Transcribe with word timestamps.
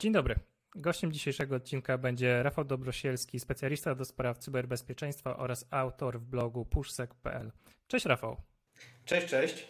Dzień 0.00 0.12
dobry. 0.12 0.34
Gościem 0.74 1.12
dzisiejszego 1.12 1.56
odcinka 1.56 1.98
będzie 1.98 2.42
Rafał 2.42 2.64
Dobrosielski, 2.64 3.40
specjalista 3.40 3.94
do 3.94 4.04
spraw 4.04 4.38
cyberbezpieczeństwa 4.38 5.36
oraz 5.36 5.66
autor 5.70 6.20
w 6.20 6.24
blogu 6.24 6.64
pushsec.pl. 6.64 7.52
Cześć 7.88 8.06
Rafał. 8.06 8.36
Cześć, 9.04 9.26
cześć. 9.26 9.68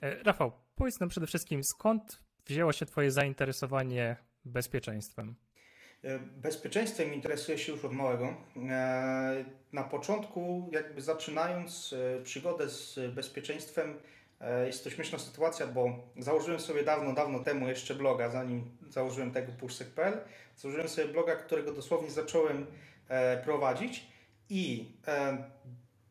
E, 0.00 0.22
Rafał, 0.22 0.52
powiedz 0.74 1.00
nam 1.00 1.08
przede 1.08 1.26
wszystkim, 1.26 1.64
skąd 1.64 2.22
wzięło 2.46 2.72
się 2.72 2.86
Twoje 2.86 3.10
zainteresowanie 3.10 4.16
bezpieczeństwem? 4.44 5.34
E, 6.04 6.18
bezpieczeństwem 6.18 7.14
interesuję 7.14 7.58
się 7.58 7.72
już 7.72 7.84
od 7.84 7.92
małego. 7.92 8.34
E, 8.56 9.44
na 9.72 9.84
początku, 9.84 10.70
jakby 10.72 11.00
zaczynając 11.00 11.94
przygodę 12.24 12.68
z 12.68 13.14
bezpieczeństwem, 13.14 13.98
jest 14.66 14.84
to 14.84 14.90
śmieszna 14.90 15.18
sytuacja, 15.18 15.66
bo 15.66 15.90
założyłem 16.18 16.60
sobie 16.60 16.82
dawno, 16.82 17.12
dawno 17.12 17.38
temu 17.40 17.68
jeszcze 17.68 17.94
bloga, 17.94 18.30
zanim 18.30 18.70
założyłem 18.88 19.30
tego 19.30 19.52
pushsec.pl, 19.52 20.20
założyłem 20.56 20.88
sobie 20.88 21.08
bloga, 21.08 21.36
którego 21.36 21.72
dosłownie 21.72 22.10
zacząłem 22.10 22.66
prowadzić 23.44 24.06
i 24.50 24.92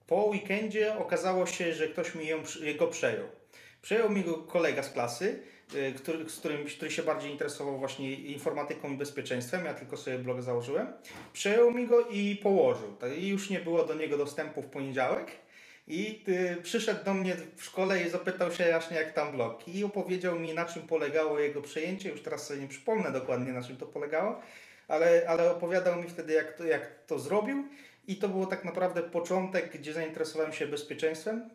po 0.08 0.26
weekendzie 0.26 0.98
okazało 0.98 1.46
się, 1.46 1.74
że 1.74 1.88
ktoś 1.88 2.16
mi 2.16 2.28
go 2.78 2.88
przejął. 2.88 3.26
Przejął 3.82 4.10
mi 4.10 4.24
go 4.24 4.34
kolega 4.34 4.84
z 4.84 4.90
klasy, 4.90 5.40
który, 5.96 6.30
z 6.30 6.40
którym, 6.40 6.66
który 6.66 6.92
się 6.92 7.04
bardziej 7.04 7.32
interesował 7.32 7.78
właśnie 7.78 8.14
informatyką 8.14 8.94
i 8.94 8.98
bezpieczeństwem. 8.98 9.66
Ja 9.66 9.74
tylko 9.74 9.98
sobie 9.98 10.20
blog 10.20 10.42
założyłem. 10.42 10.94
Przejął 11.34 11.72
mi 11.72 11.88
go 11.88 12.02
i 12.02 12.36
położył. 12.36 12.96
I 13.18 13.28
już 13.28 13.50
nie 13.50 13.60
było 13.60 13.86
do 13.86 13.94
niego 13.94 14.18
dostępu 14.18 14.62
w 14.62 14.68
poniedziałek. 14.68 15.32
I 15.88 16.24
y, 16.28 16.62
przyszedł 16.64 17.06
do 17.06 17.14
mnie 17.14 17.36
w 17.56 17.64
szkole 17.64 18.04
i 18.04 18.10
zapytał 18.10 18.52
się 18.52 18.70
właśnie 18.72 18.98
jak 18.98 19.14
tam 19.14 19.32
blog. 19.32 19.68
I 19.68 19.84
opowiedział 19.84 20.40
mi 20.40 20.54
na 20.54 20.66
czym 20.66 20.88
polegało 20.88 21.40
jego 21.40 21.62
przejęcie. 21.62 22.10
Już 22.10 22.22
teraz 22.22 22.48
sobie 22.48 22.60
nie 22.60 22.68
przypomnę 22.68 23.12
dokładnie 23.12 23.54
na 23.54 23.64
czym 23.64 23.78
to 23.78 23.86
polegało. 23.86 24.42
Ale, 24.88 25.24
ale 25.28 25.52
opowiadał 25.52 26.02
mi 26.02 26.10
wtedy 26.10 26.34
jak 26.34 26.54
to, 26.54 26.64
jak 26.64 27.06
to 27.08 27.20
zrobił. 27.20 27.68
I 28.08 28.16
to 28.16 28.30
było 28.30 28.46
tak 28.46 28.66
naprawdę 28.66 29.04
początek, 29.04 29.78
gdzie 29.78 29.94
zainteresowałem 29.94 30.54
się 30.54 30.68
bezpieczeństwem. 30.68 31.50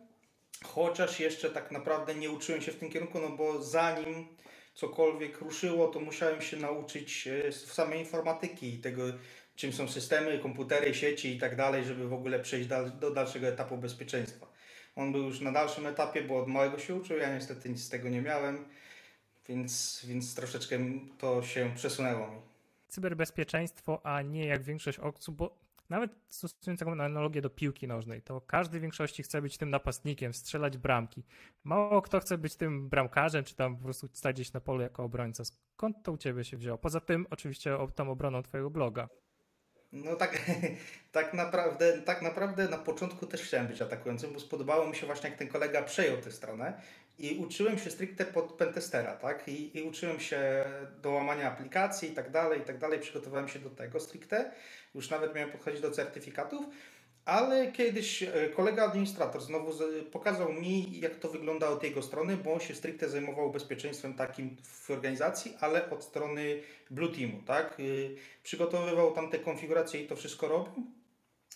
Chociaż 0.63 1.19
jeszcze 1.19 1.49
tak 1.49 1.71
naprawdę 1.71 2.15
nie 2.15 2.31
uczyłem 2.31 2.61
się 2.61 2.71
w 2.71 2.75
tym 2.75 2.89
kierunku, 2.89 3.19
no 3.19 3.29
bo 3.29 3.61
zanim 3.61 4.27
cokolwiek 4.73 5.41
ruszyło, 5.41 5.87
to 5.87 5.99
musiałem 5.99 6.41
się 6.41 6.57
nauczyć 6.57 7.27
e, 7.27 7.51
samej 7.51 7.99
informatyki 7.99 8.73
i 8.73 8.77
tego, 8.77 9.03
czym 9.55 9.73
są 9.73 9.87
systemy, 9.87 10.39
komputery, 10.39 10.93
sieci 10.93 11.35
i 11.35 11.39
tak 11.39 11.55
dalej, 11.55 11.85
żeby 11.85 12.07
w 12.07 12.13
ogóle 12.13 12.39
przejść 12.39 12.69
do 12.99 13.11
dalszego 13.11 13.47
etapu 13.47 13.77
bezpieczeństwa. 13.77 14.47
On 14.95 15.11
był 15.11 15.23
już 15.23 15.41
na 15.41 15.51
dalszym 15.51 15.85
etapie, 15.85 16.21
bo 16.21 16.39
od 16.39 16.47
małego 16.47 16.79
się 16.79 16.95
uczył, 16.95 17.17
ja 17.17 17.35
niestety 17.35 17.69
nic 17.69 17.83
z 17.83 17.89
tego 17.89 18.09
nie 18.09 18.21
miałem, 18.21 18.65
więc, 19.47 20.01
więc 20.07 20.35
troszeczkę 20.35 20.79
to 21.17 21.43
się 21.43 21.71
przesunęło 21.75 22.27
mi. 22.27 22.41
Cyberbezpieczeństwo, 22.87 24.05
a 24.05 24.21
nie 24.21 24.45
jak 24.45 24.63
większość 24.63 24.99
osób, 24.99 25.35
bo 25.35 25.63
nawet 25.89 26.11
stosując 26.29 26.79
taką 26.79 26.91
analogię 26.91 27.41
do 27.41 27.49
piłki 27.49 27.87
nożnej, 27.87 28.21
to 28.21 28.41
każdy 28.41 28.79
w 28.79 28.81
większości 28.81 29.23
chce 29.23 29.41
być 29.41 29.57
tym 29.57 29.69
napastnikiem, 29.69 30.33
strzelać 30.33 30.77
bramki. 30.77 31.23
Mało 31.63 32.01
kto 32.01 32.19
chce 32.19 32.37
być 32.37 32.55
tym 32.55 32.89
bramkarzem, 32.89 33.43
czy 33.43 33.55
tam 33.55 33.77
po 33.77 33.83
prostu 33.83 34.07
stać 34.13 34.35
gdzieś 34.35 34.53
na 34.53 34.59
polu 34.59 34.81
jako 34.81 35.03
obrońca. 35.03 35.43
Skąd 35.45 36.03
to 36.03 36.11
u 36.11 36.17
ciebie 36.17 36.43
się 36.43 36.57
wzięło? 36.57 36.77
Poza 36.77 36.99
tym 36.99 37.27
oczywiście 37.29 37.77
tą 37.95 38.11
obroną 38.11 38.43
twojego 38.43 38.69
bloga. 38.69 39.09
No 39.93 40.15
tak, 40.15 40.41
tak, 41.11 41.33
naprawdę, 41.33 42.01
tak 42.01 42.21
naprawdę 42.21 42.67
na 42.67 42.77
początku 42.77 43.25
też 43.25 43.41
chciałem 43.41 43.67
być 43.67 43.81
atakującym, 43.81 44.33
bo 44.33 44.39
spodobało 44.39 44.87
mi 44.87 44.95
się 44.95 45.05
właśnie 45.05 45.29
jak 45.29 45.39
ten 45.39 45.47
kolega 45.47 45.81
przejął 45.81 46.17
tę 46.17 46.31
stronę 46.31 46.73
i 47.19 47.37
uczyłem 47.37 47.79
się 47.79 47.91
stricte 47.91 48.25
pod 48.25 48.53
pentestera, 48.53 49.15
tak? 49.15 49.47
I, 49.47 49.77
I 49.77 49.81
uczyłem 49.81 50.19
się 50.19 50.65
do 51.01 51.11
łamania 51.11 51.47
aplikacji 51.51 52.09
i 52.09 52.13
tak 52.13 52.31
dalej, 52.31 52.59
i 52.59 52.63
tak 52.63 52.77
dalej. 52.77 52.99
Przygotowałem 52.99 53.47
się 53.47 53.59
do 53.59 53.69
tego 53.69 53.99
stricte. 53.99 54.51
Już 54.95 55.09
nawet 55.09 55.35
miałem 55.35 55.51
podchodzić 55.51 55.81
do 55.81 55.91
certyfikatów. 55.91 56.65
Ale 57.25 57.71
kiedyś 57.71 58.23
e, 58.23 58.49
kolega 58.55 58.83
administrator 58.83 59.41
znowu 59.41 59.71
pokazał 60.11 60.53
mi, 60.53 60.99
jak 60.99 61.15
to 61.15 61.29
wygląda 61.29 61.69
od 61.69 61.83
jego 61.83 62.01
strony, 62.01 62.37
bo 62.37 62.53
on 62.53 62.59
się 62.59 62.75
stricte 62.75 63.09
zajmował 63.09 63.51
bezpieczeństwem 63.51 64.13
takim 64.13 64.57
w 64.63 64.91
organizacji, 64.91 65.57
ale 65.59 65.89
od 65.89 66.03
strony 66.03 66.61
Blue 66.89 67.11
Teamu, 67.11 67.41
tak? 67.45 67.79
Y, 67.79 68.15
przygotowywał 68.43 69.11
tam 69.11 69.29
te 69.29 69.39
konfiguracje 69.39 70.01
i 70.01 70.07
to 70.07 70.15
wszystko 70.15 70.47
robił, 70.47 70.83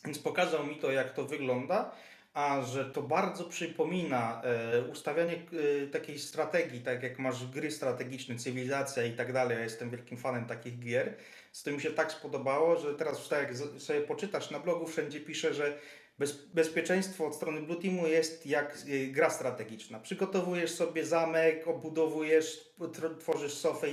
więc 0.05 0.19
pokazał 0.19 0.67
mi 0.67 0.75
to, 0.75 0.91
jak 0.91 1.13
to 1.13 1.25
wygląda 1.25 1.91
a 2.37 2.61
że 2.61 2.85
to 2.85 3.01
bardzo 3.01 3.43
przypomina 3.43 4.41
e, 4.43 4.81
ustawianie 4.81 5.33
e, 5.33 5.87
takiej 5.87 6.19
strategii, 6.19 6.81
tak 6.81 7.03
jak 7.03 7.19
masz 7.19 7.47
gry 7.47 7.71
strategiczne, 7.71 8.35
cywilizacja 8.35 9.03
i 9.03 9.11
tak 9.11 9.33
dalej. 9.33 9.57
Ja 9.57 9.63
jestem 9.63 9.89
wielkim 9.89 10.17
fanem 10.17 10.45
takich 10.45 10.79
gier. 10.79 11.13
Z 11.51 11.63
tym 11.63 11.75
mi 11.75 11.81
się 11.81 11.91
tak 11.91 12.11
spodobało, 12.11 12.79
że 12.79 12.93
teraz 12.93 13.29
tak 13.29 13.41
jak 13.41 13.81
sobie 13.81 14.01
poczytasz 14.01 14.51
na 14.51 14.59
blogu, 14.59 14.87
wszędzie 14.87 15.19
pisze, 15.19 15.53
że 15.53 15.77
bez, 16.19 16.45
bezpieczeństwo 16.45 17.27
od 17.27 17.35
strony 17.35 17.61
Blue 17.61 17.81
Teamu 17.81 18.07
jest 18.07 18.45
jak 18.45 18.77
e, 18.87 19.07
gra 19.07 19.29
strategiczna. 19.29 19.99
Przygotowujesz 19.99 20.71
sobie 20.71 21.05
zamek, 21.05 21.67
obudowujesz, 21.67 22.73
tworzysz 23.19 23.53
sofę, 23.53 23.87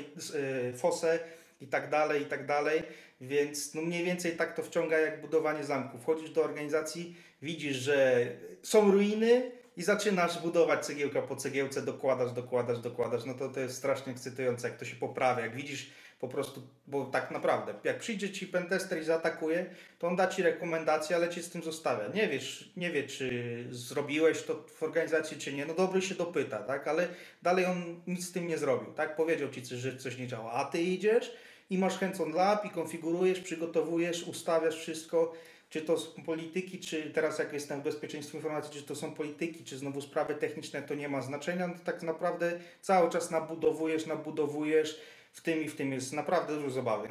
fosę 0.77 1.19
i 1.61 1.67
tak 1.67 1.91
dalej, 1.91 2.23
i 2.23 2.27
tak 2.27 2.47
dalej. 2.47 2.83
Więc 3.21 3.75
no 3.75 3.83
mniej 3.83 4.05
więcej 4.05 4.37
tak 4.37 4.57
to 4.57 4.63
wciąga 4.63 4.99
jak 4.99 5.21
budowanie 5.21 5.65
zamku. 5.65 5.99
Wchodzisz 5.99 6.31
do 6.31 6.45
organizacji, 6.45 7.17
widzisz, 7.45 7.77
że 7.77 8.27
są 8.63 8.91
ruiny 8.91 9.51
i 9.77 9.83
zaczynasz 9.83 10.43
budować 10.43 10.87
cegiełka 10.87 11.23
po 11.23 11.37
cegiełce, 11.37 11.83
dokładasz, 11.83 12.33
dokładasz, 12.33 12.79
dokładasz. 12.79 13.25
No 13.25 13.35
to 13.35 13.49
to 13.49 13.61
jest 13.61 13.77
strasznie 13.77 14.13
ekscytujące, 14.13 14.69
jak 14.69 14.79
to 14.79 14.85
się 14.85 14.97
poprawia. 14.97 15.43
Jak 15.43 15.57
widzisz 15.57 15.91
po 16.21 16.29
prostu, 16.29 16.63
bo 16.87 17.05
tak 17.05 17.31
naprawdę, 17.31 17.75
jak 17.85 17.99
przyjdzie 17.99 18.31
ci 18.31 18.47
pentester 18.47 19.01
i 19.01 19.05
zaatakuje, 19.05 19.67
to 19.99 20.09
on 20.09 20.17
da 20.17 20.27
ci 20.27 20.43
rekomendacje, 20.43 21.17
ale 21.17 21.29
cię 21.29 21.43
z 21.43 21.51
tym 21.51 21.63
zostawia. 21.63 22.09
Nie 22.15 22.29
wiesz, 22.29 22.73
nie 22.77 22.91
wie, 22.91 23.03
czy 23.03 23.55
zrobiłeś 23.71 24.43
to 24.43 24.65
w 24.75 24.83
organizacji, 24.83 25.39
czy 25.39 25.53
nie. 25.53 25.67
No 25.67 25.75
dobry 25.75 26.03
się 26.03 26.15
dopyta, 26.15 26.59
tak? 26.59 26.89
Ale 26.89 27.09
dalej 27.43 27.65
on 27.65 28.01
nic 28.07 28.29
z 28.29 28.33
tym 28.33 28.47
nie 28.47 28.59
zrobił, 28.59 28.93
tak? 28.93 29.17
Powiedział 29.17 29.51
ci, 29.51 29.77
że 29.77 29.97
coś 29.97 30.19
nie 30.19 30.27
działa. 30.27 30.53
A 30.53 30.65
ty 30.65 30.83
idziesz 30.83 31.37
i 31.71 31.79
masz 31.79 31.99
hands-on 31.99 32.33
lab 32.33 32.65
i 32.65 32.71
konfigurujesz, 32.71 33.41
przygotowujesz, 33.41 34.23
ustawiasz 34.23 34.77
wszystko, 34.77 35.33
czy 35.75 35.83
to 35.83 35.99
są 35.99 36.23
polityki, 36.23 36.81
czy 36.81 37.11
teraz 37.11 37.39
jak 37.39 37.53
jestem 37.53 37.81
w 37.81 37.85
bezpieczeństwie 37.85 38.39
informacji, 38.39 38.81
czy 38.81 38.87
to 38.87 38.97
są 38.97 39.15
polityki, 39.15 39.65
czy 39.65 39.79
znowu 39.79 40.01
sprawy 40.01 40.35
techniczne, 40.35 40.83
to 40.83 40.95
nie 40.95 41.09
ma 41.09 41.23
znaczenia, 41.23 41.67
no 41.67 41.75
to 41.75 41.81
tak 41.85 42.03
naprawdę 42.03 42.61
cały 42.81 43.11
czas 43.11 43.31
nabudowujesz, 43.31 44.07
nabudowujesz, 44.07 45.01
w 45.33 45.41
tym 45.41 45.63
i 45.63 45.69
w 45.69 45.77
tym 45.77 45.93
jest 45.93 46.13
naprawdę 46.13 46.57
dużo 46.57 46.71
zabawy. 46.71 47.09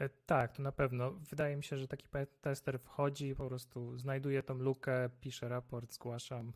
E, 0.00 0.08
tak, 0.26 0.52
to 0.52 0.62
na 0.62 0.72
pewno. 0.72 1.10
Wydaje 1.10 1.56
mi 1.56 1.64
się, 1.64 1.76
że 1.76 1.88
taki 1.88 2.06
tester 2.40 2.78
wchodzi, 2.80 3.34
po 3.34 3.46
prostu 3.46 3.98
znajduje 3.98 4.42
tą 4.42 4.54
lukę, 4.54 5.10
pisze 5.20 5.48
raport, 5.48 5.94
zgłaszam. 5.94 6.52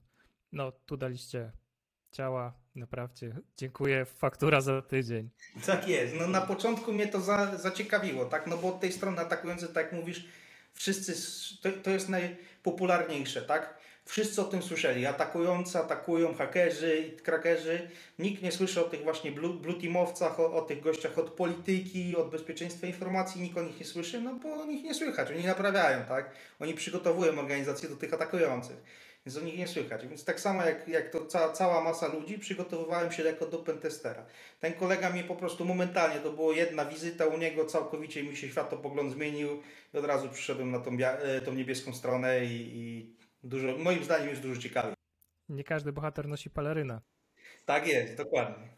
No, 0.52 0.72
tu 0.72 0.96
daliście 0.96 1.52
ciała, 2.12 2.52
naprawdę. 2.74 3.36
Dziękuję, 3.56 4.04
faktura 4.04 4.60
za 4.60 4.82
tydzień. 4.82 5.30
Tak 5.66 5.88
jest. 5.88 6.14
No 6.18 6.26
na 6.26 6.40
początku 6.40 6.92
mnie 6.92 7.06
to 7.06 7.20
za, 7.20 7.56
zaciekawiło, 7.56 8.24
tak? 8.24 8.46
No 8.46 8.56
bo 8.56 8.68
od 8.68 8.80
tej 8.80 8.92
strony 8.92 9.20
atakującej, 9.20 9.68
tak 9.68 9.84
jak 9.84 9.92
mówisz, 9.92 10.28
wszyscy, 10.74 11.14
to, 11.62 11.82
to 11.82 11.90
jest 11.90 12.08
najpopularniejsze, 12.08 13.42
tak? 13.42 13.82
Wszyscy 14.04 14.40
o 14.40 14.44
tym 14.44 14.62
słyszeli. 14.62 15.06
Atakujący, 15.06 15.78
atakują 15.78 16.34
hakerzy 16.34 17.16
krakerzy. 17.22 17.90
Nikt 18.18 18.42
nie 18.42 18.52
słyszy 18.52 18.80
o 18.80 18.88
tych 18.88 19.02
właśnie 19.02 19.32
blue 19.32 19.80
teamowcach, 19.80 20.40
o, 20.40 20.52
o, 20.52 20.62
tych 20.62 20.80
gościach 20.80 21.18
od 21.18 21.30
polityki, 21.30 22.16
od 22.16 22.30
bezpieczeństwa 22.30 22.86
informacji. 22.86 23.42
Nikt 23.42 23.58
o 23.58 23.62
nich 23.62 23.78
nie 23.78 23.86
słyszy, 23.86 24.20
no 24.20 24.34
bo 24.34 24.54
o 24.54 24.66
nich 24.66 24.84
nie 24.84 24.94
słychać. 24.94 25.30
Oni 25.30 25.44
naprawiają, 25.44 26.04
tak? 26.04 26.30
Oni 26.60 26.74
przygotowują 26.74 27.38
organizację 27.38 27.88
do 27.88 27.96
tych 27.96 28.14
atakujących 28.14 28.76
więc 29.26 29.38
o 29.38 29.40
nich 29.40 29.58
nie 29.58 29.68
słychać. 29.68 30.06
Więc 30.06 30.24
tak 30.24 30.40
samo 30.40 30.64
jak, 30.64 30.88
jak 30.88 31.10
to 31.10 31.26
ca, 31.26 31.52
cała 31.52 31.84
masa 31.84 32.08
ludzi, 32.08 32.38
przygotowywałem 32.38 33.12
się 33.12 33.22
jako 33.22 33.46
do 33.46 33.58
pentestera. 33.58 34.26
Ten 34.60 34.72
kolega 34.72 35.10
mnie 35.10 35.24
po 35.24 35.36
prostu 35.36 35.64
momentalnie, 35.64 36.20
to 36.20 36.32
była 36.32 36.54
jedna 36.54 36.84
wizyta 36.84 37.26
u 37.26 37.38
niego, 37.38 37.64
całkowicie 37.64 38.24
mi 38.24 38.36
się 38.36 38.48
światopogląd 38.48 39.12
zmienił 39.12 39.62
i 39.94 39.98
od 39.98 40.04
razu 40.04 40.28
przyszedłem 40.28 40.70
na 40.70 40.78
tą, 40.78 40.96
e, 41.00 41.40
tą 41.40 41.54
niebieską 41.54 41.94
stronę 41.94 42.44
i, 42.44 42.78
i 42.78 43.16
dużo, 43.42 43.78
moim 43.78 44.04
zdaniem 44.04 44.28
jest 44.28 44.42
dużo 44.42 44.60
ciekawiej. 44.60 44.94
Nie 45.48 45.64
każdy 45.64 45.92
bohater 45.92 46.28
nosi 46.28 46.50
peleryna. 46.50 47.00
Tak 47.66 47.86
jest, 47.86 48.16
dokładnie. 48.16 48.68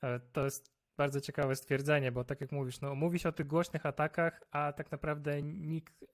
Ale 0.00 0.20
to 0.20 0.44
jest 0.44 0.70
bardzo 0.96 1.20
ciekawe 1.20 1.56
stwierdzenie, 1.56 2.12
bo 2.12 2.24
tak 2.24 2.40
jak 2.40 2.52
mówisz, 2.52 2.80
no 2.80 2.94
mówi 2.94 3.18
się 3.18 3.28
o 3.28 3.32
tych 3.32 3.46
głośnych 3.46 3.86
atakach, 3.86 4.40
a 4.50 4.72
tak 4.72 4.92
naprawdę 4.92 5.42
nikt 5.42 6.04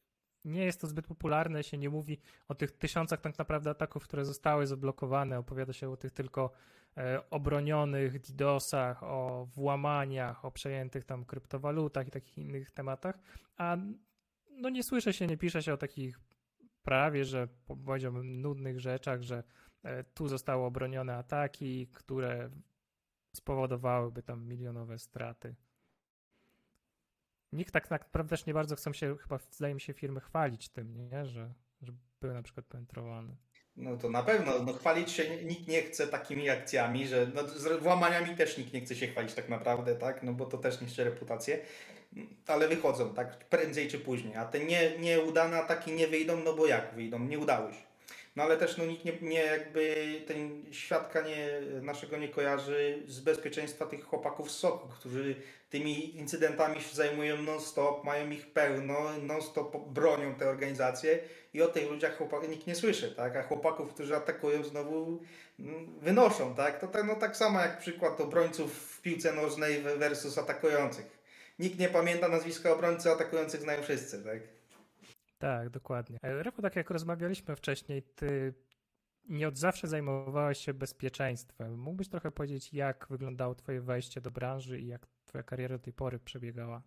nie 0.47 0.65
jest 0.65 0.81
to 0.81 0.87
zbyt 0.87 1.07
popularne, 1.07 1.65
się 1.65 1.79
nie 1.79 1.91
mówi 1.91 2.19
o 2.49 2.55
tych 2.55 2.73
tysiącach 2.73 3.21
tak 3.21 3.39
naprawdę 3.39 3.71
ataków, 3.71 4.05
które 4.05 4.25
zostały 4.25 4.67
zablokowane, 4.67 5.39
opowiada 5.39 5.73
się 5.73 5.91
o 5.91 5.97
tych 5.97 6.13
tylko 6.13 6.51
e, 6.97 7.31
obronionych 7.31 8.21
DDoSach, 8.21 9.03
o 9.03 9.49
włamaniach, 9.55 10.45
o 10.45 10.51
przejętych 10.51 11.05
tam 11.05 11.25
kryptowalutach 11.25 12.09
i 12.09 12.11
takich 12.11 12.39
innych 12.39 12.71
tematach, 12.71 13.19
a 13.57 13.77
no 14.51 14.69
nie 14.69 14.83
słyszę 14.83 15.13
się, 15.13 15.27
nie 15.27 15.37
pisze 15.37 15.63
się 15.63 15.73
o 15.73 15.77
takich 15.77 16.21
prawie, 16.83 17.25
że 17.25 17.49
powiedziałbym 17.87 18.41
nudnych 18.41 18.81
rzeczach, 18.81 19.23
że 19.23 19.45
e, 19.83 20.05
tu 20.05 20.29
zostały 20.29 20.65
obronione 20.65 21.17
ataki, 21.17 21.87
które 21.87 22.51
spowodowałyby 23.37 24.23
tam 24.23 24.47
milionowe 24.47 24.99
straty. 24.99 25.55
Nikt 27.53 27.73
tak 27.73 27.91
naprawdę 27.91 28.31
też 28.31 28.47
nie 28.47 28.55
bardzo 28.55 28.77
chcą 28.77 28.93
się, 28.93 29.17
chyba 29.17 29.39
zdaje 29.51 29.75
mi 29.75 29.81
się, 29.81 29.93
firmy 29.93 30.21
chwalić 30.21 30.69
tym, 30.69 30.95
nie? 30.95 31.27
Że, 31.27 31.55
że 31.83 31.93
były 32.21 32.35
na 32.35 32.43
przykład 32.43 32.67
penetrowane. 32.67 33.37
No 33.77 33.97
to 33.97 34.11
na 34.11 34.23
pewno, 34.23 34.63
no 34.63 34.73
chwalić 34.73 35.11
się 35.11 35.45
nikt 35.45 35.69
nie 35.69 35.83
chce 35.83 36.07
takimi 36.07 36.51
akcjami, 36.51 37.07
że 37.07 37.27
no, 37.35 37.49
z 37.49 37.83
włamaniami 37.83 38.37
też 38.37 38.59
nikt 38.59 38.73
nie 38.73 38.81
chce 38.81 38.97
się 38.97 39.07
chwalić 39.07 39.35
tak 39.35 39.49
naprawdę, 39.49 39.95
tak, 39.97 40.23
no 40.23 40.33
bo 40.33 40.47
to 40.47 40.59
też 40.59 40.81
niszczy 40.81 41.05
reputację, 41.05 41.59
ale 42.47 42.69
wychodzą, 42.69 43.15
tak, 43.15 43.49
prędzej 43.49 43.89
czy 43.89 43.99
później, 43.99 44.37
a 44.37 44.45
te 44.45 44.65
nie, 44.65 44.99
nieudane 44.99 45.57
ataki 45.57 45.93
nie 45.93 46.09
wyjdą, 46.09 46.37
no 46.45 46.55
bo 46.55 46.67
jak 46.67 46.95
wyjdą, 46.95 47.19
nie 47.19 47.39
udały 47.39 47.73
się. 47.73 47.87
No 48.37 48.43
ale 48.43 48.57
też 48.57 48.77
no, 48.77 48.87
nikt 48.87 49.05
nie, 49.05 49.13
nie 49.23 49.45
jakby 49.45 49.95
ten 50.27 50.65
świadka 50.73 51.21
nie, 51.21 51.61
naszego 51.83 52.17
nie 52.17 52.29
kojarzy 52.29 53.03
z 53.07 53.21
bezpieczeństwa 53.21 53.87
tych 53.87 54.05
chłopaków 54.05 54.51
z 54.51 54.59
soku, 54.59 54.89
którzy 54.89 55.35
tymi 55.71 56.17
incydentami 56.17 56.81
się 56.81 56.97
zajmują 56.97 57.43
non-stop, 57.43 58.05
mają 58.05 58.31
ich 58.31 58.53
pełno, 58.53 59.19
non-stop 59.23 59.89
bronią 59.89 60.35
te 60.35 60.49
organizacje 60.49 61.19
i 61.55 61.63
o 61.63 61.69
tych 61.69 61.91
ludziach 61.91 62.17
chłopak, 62.17 62.49
nikt 62.49 62.67
nie 62.67 62.75
słyszy, 62.75 63.15
tak? 63.15 63.37
A 63.37 63.43
chłopaków, 63.43 63.95
którzy 63.95 64.17
atakują 64.17 64.65
znowu 64.65 65.23
mm, 65.61 65.99
wynoszą, 66.01 66.55
tak? 66.55 66.81
To 66.81 66.87
tak, 66.87 67.07
no, 67.07 67.15
tak 67.15 67.37
samo 67.37 67.61
jak 67.61 67.79
przykład 67.79 68.21
obrońców 68.21 68.73
w 68.73 69.03
piłce 69.03 69.33
nożnej 69.33 69.83
versus 69.83 70.39
atakujących. 70.39 71.19
Nikt 71.59 71.79
nie 71.79 71.89
pamięta 71.89 72.29
nazwiska 72.29 72.73
obrońcy, 72.73 73.11
atakujących 73.11 73.61
znają 73.61 73.83
wszyscy, 73.83 74.25
tak? 74.25 74.56
Tak, 75.39 75.71
dokładnie. 75.71 76.19
E, 76.23 76.43
Rafał, 76.43 76.63
tak 76.63 76.77
jak 76.77 76.91
rozmawialiśmy 76.91 77.57
wcześniej, 77.57 78.03
ty 78.03 78.55
nie 79.29 79.49
od 79.49 79.59
zawsze 79.59 79.89
zajmowałeś 79.89 80.59
się 80.59 80.75
bezpieczeństwem. 80.75 81.79
Mógłbyś 81.79 82.09
trochę 82.09 82.31
powiedzieć, 82.31 82.73
jak 82.73 83.07
wyglądało 83.11 83.55
twoje 83.55 83.81
wejście 83.81 84.21
do 84.21 84.31
branży 84.31 84.81
i 84.81 84.87
jak 84.87 85.07
twoja 85.27 85.45
kariera 85.45 85.79
do 85.79 85.85
tej 85.85 85.93
pory 85.93 86.19
przebiegała? 86.19 86.83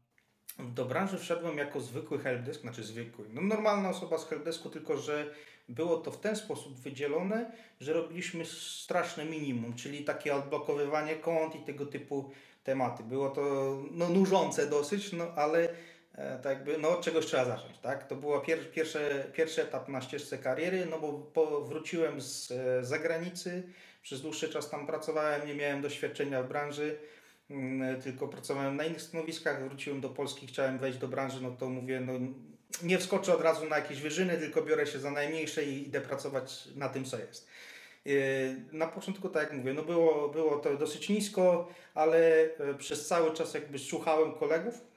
Do 0.60 0.86
branży 0.86 1.18
wszedłem 1.18 1.58
jako 1.58 1.82
zwykły 1.82 2.20
helpdesk, 2.20 2.62
znaczy 2.62 2.84
zwykły, 2.84 3.26
no 3.34 3.42
normalna 3.42 3.90
osoba 3.90 4.18
z 4.18 4.28
helpdesku, 4.28 4.70
tylko 4.70 4.98
że 4.98 5.34
było 5.70 5.98
to 5.98 6.12
w 6.12 6.20
ten 6.20 6.36
sposób 6.36 6.80
wydzielone, 6.80 7.52
że 7.80 7.94
robiliśmy 7.94 8.46
straszne 8.46 9.26
minimum, 9.26 9.74
czyli 9.74 10.04
takie 10.04 10.36
odblokowywanie 10.36 11.16
kont 11.16 11.56
i 11.56 11.60
tego 11.60 11.86
typu 11.86 12.32
tematy. 12.64 13.04
Było 13.04 13.30
to 13.30 13.78
no, 13.92 14.10
nużące 14.10 14.70
dosyć, 14.70 15.14
no 15.14 15.32
ale 15.36 15.70
tak 16.44 16.58
jakby, 16.58 16.78
no 16.78 16.90
od 16.90 17.02
czegoś 17.02 17.26
trzeba 17.26 17.46
zacząć, 17.46 17.78
tak? 17.78 18.08
To 18.08 18.16
był 18.16 18.42
pier, 18.42 18.72
pierwszy, 18.72 19.00
pierwszy 19.34 19.62
etap 19.62 19.90
na 19.90 20.02
ścieżce 20.02 20.38
kariery, 20.38 20.88
no 20.92 21.00
bo 21.00 21.14
po, 21.14 21.62
wróciłem 21.62 22.22
z 22.22 22.52
e, 22.52 22.86
zagranicy, 22.86 23.64
przez 24.02 24.22
dłuższy 24.22 24.50
czas 24.50 24.70
tam 24.70 24.88
pracowałem, 24.88 25.48
nie 25.48 25.56
miałem 25.56 25.82
doświadczenia 25.82 26.44
w 26.44 26.48
branży, 26.48 26.98
mm, 27.50 28.02
tylko 28.02 28.28
pracowałem 28.28 28.76
na 28.76 28.84
innych 28.84 29.02
stanowiskach, 29.02 29.64
wróciłem 29.64 30.02
do 30.02 30.10
Polski, 30.10 30.48
chciałem 30.48 30.78
wejść 30.78 30.98
do 30.98 31.08
branży, 31.08 31.42
no 31.42 31.52
to 31.52 31.70
mówię, 31.70 32.00
no 32.00 32.14
nie 32.84 32.98
wskoczę 32.98 33.36
od 33.36 33.42
razu 33.42 33.66
na 33.66 33.78
jakieś 33.78 34.02
wyżyny, 34.02 34.38
tylko 34.38 34.62
biorę 34.62 34.88
się 34.88 35.00
za 35.00 35.12
najmniejsze 35.12 35.64
i 35.66 35.88
idę 35.88 36.02
pracować 36.02 36.68
na 36.76 36.90
tym, 36.90 37.06
co 37.06 37.20
jest. 37.20 37.48
Na 38.72 38.88
początku, 38.88 39.30
tak 39.30 39.44
jak 39.44 39.54
mówię, 39.54 39.74
no 39.74 39.84
było, 39.84 40.30
było 40.30 40.60
to 40.60 40.78
dosyć 40.78 41.10
nisko, 41.10 41.68
ale 41.94 42.44
e, 42.44 42.74
przez 42.78 43.08
cały 43.08 43.34
czas 43.34 43.54
jakby 43.54 43.80
słuchałem 43.80 44.34
kolegów, 44.34 44.89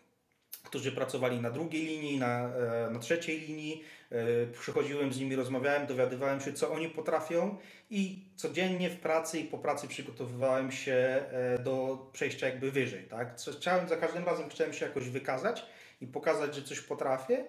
którzy 0.62 0.92
pracowali 0.92 1.40
na 1.40 1.50
drugiej 1.50 1.86
linii, 1.86 2.18
na, 2.18 2.48
e, 2.48 2.90
na 2.90 2.98
trzeciej 2.98 3.40
linii. 3.40 3.84
E, 4.10 4.46
przychodziłem 4.46 5.12
z 5.12 5.20
nimi, 5.20 5.36
rozmawiałem, 5.36 5.86
dowiadywałem 5.86 6.40
się, 6.40 6.52
co 6.52 6.72
oni 6.72 6.88
potrafią 6.88 7.56
i 7.90 8.24
codziennie 8.36 8.90
w 8.90 9.00
pracy 9.00 9.38
i 9.38 9.44
po 9.44 9.58
pracy 9.58 9.88
przygotowywałem 9.88 10.72
się 10.72 11.24
do 11.64 12.06
przejścia 12.12 12.46
jakby 12.46 12.70
wyżej. 12.70 13.04
Tak? 13.04 13.36
Chciałem, 13.58 13.88
za 13.88 13.96
każdym 13.96 14.24
razem 14.24 14.48
chciałem 14.48 14.72
się 14.72 14.86
jakoś 14.86 15.08
wykazać 15.08 15.66
i 16.00 16.06
pokazać, 16.06 16.54
że 16.54 16.62
coś 16.62 16.80
potrafię 16.80 17.44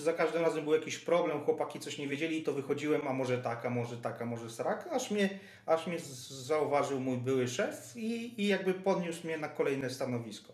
za 0.00 0.12
każdym 0.12 0.42
razem 0.42 0.64
był 0.64 0.74
jakiś 0.74 0.98
problem, 0.98 1.44
chłopaki 1.44 1.80
coś 1.80 1.98
nie 1.98 2.08
wiedzieli, 2.08 2.42
to 2.42 2.52
wychodziłem, 2.52 3.08
a 3.08 3.12
może 3.12 3.38
tak, 3.38 3.66
a 3.66 3.70
może 3.70 3.96
tak, 3.96 4.22
a 4.22 4.24
może 4.24 4.50
srak, 4.50 4.88
aż 4.92 5.10
mnie, 5.10 5.38
aż 5.66 5.86
mnie 5.86 5.98
zauważył 6.28 7.00
mój 7.00 7.16
były 7.16 7.48
szef 7.48 7.92
i, 7.96 8.42
i 8.42 8.46
jakby 8.46 8.74
podniósł 8.74 9.26
mnie 9.26 9.38
na 9.38 9.48
kolejne 9.48 9.90
stanowisko. 9.90 10.52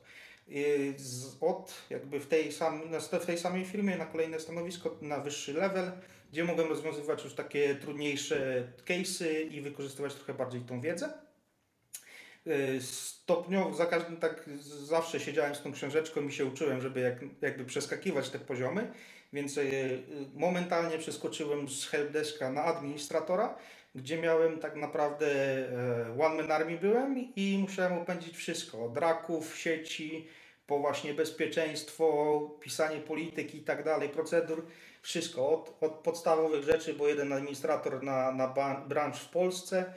Od 1.40 1.82
jakby 1.90 2.20
w 2.20 2.26
tej, 2.26 2.52
sam, 2.52 2.82
w 3.20 3.26
tej 3.26 3.38
samej 3.38 3.64
firmie 3.64 3.96
na 3.96 4.06
kolejne 4.06 4.40
stanowisko, 4.40 4.98
na 5.02 5.20
wyższy 5.20 5.52
level, 5.52 5.92
gdzie 6.32 6.44
mogłem 6.44 6.68
rozwiązywać 6.68 7.24
już 7.24 7.34
takie 7.34 7.74
trudniejsze 7.74 8.62
case'y 8.84 9.52
i 9.52 9.60
wykorzystywać 9.60 10.14
trochę 10.14 10.34
bardziej 10.34 10.60
tą 10.60 10.80
wiedzę. 10.80 11.12
Y, 12.46 12.82
stopniowo, 12.82 13.74
za 13.74 13.86
każdym 13.86 14.16
tak 14.16 14.50
zawsze 14.82 15.20
siedziałem 15.20 15.54
z 15.54 15.62
tą 15.62 15.72
książeczką 15.72 16.22
i 16.22 16.32
się 16.32 16.46
uczyłem, 16.46 16.80
żeby 16.80 17.00
jak, 17.00 17.24
jakby 17.40 17.64
przeskakiwać 17.64 18.30
te 18.30 18.38
poziomy, 18.38 18.92
więc 19.32 19.56
y, 19.56 20.02
momentalnie 20.34 20.98
przeskoczyłem 20.98 21.68
z 21.68 21.86
helpdeska 21.86 22.52
na 22.52 22.64
administratora, 22.64 23.58
gdzie 23.94 24.18
miałem 24.18 24.58
tak 24.58 24.76
naprawdę 24.76 25.26
e, 25.26 26.16
one 26.20 26.42
man 26.42 26.52
army 26.52 26.78
byłem 26.78 27.34
i 27.36 27.58
musiałem 27.60 27.92
opędzić 27.92 28.36
wszystko, 28.36 28.84
od 28.84 28.96
raków, 28.96 29.58
sieci, 29.58 30.28
po 30.70 30.78
właśnie 30.78 31.14
bezpieczeństwo, 31.14 32.40
pisanie 32.60 33.00
polityki 33.00 33.58
i 33.58 33.64
tak 33.64 33.84
dalej, 33.84 34.08
procedur, 34.08 34.66
wszystko, 35.02 35.48
od, 35.48 35.82
od 35.82 35.92
podstawowych 35.92 36.64
rzeczy, 36.64 36.94
bo 36.94 37.08
jeden 37.08 37.32
administrator 37.32 38.02
na, 38.02 38.32
na 38.32 38.48
branż 38.88 39.20
w 39.20 39.28
Polsce, 39.28 39.94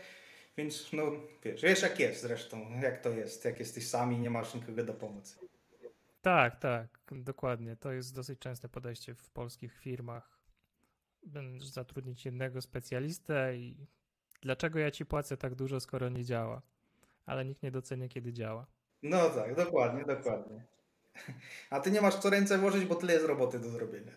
więc 0.58 0.94
no 0.94 1.04
wiesz, 1.44 1.62
wiesz 1.62 1.81
jak 1.81 2.00
jest 2.00 2.22
zresztą, 2.22 2.80
jak 2.81 3.02
to 3.02 3.10
jest, 3.10 3.46
jak 3.46 3.60
jesteś 3.60 3.88
sami 3.88 4.20
nie 4.20 4.30
masz 4.30 4.54
nikogo 4.54 4.84
do 4.84 4.94
pomocy. 4.94 5.36
Tak, 6.22 6.60
tak, 6.60 6.88
dokładnie. 7.12 7.75
To 7.75 7.92
jest 7.92 8.16
dosyć 8.16 8.40
częste 8.40 8.70
podejście 8.70 9.16
w 9.16 9.30
polskich 9.30 9.80
firmach. 9.80 10.40
Będziesz 11.24 11.70
zatrudnić 11.70 12.25
jednego 12.25 12.62
specjalistę 12.62 13.58
i 13.58 13.88
dlaczego 14.42 14.80
ja 14.80 14.92
ci 14.92 15.06
płacę 15.06 15.38
tak 15.38 15.56
dużo, 15.56 15.80
skoro 15.80 16.10
nie 16.10 16.25
działa? 16.25 16.62
Ale 17.25 17.46
nikt 17.46 17.64
nie 17.64 17.72
docenia, 17.72 18.08
kiedy 18.10 18.34
działa. 18.34 18.68
No 19.03 19.29
tak, 19.29 19.55
dokładnie, 19.55 20.05
dokładnie. 20.05 20.63
A 21.69 21.79
ty 21.79 21.91
nie 21.91 22.01
masz 22.01 22.15
co 22.15 22.29
ręce 22.29 22.57
włożyć, 22.57 22.85
bo 22.85 22.95
tyle 22.95 23.13
jest 23.13 23.25
roboty 23.25 23.59
do 23.59 23.69
zrobienia. 23.69 24.11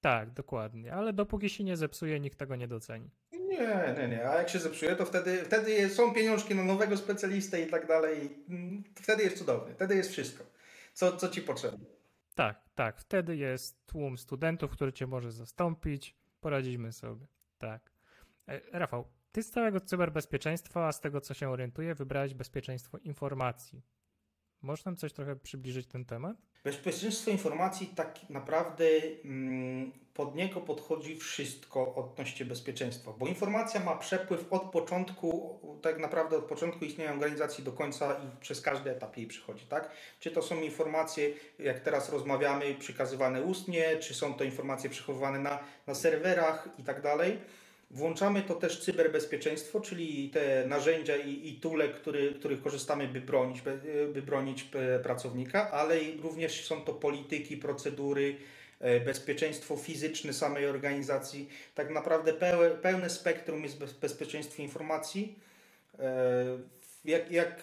Tak, 0.00 0.30
dokładnie. 0.30 0.94
Ale 0.94 1.12
dopóki 1.12 1.48
się 1.48 1.64
nie 1.64 1.76
zepsuje, 1.76 2.20
nikt 2.20 2.38
tego 2.38 2.56
nie 2.56 2.68
doceni. 2.68 3.10
Nie, 3.32 3.94
nie, 3.98 4.08
nie. 4.08 4.28
A 4.28 4.34
jak 4.34 4.48
się 4.48 4.58
zepsuje, 4.58 4.96
to 4.96 5.06
wtedy, 5.06 5.44
wtedy 5.44 5.90
są 5.90 6.14
pieniążki 6.14 6.54
na 6.54 6.64
nowego 6.64 6.96
specjalistę 6.96 7.62
i 7.62 7.66
tak 7.66 7.86
dalej. 7.86 8.44
Wtedy 9.02 9.22
jest 9.22 9.38
cudownie. 9.38 9.74
Wtedy 9.74 9.96
jest 9.96 10.10
wszystko. 10.10 10.44
Co, 10.92 11.16
co 11.16 11.28
ci 11.28 11.42
potrzebne. 11.42 11.84
Tak, 12.34 12.60
tak. 12.74 13.00
Wtedy 13.00 13.36
jest 13.36 13.86
tłum 13.86 14.18
studentów, 14.18 14.70
który 14.70 14.92
cię 14.92 15.06
może 15.06 15.32
zastąpić. 15.32 16.16
Poradzimy 16.40 16.92
sobie. 16.92 17.26
Tak. 17.58 17.90
E, 18.48 18.60
Rafał, 18.72 19.04
ty 19.32 19.42
z 19.42 19.50
całego 19.50 19.80
cyberbezpieczeństwa, 19.80 20.86
a 20.86 20.92
z 20.92 21.00
tego 21.00 21.20
co 21.20 21.34
się 21.34 21.50
orientuję, 21.50 21.94
wybrałeś 21.94 22.34
bezpieczeństwo 22.34 22.98
informacji. 22.98 23.82
Można 24.62 24.94
coś 24.94 25.12
trochę 25.12 25.36
przybliżyć 25.36 25.86
ten 25.86 26.04
temat? 26.04 26.36
Bezpieczeństwo 26.64 27.30
informacji 27.30 27.86
tak 27.86 28.30
naprawdę 28.30 28.84
mm, 29.24 29.92
pod 30.14 30.34
niego 30.34 30.60
podchodzi 30.60 31.16
wszystko 31.16 31.94
odnośnie 31.94 32.46
bezpieczeństwa, 32.46 33.12
bo 33.18 33.26
informacja 33.26 33.80
ma 33.80 33.96
przepływ 33.96 34.52
od 34.52 34.62
początku, 34.62 35.60
tak 35.82 35.98
naprawdę 35.98 36.36
od 36.36 36.44
początku 36.44 36.84
istnienia 36.84 37.12
organizacji 37.12 37.64
do 37.64 37.72
końca 37.72 38.14
i 38.14 38.40
przez 38.40 38.60
każdy 38.60 38.90
etap 38.90 39.16
jej 39.16 39.26
przychodzi, 39.26 39.66
tak? 39.66 39.90
Czy 40.20 40.30
to 40.30 40.42
są 40.42 40.60
informacje, 40.60 41.30
jak 41.58 41.80
teraz 41.80 42.12
rozmawiamy, 42.12 42.74
przekazywane 42.74 43.42
ustnie, 43.42 43.96
czy 43.96 44.14
są 44.14 44.34
to 44.34 44.44
informacje 44.44 44.90
przechowywane 44.90 45.38
na, 45.38 45.58
na 45.86 45.94
serwerach 45.94 46.68
i 46.78 46.82
tak 46.82 47.02
dalej 47.02 47.38
Włączamy 47.90 48.42
to 48.42 48.54
też 48.54 48.80
cyberbezpieczeństwo, 48.80 49.80
czyli 49.80 50.30
te 50.30 50.66
narzędzia 50.66 51.16
i, 51.16 51.48
i 51.48 51.60
tule, 51.60 51.88
który, 51.88 52.34
których 52.34 52.62
korzystamy, 52.62 53.08
by 53.08 53.20
bronić, 53.20 53.62
by, 54.14 54.22
bronić 54.22 54.66
e, 54.74 54.98
pracownika, 54.98 55.70
ale 55.70 55.94
również 56.22 56.66
są 56.66 56.80
to 56.80 56.92
polityki, 56.92 57.56
procedury, 57.56 58.36
e, 58.80 59.00
bezpieczeństwo 59.00 59.76
fizyczne 59.76 60.32
samej 60.32 60.66
organizacji. 60.66 61.48
Tak 61.74 61.90
naprawdę 61.90 62.32
pełne, 62.82 63.10
spektrum 63.10 63.62
jest 63.62 63.78
bez, 63.78 63.92
bezpieczeństwa 63.92 64.62
informacji. 64.62 65.38
E, 65.98 66.58
jak, 67.04 67.30
jak, 67.30 67.62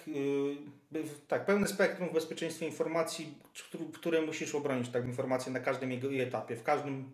tak, 1.28 1.46
pełne 1.46 1.68
spektrum 1.68 2.10
bezpieczeństwa 2.10 2.66
informacji, 2.66 3.34
które 3.94 4.22
musisz 4.22 4.56
obronić 4.56 4.90
tak, 4.90 5.06
informacje 5.06 5.52
na 5.52 5.60
każdym 5.60 5.92
jego 5.92 6.14
etapie, 6.14 6.56
w 6.56 6.64
każdym 6.64 7.12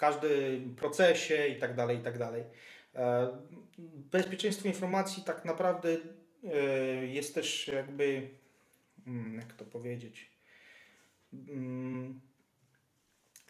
każdym 0.00 0.74
procesie 0.76 1.46
i 1.46 1.56
tak 1.56 1.74
dalej, 1.74 1.98
i 1.98 2.00
tak 2.00 2.18
dalej. 2.18 2.44
E, 2.94 3.28
bezpieczeństwo 4.12 4.68
informacji 4.68 5.22
tak 5.22 5.44
naprawdę 5.44 5.96
e, 6.44 6.56
jest 7.06 7.34
też 7.34 7.68
jakby, 7.68 8.28
mm, 9.06 9.34
jak 9.34 9.52
to 9.52 9.64
powiedzieć, 9.64 10.30
mm, 11.32 12.20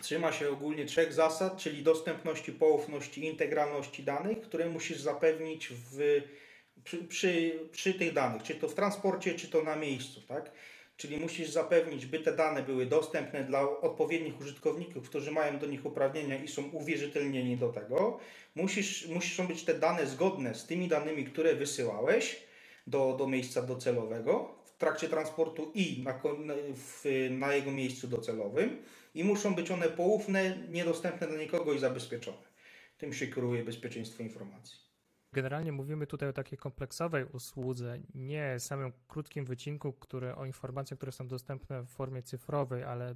trzyma 0.02 0.32
się 0.32 0.50
ogólnie 0.50 0.84
trzech 0.86 1.12
zasad, 1.12 1.56
czyli 1.56 1.82
dostępności, 1.82 2.52
poufności, 2.52 3.24
integralności 3.24 4.02
danych, 4.02 4.40
które 4.40 4.68
musisz 4.68 5.00
zapewnić 5.00 5.68
w, 5.68 6.22
przy, 6.84 7.04
przy, 7.04 7.60
przy 7.72 7.94
tych 7.94 8.12
danych, 8.12 8.42
czy 8.42 8.54
to 8.54 8.68
w 8.68 8.74
transporcie, 8.74 9.34
czy 9.34 9.48
to 9.48 9.62
na 9.62 9.76
miejscu, 9.76 10.20
tak? 10.22 10.50
Czyli 11.00 11.16
musisz 11.16 11.50
zapewnić, 11.50 12.06
by 12.06 12.18
te 12.18 12.36
dane 12.36 12.62
były 12.62 12.86
dostępne 12.86 13.44
dla 13.44 13.60
odpowiednich 13.80 14.40
użytkowników, 14.40 15.08
którzy 15.08 15.30
mają 15.30 15.58
do 15.58 15.66
nich 15.66 15.86
uprawnienia 15.86 16.36
i 16.36 16.48
są 16.48 16.62
uwierzytelnieni 16.62 17.56
do 17.56 17.68
tego. 17.68 18.18
Musisz, 18.54 19.08
muszą 19.08 19.46
być 19.46 19.64
te 19.64 19.74
dane 19.74 20.06
zgodne 20.06 20.54
z 20.54 20.66
tymi 20.66 20.88
danymi, 20.88 21.24
które 21.24 21.54
wysyłałeś 21.54 22.42
do, 22.86 23.16
do 23.18 23.26
miejsca 23.26 23.62
docelowego 23.62 24.54
w 24.64 24.78
trakcie 24.78 25.08
transportu 25.08 25.72
i 25.74 26.02
na, 26.02 26.20
w, 26.74 27.04
na 27.30 27.54
jego 27.54 27.70
miejscu 27.70 28.08
docelowym 28.08 28.82
i 29.14 29.24
muszą 29.24 29.54
być 29.54 29.70
one 29.70 29.88
poufne, 29.88 30.58
niedostępne 30.70 31.26
dla 31.26 31.38
nikogo 31.38 31.72
i 31.72 31.78
zabezpieczone. 31.78 32.50
Tym 32.98 33.12
się 33.12 33.26
kieruje 33.26 33.64
bezpieczeństwo 33.64 34.22
informacji. 34.22 34.89
Generalnie 35.32 35.72
mówimy 35.72 36.06
tutaj 36.06 36.28
o 36.28 36.32
takiej 36.32 36.58
kompleksowej 36.58 37.24
usłudze, 37.24 37.98
nie 38.14 38.54
samym 38.58 38.92
krótkim 39.08 39.44
wycinku, 39.44 39.92
które, 39.92 40.36
o 40.36 40.44
informacjach, 40.44 40.98
które 40.98 41.12
są 41.12 41.28
dostępne 41.28 41.82
w 41.82 41.88
formie 41.88 42.22
cyfrowej, 42.22 42.84
ale 42.84 43.14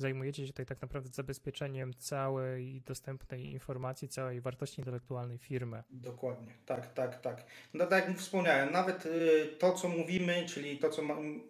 zajmujecie 0.00 0.42
się 0.42 0.52
tutaj 0.52 0.66
tak 0.66 0.82
naprawdę 0.82 1.08
zabezpieczeniem 1.12 1.94
całej 1.94 2.80
dostępnej 2.80 3.52
informacji, 3.52 4.08
całej 4.08 4.40
wartości 4.40 4.80
intelektualnej 4.80 5.38
firmy. 5.38 5.82
Dokładnie, 5.90 6.54
tak, 6.66 6.94
tak, 6.94 7.20
tak. 7.20 7.44
No 7.74 7.86
tak 7.86 8.08
jak 8.08 8.18
wspomniałem, 8.18 8.72
nawet 8.72 9.06
y, 9.06 9.46
to, 9.58 9.72
co 9.72 9.88
mówimy, 9.88 10.46
czyli 10.46 10.78
to, 10.78 10.90
co 10.90 11.02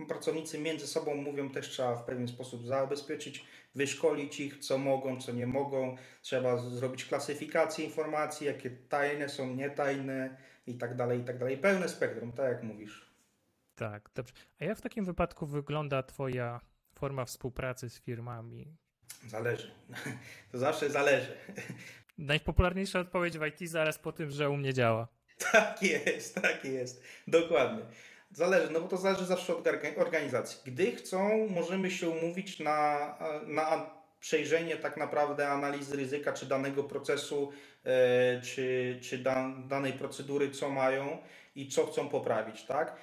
pracownicy 0.09 0.59
między 0.59 0.87
sobą 0.87 1.14
mówią, 1.14 1.50
też 1.50 1.69
trzeba 1.69 1.97
w 1.97 2.04
pewien 2.04 2.28
sposób 2.28 2.66
zabezpieczyć, 2.66 3.45
wyszkolić 3.75 4.40
ich, 4.40 4.59
co 4.59 4.78
mogą, 4.78 5.21
co 5.21 5.33
nie 5.33 5.47
mogą. 5.47 5.97
Trzeba 6.23 6.57
zrobić 6.57 7.04
klasyfikację 7.04 7.85
informacji, 7.85 8.47
jakie 8.47 8.71
tajne 8.71 9.28
są, 9.28 9.54
nietajne 9.54 10.37
i 10.66 10.75
tak 10.75 10.97
dalej, 10.97 11.21
i 11.21 11.25
tak 11.25 11.38
dalej. 11.38 11.59
Pełne 11.59 11.88
spektrum, 11.88 12.33
tak 12.33 12.52
jak 12.52 12.62
mówisz. 12.62 13.11
Tak, 13.75 14.11
dobrze. 14.14 14.35
A 14.61 14.64
jak 14.64 14.78
w 14.78 14.80
takim 14.80 15.04
wypadku 15.04 15.47
wygląda 15.47 16.02
Twoja 16.02 16.61
forma 17.00 17.25
współpracy 17.25 17.90
z 17.90 18.00
firmami? 18.00 18.76
Zależy. 19.26 19.71
To 20.52 20.59
zawsze 20.59 20.90
zależy. 20.90 21.37
Najpopularniejsza 22.19 23.00
odpowiedź 23.00 23.38
w 23.38 23.47
IT 23.47 23.71
zaraz 23.71 23.99
po 23.99 24.12
tym, 24.12 24.30
że 24.30 24.50
u 24.50 24.57
mnie 24.57 24.75
działa. 24.75 25.09
Tak 25.52 25.83
jest, 25.83 26.35
tak 26.35 26.64
jest. 26.64 27.02
Dokładnie. 27.26 27.83
Zależy, 28.30 28.73
no 28.73 28.80
bo 28.80 28.88
to 28.88 28.97
zależy 28.97 29.25
zawsze 29.25 29.57
od 29.57 29.66
organizacji. 29.97 30.61
Gdy 30.64 30.92
chcą, 30.92 31.49
możemy 31.49 31.90
się 31.90 32.09
umówić 32.09 32.59
na, 32.59 33.19
na 33.47 33.90
przejrzenie 34.21 34.76
tak 34.76 34.97
naprawdę 34.97 35.49
analizy 35.49 35.97
ryzyka, 35.97 36.33
czy 36.33 36.47
danego 36.47 36.85
procesu, 36.85 37.52
e, 37.85 38.40
czy, 38.40 38.99
czy 39.02 39.19
danej 39.69 39.92
procedury, 39.92 40.50
co 40.50 40.71
mają 40.71 41.19
i 41.54 41.69
co 41.69 41.87
chcą 41.87 42.09
poprawić, 42.09 42.62
tak? 42.62 42.97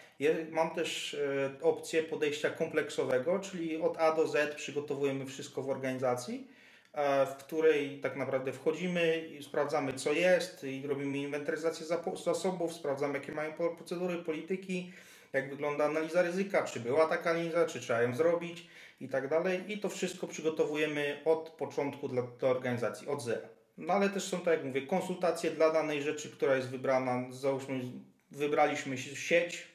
Mam 0.49 0.75
też 0.75 1.13
e, 1.13 1.51
opcję 1.61 2.03
podejścia 2.03 2.49
kompleksowego, 2.49 3.39
czyli 3.39 3.81
od 3.81 3.97
A 3.97 4.15
do 4.15 4.27
Z 4.27 4.55
przygotowujemy 4.55 5.25
wszystko 5.25 5.61
w 5.61 5.69
organizacji, 5.69 6.47
e, 6.93 7.25
w 7.25 7.35
której 7.35 7.99
tak 7.99 8.15
naprawdę 8.15 8.53
wchodzimy 8.53 9.27
i 9.39 9.43
sprawdzamy, 9.43 9.93
co 9.93 10.13
jest, 10.13 10.63
i 10.63 10.87
robimy 10.87 11.17
inwentaryzację 11.17 11.85
zasobów, 12.25 12.73
sprawdzamy, 12.73 13.13
jakie 13.13 13.31
mają 13.31 13.53
procedury, 13.53 14.17
polityki, 14.17 14.91
jak 15.33 15.49
wygląda 15.49 15.85
analiza 15.85 16.21
ryzyka, 16.21 16.63
czy 16.63 16.79
była 16.79 17.05
taka 17.05 17.29
analiza, 17.29 17.65
czy 17.65 17.79
trzeba 17.79 18.01
ją 18.01 18.15
zrobić 18.15 18.67
i 19.01 19.09
tak 19.09 19.27
dalej. 19.27 19.71
I 19.71 19.79
to 19.79 19.89
wszystko 19.89 20.27
przygotowujemy 20.27 21.21
od 21.25 21.49
początku 21.49 22.07
dla, 22.07 22.21
dla 22.21 22.49
organizacji, 22.49 23.07
od 23.07 23.23
zera. 23.23 23.49
No 23.77 23.93
ale 23.93 24.09
też 24.09 24.23
są, 24.23 24.39
tak 24.39 24.53
jak 24.53 24.63
mówię, 24.63 24.81
konsultacje 24.81 25.51
dla 25.51 25.71
danej 25.71 26.01
rzeczy, 26.01 26.29
która 26.29 26.55
jest 26.55 26.69
wybrana. 26.69 27.25
Załóżmy, 27.31 27.81
wybraliśmy 28.31 28.97
sieć, 28.97 29.67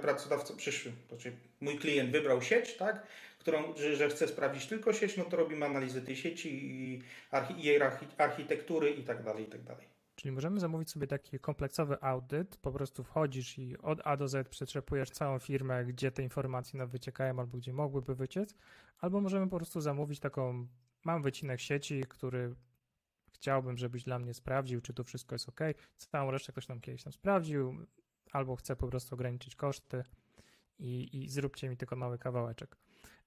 pracodawca 0.00 0.54
przyszły, 0.56 0.92
znaczy 1.08 1.32
mój 1.60 1.78
klient 1.78 2.10
wybrał 2.10 2.42
sieć, 2.42 2.76
tak, 2.76 3.06
którą, 3.38 3.76
że, 3.76 3.96
że 3.96 4.08
chce 4.08 4.28
sprawdzić 4.28 4.66
tylko 4.66 4.92
sieć, 4.92 5.16
no 5.16 5.24
to 5.24 5.36
robimy 5.36 5.66
analizę 5.66 6.02
tej 6.02 6.16
sieci 6.16 6.48
i 6.64 7.02
jej 7.56 7.80
architektury 8.18 8.90
i 8.90 9.04
tak 9.04 9.22
dalej, 9.22 9.44
i 9.44 9.48
tak 9.48 9.62
dalej. 9.62 9.86
Czyli 10.14 10.32
możemy 10.32 10.60
zamówić 10.60 10.90
sobie 10.90 11.06
taki 11.06 11.38
kompleksowy 11.38 11.96
audyt, 12.00 12.56
po 12.56 12.72
prostu 12.72 13.04
wchodzisz 13.04 13.58
i 13.58 13.78
od 13.78 14.00
A 14.04 14.16
do 14.16 14.28
Z 14.28 14.48
przetrzepujesz 14.48 15.10
całą 15.10 15.38
firmę, 15.38 15.84
gdzie 15.84 16.10
te 16.10 16.22
informacje 16.22 16.78
nam 16.78 16.88
wyciekają 16.88 17.40
albo 17.40 17.58
gdzie 17.58 17.72
mogłyby 17.72 18.14
wyciec, 18.14 18.54
albo 18.98 19.20
możemy 19.20 19.48
po 19.48 19.56
prostu 19.56 19.80
zamówić 19.80 20.20
taką, 20.20 20.66
mam 21.04 21.22
wycinek 21.22 21.60
sieci, 21.60 22.04
który 22.08 22.54
chciałbym, 23.40 23.78
żebyś 23.78 24.04
dla 24.04 24.18
mnie 24.18 24.34
sprawdził, 24.34 24.80
czy 24.80 24.94
to 24.94 25.04
wszystko 25.04 25.34
jest 25.34 25.48
ok. 25.48 25.60
Całą 25.96 26.30
resztę 26.30 26.52
ktoś 26.52 26.66
tam 26.66 26.80
kiedyś 26.80 27.02
tam 27.02 27.12
sprawdził, 27.12 27.86
albo 28.32 28.56
chcę 28.56 28.76
po 28.76 28.88
prostu 28.88 29.14
ograniczyć 29.14 29.56
koszty 29.56 30.04
i, 30.78 31.22
i 31.22 31.28
zróbcie 31.28 31.68
mi 31.68 31.76
tylko 31.76 31.96
mały 31.96 32.18
kawałeczek. 32.18 32.76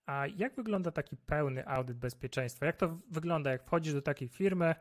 A 0.06 0.28
jak 0.28 0.56
wygląda 0.56 0.92
taki 0.92 1.18
pełny 1.18 1.68
audyt 1.68 1.98
bezpieczeństwa? 1.98 2.66
Jak 2.66 2.78
to 2.78 3.00
wygląda, 3.10 3.52
jak 3.52 3.64
wchodzisz 3.64 3.94
do 3.94 4.02
takiej 4.02 4.28
firmy 4.30 4.76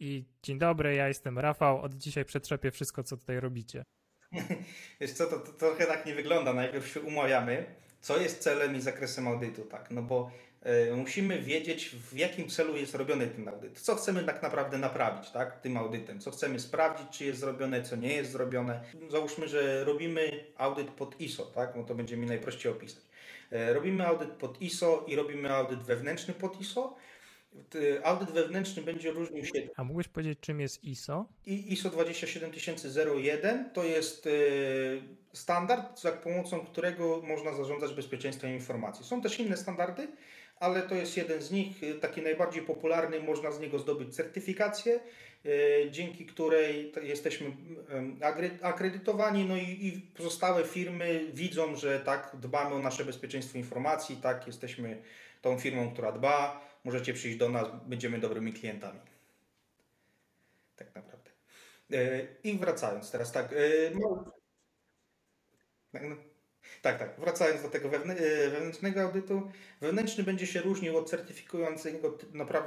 i 0.00 0.24
dzień 0.42 0.58
dobry, 0.58 0.94
ja 0.94 1.08
jestem 1.08 1.38
Rafał, 1.38 1.82
od 1.82 1.94
dzisiaj 1.94 2.24
przetrzepię 2.24 2.70
wszystko, 2.70 3.02
co 3.02 3.16
tutaj 3.16 3.40
robicie? 3.40 3.84
Wiesz 5.00 5.12
co, 5.12 5.26
to, 5.26 5.38
to 5.38 5.52
trochę 5.52 5.86
tak 5.86 6.06
nie 6.06 6.14
wygląda. 6.14 6.54
Najpierw 6.54 6.88
się 6.88 7.00
umawiamy, 7.00 7.66
co 8.00 8.16
jest 8.16 8.42
celem 8.42 8.76
i 8.76 8.80
zakresem 8.80 9.28
audytu, 9.28 9.64
tak? 9.64 9.90
No 9.90 10.02
bo 10.02 10.30
musimy 10.96 11.42
wiedzieć, 11.42 11.88
w 11.90 12.16
jakim 12.16 12.48
celu 12.48 12.76
jest 12.76 12.94
robiony 12.94 13.26
ten 13.26 13.48
audyt. 13.48 13.80
Co 13.80 13.94
chcemy 13.94 14.24
tak 14.24 14.42
naprawdę 14.42 14.78
naprawić 14.78 15.30
tak, 15.30 15.60
tym 15.60 15.76
audytem, 15.76 16.20
co 16.20 16.30
chcemy 16.30 16.60
sprawdzić, 16.60 17.06
czy 17.10 17.24
jest 17.24 17.40
zrobione, 17.40 17.82
co 17.82 17.96
nie 17.96 18.12
jest 18.12 18.32
zrobione. 18.32 18.80
Załóżmy, 19.10 19.48
że 19.48 19.84
robimy 19.84 20.44
audyt 20.56 20.90
pod 20.90 21.20
ISO, 21.20 21.46
tak, 21.46 21.76
no 21.76 21.84
to 21.84 21.94
będzie 21.94 22.16
mi 22.16 22.26
najprościej 22.26 22.72
opisać. 22.72 23.02
E, 23.50 23.72
robimy 23.72 24.06
audyt 24.06 24.30
pod 24.30 24.62
ISO 24.62 25.04
i 25.08 25.16
robimy 25.16 25.52
audyt 25.54 25.82
wewnętrzny 25.82 26.34
pod 26.34 26.60
ISO. 26.60 26.96
Audyt 28.04 28.30
wewnętrzny 28.30 28.82
będzie 28.82 29.10
różnił 29.10 29.44
się. 29.44 29.68
A 29.76 29.84
mógłbyś 29.84 30.08
powiedzieć, 30.08 30.38
czym 30.40 30.60
jest 30.60 30.84
ISO? 30.84 31.26
I 31.46 31.72
ISO 31.72 31.90
27001 31.90 33.70
to 33.70 33.84
jest 33.84 34.26
e, 34.26 34.30
standard, 35.32 36.00
za 36.00 36.12
pomocą 36.12 36.66
którego 36.66 37.22
można 37.22 37.54
zarządzać 37.54 37.94
bezpieczeństwem 37.94 38.50
informacji. 38.50 39.04
Są 39.04 39.22
też 39.22 39.40
inne 39.40 39.56
standardy, 39.56 40.08
ale 40.60 40.82
to 40.82 40.94
jest 40.94 41.16
jeden 41.16 41.42
z 41.42 41.50
nich, 41.50 41.82
y, 41.82 41.94
taki 41.94 42.22
najbardziej 42.22 42.62
popularny, 42.62 43.20
można 43.20 43.50
z 43.52 43.60
niego 43.60 43.78
zdobyć 43.78 44.16
certyfikację, 44.16 45.00
y, 45.46 45.88
dzięki 45.90 46.26
której 46.26 46.92
jesteśmy 47.02 47.52
akredytowani, 48.62 49.44
no 49.44 49.56
i, 49.56 50.02
pozostałe 50.16 50.64
firmy 50.64 51.30
widzą, 51.32 51.76
że 51.76 52.00
tak 52.00 52.36
dbamy 52.40 52.74
o 52.74 52.78
nasze 52.78 53.04
bezpieczeństwo 53.04 53.58
informacji, 53.58 54.16
tak 54.16 54.46
jesteśmy 54.46 55.02
tą 55.42 55.58
firmą, 55.58 55.92
która 55.92 56.12
dba, 56.12 56.68
możecie 56.84 57.14
przyjść 57.14 57.38
do 57.38 57.48
nas, 57.48 57.66
będziemy 57.86 58.18
dobrymi 58.18 58.52
klientami. 58.52 59.00
Tak 60.76 60.94
naprawdę. 60.94 61.30
Y, 61.92 62.36
I 62.44 62.58
wracając 62.58 63.10
teraz, 63.10 63.32
tak. 63.32 63.54
Tak, 66.82 66.98
tak. 66.98 67.20
Wracając 67.20 67.62
do 67.62 67.68
tego 67.68 67.88
e, 67.88 68.50
wewnętrznego 68.50 69.02
audytu, 69.02 69.50
wewnętrzny 69.80 70.24
będzie 70.24 70.46
się 70.46 70.60
różnił 70.60 70.98
od 70.98 71.10
certyfikującego 71.10 72.18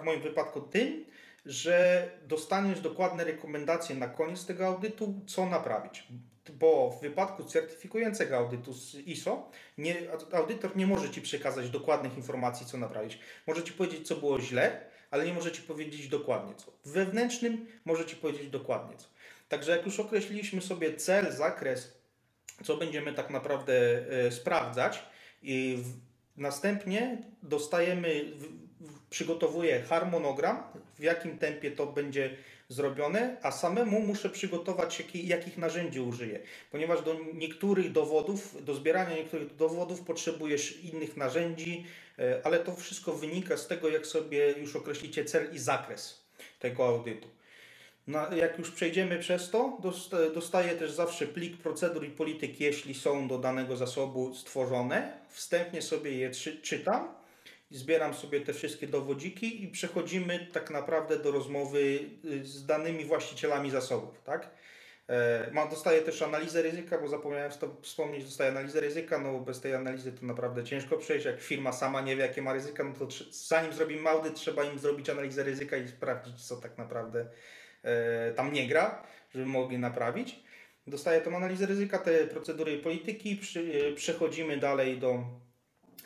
w 0.01 0.03
moim 0.03 0.21
wypadku 0.21 0.61
tym, 0.61 1.05
że 1.45 2.09
dostaniesz 2.27 2.81
dokładne 2.81 3.23
rekomendacje 3.23 3.95
na 3.95 4.07
koniec 4.07 4.45
tego 4.45 4.67
audytu, 4.67 5.13
co 5.27 5.45
naprawić. 5.45 6.07
Bo 6.53 6.89
w 6.89 7.01
wypadku 7.01 7.43
certyfikującego 7.43 8.37
audytu 8.37 8.73
z 8.73 8.95
ISO, 8.95 9.51
nie, 9.77 9.95
audytor 10.31 10.75
nie 10.77 10.87
może 10.87 11.09
Ci 11.09 11.21
przekazać 11.21 11.69
dokładnych 11.69 12.17
informacji, 12.17 12.65
co 12.65 12.77
naprawić. 12.77 13.19
Może 13.47 13.63
Ci 13.63 13.73
powiedzieć, 13.73 14.07
co 14.07 14.15
było 14.15 14.41
źle, 14.41 14.85
ale 15.11 15.25
nie 15.25 15.33
może 15.33 15.51
Ci 15.51 15.61
powiedzieć 15.61 16.07
dokładnie 16.07 16.55
co. 16.55 16.71
W 16.85 16.91
wewnętrznym 16.91 17.67
może 17.85 18.05
Ci 18.05 18.15
powiedzieć 18.15 18.49
dokładnie 18.49 18.97
co. 18.97 19.07
Także 19.49 19.71
jak 19.71 19.85
już 19.85 19.99
określiliśmy 19.99 20.61
sobie 20.61 20.93
cel, 20.93 21.31
zakres 21.31 22.00
co 22.63 22.77
będziemy 22.77 23.13
tak 23.13 23.29
naprawdę 23.29 23.73
e, 24.09 24.31
sprawdzać 24.31 25.03
i 25.43 25.83
następnie 26.37 27.17
dostajemy, 27.43 28.25
przygotowuję 29.09 29.81
harmonogram, 29.81 30.63
w 30.99 31.03
jakim 31.03 31.37
tempie 31.37 31.71
to 31.71 31.87
będzie 31.87 32.37
zrobione, 32.69 33.37
a 33.41 33.51
samemu 33.51 34.01
muszę 34.01 34.29
przygotować, 34.29 34.99
jaki, 34.99 35.27
jakich 35.27 35.57
narzędzi 35.57 35.99
użyję, 35.99 36.39
ponieważ 36.71 37.01
do 37.01 37.19
niektórych 37.33 37.91
dowodów, 37.91 38.65
do 38.65 38.75
zbierania 38.75 39.15
niektórych 39.15 39.55
dowodów 39.55 40.01
potrzebujesz 40.01 40.81
innych 40.81 41.17
narzędzi, 41.17 41.85
e, 42.19 42.41
ale 42.43 42.59
to 42.59 42.75
wszystko 42.75 43.13
wynika 43.13 43.57
z 43.57 43.67
tego, 43.67 43.89
jak 43.89 44.07
sobie 44.07 44.51
już 44.51 44.75
określicie 44.75 45.25
cel 45.25 45.53
i 45.53 45.59
zakres 45.59 46.21
tego 46.59 46.87
audytu. 46.87 47.27
No, 48.11 48.35
jak 48.35 48.59
już 48.59 48.71
przejdziemy 48.71 49.19
przez 49.19 49.49
to, 49.49 49.77
dostaję 50.33 50.75
też 50.75 50.91
zawsze 50.91 51.27
plik 51.27 51.57
procedur 51.57 52.05
i 52.05 52.09
polityk, 52.09 52.59
jeśli 52.59 52.93
są 52.93 53.27
do 53.27 53.37
danego 53.37 53.75
zasobu 53.75 54.35
stworzone. 54.35 55.19
Wstępnie 55.29 55.81
sobie 55.81 56.11
je 56.11 56.31
czytam, 56.61 57.15
zbieram 57.69 58.13
sobie 58.13 58.41
te 58.41 58.53
wszystkie 58.53 58.87
dowodziki 58.87 59.63
i 59.63 59.67
przechodzimy 59.67 60.47
tak 60.53 60.69
naprawdę 60.69 61.19
do 61.19 61.31
rozmowy 61.31 61.99
y, 62.25 62.45
z 62.45 62.65
danymi 62.65 63.05
właścicielami 63.05 63.71
zasobów. 63.71 64.21
Tak? 64.23 64.49
E, 65.09 65.49
mam, 65.51 65.69
dostaję 65.69 66.01
też 66.01 66.21
analizę 66.21 66.61
ryzyka, 66.61 66.97
bo 66.97 67.07
zapomniałem 67.07 67.51
to 67.51 67.75
wspomnieć, 67.81 68.25
dostaję 68.25 68.51
analizę 68.51 68.81
ryzyka, 68.81 69.17
no 69.17 69.31
bo 69.31 69.39
bez 69.39 69.61
tej 69.61 69.75
analizy 69.75 70.11
to 70.11 70.25
naprawdę 70.25 70.63
ciężko 70.63 70.97
przejść. 70.97 71.25
Jak 71.25 71.41
firma 71.41 71.71
sama 71.71 72.01
nie 72.01 72.15
wie, 72.15 72.21
jakie 72.21 72.41
ma 72.41 72.53
ryzyka, 72.53 72.83
no 72.83 72.93
to 72.93 73.07
zanim 73.31 73.73
zrobimy 73.73 74.09
audyt, 74.09 74.35
trzeba 74.35 74.63
im 74.63 74.79
zrobić 74.79 75.09
analizę 75.09 75.43
ryzyka 75.43 75.77
i 75.77 75.87
sprawdzić, 75.87 76.45
co 76.45 76.55
tak 76.55 76.77
naprawdę 76.77 77.25
tam 78.35 78.53
nie 78.53 78.67
gra, 78.67 79.03
żeby 79.33 79.45
mogli 79.45 79.77
naprawić. 79.77 80.39
Dostaję 80.87 81.21
tą 81.21 81.35
analizę 81.35 81.65
ryzyka, 81.65 81.97
te 81.97 82.27
procedury 82.27 82.77
polityki, 82.77 83.39
e, 83.55 83.93
przechodzimy 83.93 84.57
dalej 84.57 84.97
do, 84.97 85.23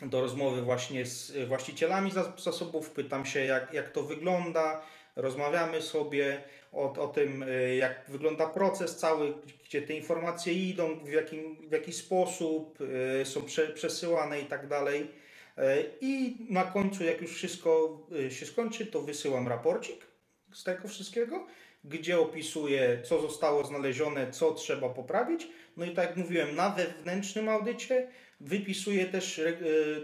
do 0.02 0.20
rozmowy 0.20 0.62
właśnie 0.62 1.06
z 1.06 1.48
właścicielami 1.48 2.10
zasobów, 2.36 2.90
pytam 2.90 3.26
się, 3.26 3.44
jak, 3.44 3.72
jak 3.72 3.90
to 3.90 4.02
wygląda, 4.02 4.82
rozmawiamy 5.16 5.82
sobie 5.82 6.42
o, 6.72 6.92
o 6.92 7.08
tym, 7.08 7.42
e, 7.42 7.76
jak 7.76 8.04
wygląda 8.08 8.46
proces 8.46 8.96
cały, 8.96 9.34
gdzie 9.64 9.82
te 9.82 9.94
informacje 9.94 10.52
idą, 10.52 10.98
w, 10.98 11.08
jakim, 11.08 11.68
w 11.68 11.72
jaki 11.72 11.92
sposób 11.92 12.78
e, 13.20 13.24
są 13.24 13.42
prze, 13.42 13.68
przesyłane 13.68 14.40
i 14.40 14.44
tak 14.44 14.68
dalej. 14.68 15.10
E, 15.58 15.82
I 16.00 16.36
na 16.50 16.64
końcu, 16.64 17.04
jak 17.04 17.22
już 17.22 17.34
wszystko 17.34 18.00
się 18.30 18.46
skończy, 18.46 18.86
to 18.86 19.02
wysyłam 19.02 19.48
raporcik 19.48 20.06
z 20.52 20.64
tego 20.64 20.88
wszystkiego, 20.88 21.46
gdzie 21.86 22.20
opisuję, 22.20 23.02
co 23.04 23.20
zostało 23.20 23.64
znalezione, 23.64 24.30
co 24.30 24.54
trzeba 24.54 24.88
poprawić. 24.88 25.48
No 25.76 25.84
i 25.84 25.90
tak 25.90 26.08
jak 26.08 26.16
mówiłem, 26.16 26.54
na 26.54 26.70
wewnętrznym 26.70 27.48
audycie 27.48 28.08
wypisuję 28.40 29.06
też, 29.06 29.40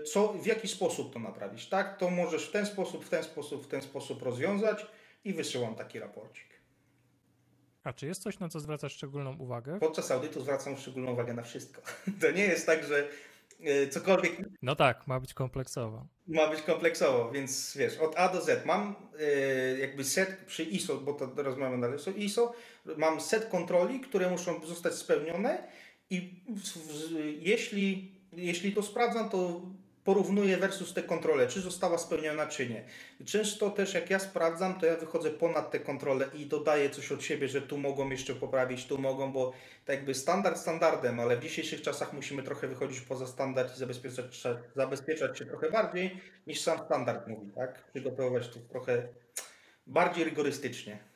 co, 0.05 0.33
w 0.33 0.47
jaki 0.47 0.69
sposób 0.69 1.13
to 1.13 1.19
naprawić. 1.19 1.69
Tak, 1.69 1.99
to 1.99 2.11
możesz 2.11 2.49
w 2.49 2.53
ten 2.53 2.67
sposób, 2.67 3.05
w 3.05 3.09
ten 3.09 3.23
sposób, 3.23 3.65
w 3.65 3.69
ten 3.69 3.83
sposób 3.83 4.23
rozwiązać 4.23 4.87
i 5.25 5.33
wysyłam 5.33 5.75
taki 5.75 5.99
raporcik. 5.99 6.53
A 7.85 7.93
czy 7.93 8.07
jest 8.07 8.23
coś, 8.23 8.39
na 8.39 8.49
co 8.49 8.61
zwracasz 8.61 8.93
szczególną 8.93 9.37
uwagę? 9.39 9.79
Podczas 9.81 10.11
audytu 10.11 10.41
zwracam 10.41 10.77
szczególną 10.77 11.13
uwagę 11.13 11.35
na 11.35 11.43
wszystko. 11.43 11.83
To 12.21 12.31
nie 12.31 12.45
jest 12.45 12.67
tak, 12.67 12.85
że 12.85 12.99
e, 12.99 13.09
cokolwiek. 13.91 14.33
No 14.63 14.77
tak, 14.77 15.07
ma 15.07 15.21
być 15.21 15.35
kompleksowo. 15.35 16.07
Ma 16.27 16.51
być 16.51 16.63
kompleksowo, 16.63 17.31
więc 17.31 17.77
wiesz, 17.77 17.99
od 17.99 18.17
A 18.17 18.29
do 18.29 18.41
Z 18.41 18.67
mam 18.67 18.95
e, 19.21 19.79
jakby 19.79 20.05
set 20.05 20.37
przy 20.47 20.63
ISO, 20.63 20.97
bo 20.97 21.13
to 21.13 21.29
rozmawiamy 21.37 21.81
dalej 21.81 21.99
o 22.07 22.19
ISO, 22.19 22.53
mam 22.97 23.21
set 23.21 23.49
kontroli, 23.49 24.01
które 24.01 24.31
muszą 24.31 24.67
zostać 24.67 24.95
spełnione 24.95 25.69
i 26.11 26.45
jeśli, 27.41 28.13
jeśli 28.33 28.73
to 28.73 28.83
sprawdzam, 28.83 29.31
to 29.31 29.63
porównuję 30.05 30.57
versus 30.57 30.95
te 30.95 31.03
kontrole, 31.03 31.47
czy 31.47 31.61
została 31.61 31.99
spełniona, 31.99 32.47
czy 32.47 32.69
nie. 32.69 32.85
Często 33.25 33.71
też 33.71 33.95
jak 33.95 34.11
ja 34.11 34.19
sprawdzam, 34.19 34.81
to 34.81 34.87
ja 34.87 34.97
wychodzę 34.97 35.31
ponad 35.31 35.71
te 35.71 35.81
kontrole 35.81 36.29
i 36.35 36.47
dodaję 36.47 36.91
coś 36.91 37.13
od 37.13 37.23
siebie, 37.23 37.49
że 37.49 37.63
tu 37.63 37.79
mogą 37.79 38.11
jeszcze 38.11 38.35
poprawić, 38.35 38.87
tu 38.87 38.99
mogą, 38.99 39.33
bo 39.33 39.53
tak 39.85 39.97
jakby 39.97 40.15
standard 40.15 40.59
standardem, 40.59 41.21
ale 41.21 41.37
w 41.37 41.41
dzisiejszych 41.41 41.83
czasach 41.83 42.13
musimy 42.13 42.43
trochę 42.43 42.69
wychodzić 42.69 43.01
poza 43.01 43.27
standard 43.27 43.75
i 43.77 43.79
zabezpieczać, 43.79 44.43
zabezpieczać 44.77 45.39
się 45.39 45.47
trochę 45.47 45.71
bardziej 45.71 46.21
niż 46.47 46.61
sam 46.61 46.79
standard 46.85 47.29
mówi, 47.29 47.51
tak? 47.51 47.85
Przygotować 47.85 48.49
to 48.49 48.61
trochę 48.71 49.09
bardziej 49.87 50.25
rygorystycznie. 50.25 51.12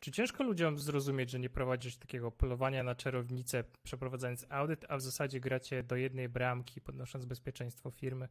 Czy 0.00 0.12
ciężko 0.12 0.44
ludziom 0.44 0.78
zrozumieć, 0.78 1.30
że 1.30 1.38
nie 1.38 1.50
prowadzisz 1.50 1.96
takiego 1.96 2.30
polowania 2.30 2.82
na 2.82 2.94
czarownicę, 2.94 3.64
przeprowadzając 3.82 4.46
audyt, 4.48 4.84
a 4.88 4.96
w 4.96 5.02
zasadzie 5.02 5.40
gracie 5.40 5.82
do 5.82 5.96
jednej 5.96 6.28
bramki, 6.28 6.80
podnosząc 6.80 7.24
bezpieczeństwo 7.24 7.90
firmy? 7.90 8.28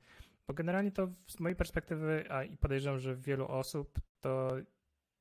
Bo 0.48 0.54
generalnie 0.54 0.92
to 0.92 1.08
z 1.28 1.40
mojej 1.40 1.56
perspektywy, 1.56 2.26
a 2.30 2.44
i 2.44 2.58
podejrzewam, 2.58 3.00
że 3.00 3.16
wielu 3.16 3.48
osób, 3.48 4.00
to 4.20 4.52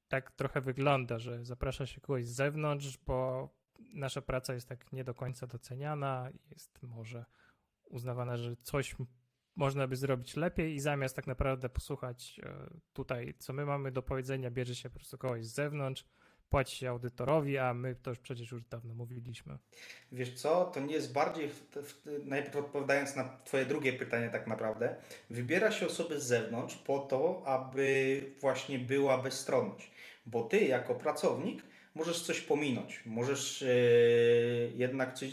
tak 0.08 0.30
trochę 0.30 0.60
wygląda, 0.60 1.18
że 1.18 1.44
zaprasza 1.44 1.86
się 1.86 2.00
kogoś 2.00 2.26
z 2.26 2.34
zewnątrz, 2.34 2.98
bo 3.06 3.48
nasza 3.94 4.22
praca 4.22 4.54
jest 4.54 4.68
tak 4.68 4.92
nie 4.92 5.04
do 5.04 5.14
końca 5.14 5.46
doceniana, 5.46 6.30
jest 6.50 6.82
może 6.82 7.24
uznawana, 7.84 8.36
że 8.36 8.56
coś 8.56 8.96
można 9.56 9.88
by 9.88 9.96
zrobić 9.96 10.36
lepiej 10.36 10.74
i 10.74 10.80
zamiast 10.80 11.16
tak 11.16 11.26
naprawdę 11.26 11.68
posłuchać 11.68 12.40
e, 12.42 12.70
tutaj, 12.92 13.34
co 13.38 13.52
my 13.52 13.66
mamy 13.66 13.92
do 13.92 14.02
powiedzenia, 14.02 14.50
bierze 14.50 14.74
się 14.74 14.90
po 14.90 14.94
prostu 14.98 15.18
kogoś 15.18 15.46
z 15.46 15.54
zewnątrz, 15.54 16.04
płaci 16.50 16.76
się 16.76 16.90
audytorowi, 16.90 17.58
a 17.58 17.74
my 17.74 17.94
to 17.94 18.10
już 18.10 18.18
przecież 18.18 18.52
już 18.52 18.64
dawno 18.64 18.94
mówiliśmy. 18.94 19.58
Wiesz 20.12 20.34
co, 20.34 20.64
to 20.64 20.80
nie 20.80 20.94
jest 20.94 21.12
bardziej, 21.12 21.48
w, 21.48 21.60
w, 21.76 22.02
najpierw 22.24 22.56
odpowiadając 22.56 23.16
na 23.16 23.38
Twoje 23.44 23.66
drugie 23.66 23.92
pytanie 23.92 24.30
tak 24.30 24.46
naprawdę, 24.46 24.96
wybiera 25.30 25.70
się 25.70 25.86
osoby 25.86 26.20
z 26.20 26.24
zewnątrz 26.24 26.76
po 26.76 26.98
to, 26.98 27.42
aby 27.46 28.20
właśnie 28.40 28.78
była 28.78 29.18
bezstronność. 29.18 29.90
Bo 30.26 30.42
Ty 30.42 30.64
jako 30.64 30.94
pracownik 30.94 31.62
możesz 31.94 32.22
coś 32.22 32.40
pominąć, 32.40 33.02
możesz 33.06 33.62
yy, 33.62 34.72
jednak 34.74 35.14
coś... 35.14 35.30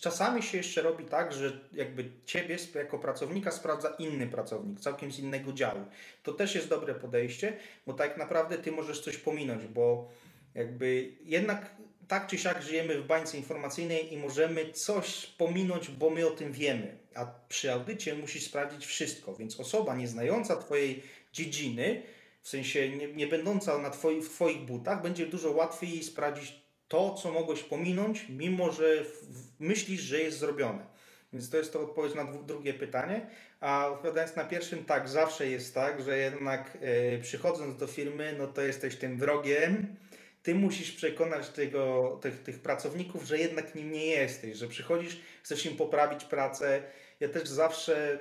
Czasami 0.00 0.42
się 0.42 0.58
jeszcze 0.58 0.82
robi 0.82 1.04
tak, 1.04 1.32
że 1.32 1.60
jakby 1.72 2.10
Ciebie 2.24 2.56
jako 2.74 2.98
pracownika 2.98 3.50
sprawdza 3.50 3.88
inny 3.98 4.26
pracownik, 4.26 4.80
całkiem 4.80 5.12
z 5.12 5.18
innego 5.18 5.52
działu. 5.52 5.84
To 6.22 6.32
też 6.32 6.54
jest 6.54 6.68
dobre 6.68 6.94
podejście, 6.94 7.56
bo 7.86 7.92
tak 7.92 8.16
naprawdę 8.16 8.58
Ty 8.58 8.72
możesz 8.72 9.00
coś 9.00 9.16
pominąć, 9.16 9.66
bo 9.66 10.10
jakby 10.54 11.12
jednak 11.24 11.76
tak 12.08 12.26
czy 12.26 12.38
siak 12.38 12.62
żyjemy 12.62 13.02
w 13.02 13.06
bańce 13.06 13.36
informacyjnej 13.36 14.14
i 14.14 14.16
możemy 14.16 14.72
coś 14.72 15.26
pominąć, 15.26 15.88
bo 15.88 16.10
my 16.10 16.26
o 16.26 16.30
tym 16.30 16.52
wiemy. 16.52 16.98
A 17.14 17.26
przy 17.48 17.72
audycie 17.72 18.14
musisz 18.14 18.44
sprawdzić 18.44 18.86
wszystko, 18.86 19.34
więc 19.34 19.60
osoba 19.60 19.96
nieznająca 19.96 20.56
Twojej 20.56 21.02
dziedziny, 21.32 22.02
w 22.42 22.48
sensie 22.48 22.88
nie, 22.88 23.12
nie 23.12 23.26
będąca 23.26 23.78
na 23.78 23.90
twoi, 23.90 24.22
w 24.22 24.28
Twoich 24.28 24.58
butach, 24.58 25.02
będzie 25.02 25.26
dużo 25.26 25.50
łatwiej 25.50 26.02
sprawdzić 26.02 26.62
to, 26.88 27.14
co 27.14 27.32
mogłeś 27.32 27.62
pominąć, 27.62 28.26
mimo 28.28 28.72
że 28.72 29.04
w, 29.04 29.26
myślisz, 29.58 30.00
że 30.00 30.20
jest 30.20 30.38
zrobione. 30.38 30.86
Więc 31.32 31.50
to 31.50 31.56
jest 31.56 31.72
to 31.72 31.80
odpowiedź 31.80 32.14
na 32.14 32.24
drugie 32.24 32.74
pytanie. 32.74 33.26
A 33.60 33.88
odpowiadając 33.88 34.36
na 34.36 34.44
pierwszym, 34.44 34.84
tak, 34.84 35.08
zawsze 35.08 35.48
jest 35.48 35.74
tak, 35.74 36.02
że 36.02 36.18
jednak 36.18 36.78
yy, 37.12 37.18
przychodząc 37.22 37.76
do 37.76 37.86
firmy, 37.86 38.34
no 38.38 38.46
to 38.46 38.62
jesteś 38.62 38.96
tym 38.96 39.18
wrogiem, 39.18 39.96
ty 40.42 40.54
musisz 40.54 40.92
przekonać 40.92 41.48
tego, 41.48 42.18
tych, 42.22 42.42
tych 42.42 42.62
pracowników, 42.62 43.24
że 43.24 43.38
jednak 43.38 43.74
nim 43.74 43.92
nie 43.92 44.06
jesteś, 44.06 44.56
że 44.56 44.68
przychodzisz, 44.68 45.20
chcesz 45.42 45.66
im 45.66 45.76
poprawić 45.76 46.24
pracę. 46.24 46.82
Ja 47.20 47.28
też 47.28 47.48
zawsze, 47.48 48.18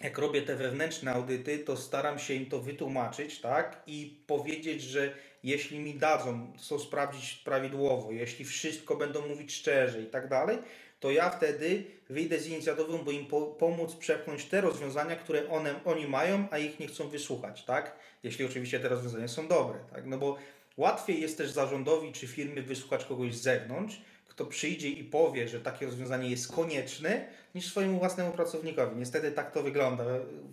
jak 0.00 0.18
robię 0.18 0.42
te 0.42 0.56
wewnętrzne 0.56 1.12
audyty, 1.12 1.58
to 1.58 1.76
staram 1.76 2.18
się 2.18 2.34
im 2.34 2.46
to 2.46 2.60
wytłumaczyć, 2.60 3.40
tak? 3.40 3.82
I 3.86 4.22
powiedzieć, 4.26 4.82
że 4.82 5.14
jeśli 5.44 5.78
mi 5.78 5.94
dadzą 5.94 6.52
to 6.68 6.78
sprawdzić 6.78 7.34
prawidłowo, 7.34 8.12
jeśli 8.12 8.44
wszystko 8.44 8.96
będą 8.96 9.28
mówić 9.28 9.54
szczerze 9.54 10.02
i 10.02 10.06
tak 10.06 10.28
dalej, 10.28 10.58
to 11.00 11.10
ja 11.10 11.30
wtedy 11.30 11.84
wyjdę 12.10 12.38
z 12.38 12.46
inicjatywą, 12.46 12.98
bo 12.98 13.10
im 13.10 13.26
po, 13.26 13.42
pomóc 13.42 13.94
przepchnąć 13.94 14.44
te 14.44 14.60
rozwiązania, 14.60 15.16
które 15.16 15.48
one, 15.48 15.84
oni 15.84 16.06
mają, 16.06 16.48
a 16.50 16.58
ich 16.58 16.80
nie 16.80 16.86
chcą 16.86 17.08
wysłuchać, 17.08 17.64
tak? 17.64 17.96
Jeśli 18.22 18.44
oczywiście 18.44 18.80
te 18.80 18.88
rozwiązania 18.88 19.28
są 19.28 19.48
dobre, 19.48 19.78
tak? 19.92 20.06
No 20.06 20.18
bo 20.18 20.38
Łatwiej 20.80 21.20
jest 21.20 21.38
też 21.38 21.50
zarządowi 21.50 22.12
czy 22.12 22.26
firmy 22.26 22.62
wysłuchać 22.62 23.04
kogoś 23.04 23.34
z 23.34 23.42
zewnątrz, 23.42 24.00
kto 24.28 24.46
przyjdzie 24.46 24.88
i 24.88 25.04
powie, 25.04 25.48
że 25.48 25.60
takie 25.60 25.86
rozwiązanie 25.86 26.30
jest 26.30 26.52
konieczne, 26.52 27.28
niż 27.54 27.66
swojemu 27.66 27.98
własnemu 27.98 28.32
pracownikowi. 28.32 28.96
Niestety 28.96 29.32
tak 29.32 29.52
to 29.52 29.62
wygląda 29.62 30.04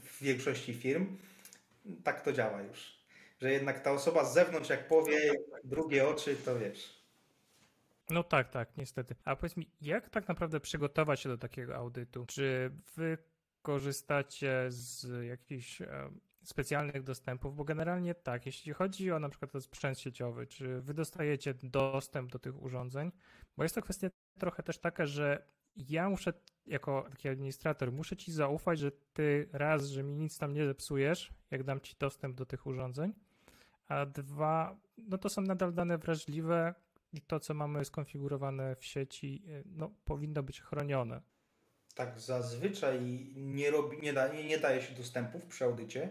w 0.02 0.22
większości 0.22 0.74
firm. 0.74 1.18
Tak 2.04 2.22
to 2.22 2.34
działa 2.34 2.62
już. 2.62 2.98
Że 3.42 3.52
jednak 3.52 3.80
ta 3.80 3.92
osoba 3.92 4.26
z 4.26 4.34
zewnątrz, 4.34 4.70
jak 4.70 4.88
powie 4.88 5.34
drugie 5.64 6.08
oczy, 6.08 6.36
to 6.46 6.60
wiesz. 6.60 7.04
No 8.10 8.24
tak, 8.24 8.50
tak, 8.50 8.70
niestety. 8.78 9.16
A 9.26 9.36
powiedz 9.36 9.58
mi, 9.58 9.70
jak 9.82 10.10
tak 10.10 10.28
naprawdę 10.28 10.60
przygotować 10.60 11.20
się 11.20 11.30
do 11.30 11.38
takiego 11.38 11.76
audytu? 11.76 12.26
Czy 12.26 12.72
wy 12.96 13.18
korzystacie 13.62 14.66
z 14.70 15.26
jakichś 15.26 15.82
specjalnych 16.50 17.04
dostępów, 17.04 17.56
bo 17.56 17.64
generalnie 17.64 18.16
tak, 18.16 18.46
jeśli 18.46 18.74
chodzi 18.74 19.12
o 19.12 19.20
na 19.20 19.30
przykład 19.30 19.56
o 19.56 19.62
sprzęt 19.62 20.00
sieciowy, 20.00 20.48
czy 20.48 20.82
wy 20.82 20.94
dostajecie 20.94 21.54
dostęp 21.64 22.32
do 22.32 22.40
tych 22.40 22.64
urządzeń, 22.64 23.12
bo 23.58 23.64
jest 23.64 23.76
to 23.76 23.82
kwestia 23.82 24.10
trochę 24.40 24.64
też 24.64 24.78
taka, 24.78 25.06
że 25.06 25.48
ja 25.76 26.10
muszę 26.10 26.34
jako 26.66 27.08
taki 27.10 27.30
administrator, 27.30 27.92
muszę 27.92 28.18
ci 28.18 28.32
zaufać, 28.32 28.80
że 28.80 28.92
ty 28.92 29.50
raz, 29.52 29.86
że 29.86 30.04
mi 30.04 30.16
nic 30.16 30.38
tam 30.38 30.54
nie 30.54 30.66
zepsujesz, 30.66 31.34
jak 31.52 31.64
dam 31.64 31.82
ci 31.82 31.96
dostęp 32.00 32.36
do 32.36 32.46
tych 32.46 32.68
urządzeń, 32.68 33.14
a 33.88 34.06
dwa, 34.06 34.80
no 34.98 35.18
to 35.18 35.30
są 35.30 35.42
nadal 35.42 35.74
dane 35.74 35.98
wrażliwe 35.98 36.76
i 37.14 37.22
to, 37.22 37.40
co 37.40 37.54
mamy 37.54 37.86
skonfigurowane 37.86 38.76
w 38.76 38.86
sieci, 38.86 39.44
no 39.66 39.92
powinno 40.06 40.44
być 40.44 40.62
chronione. 40.62 41.22
Tak, 41.98 42.20
zazwyczaj 42.20 43.00
nie, 43.36 43.72
robi, 43.72 43.98
nie, 44.02 44.14
da, 44.14 44.28
nie, 44.28 44.44
nie 44.44 44.58
daje 44.58 44.82
się 44.82 44.94
dostępów 44.94 45.46
przy 45.46 45.66
audycie 45.66 46.10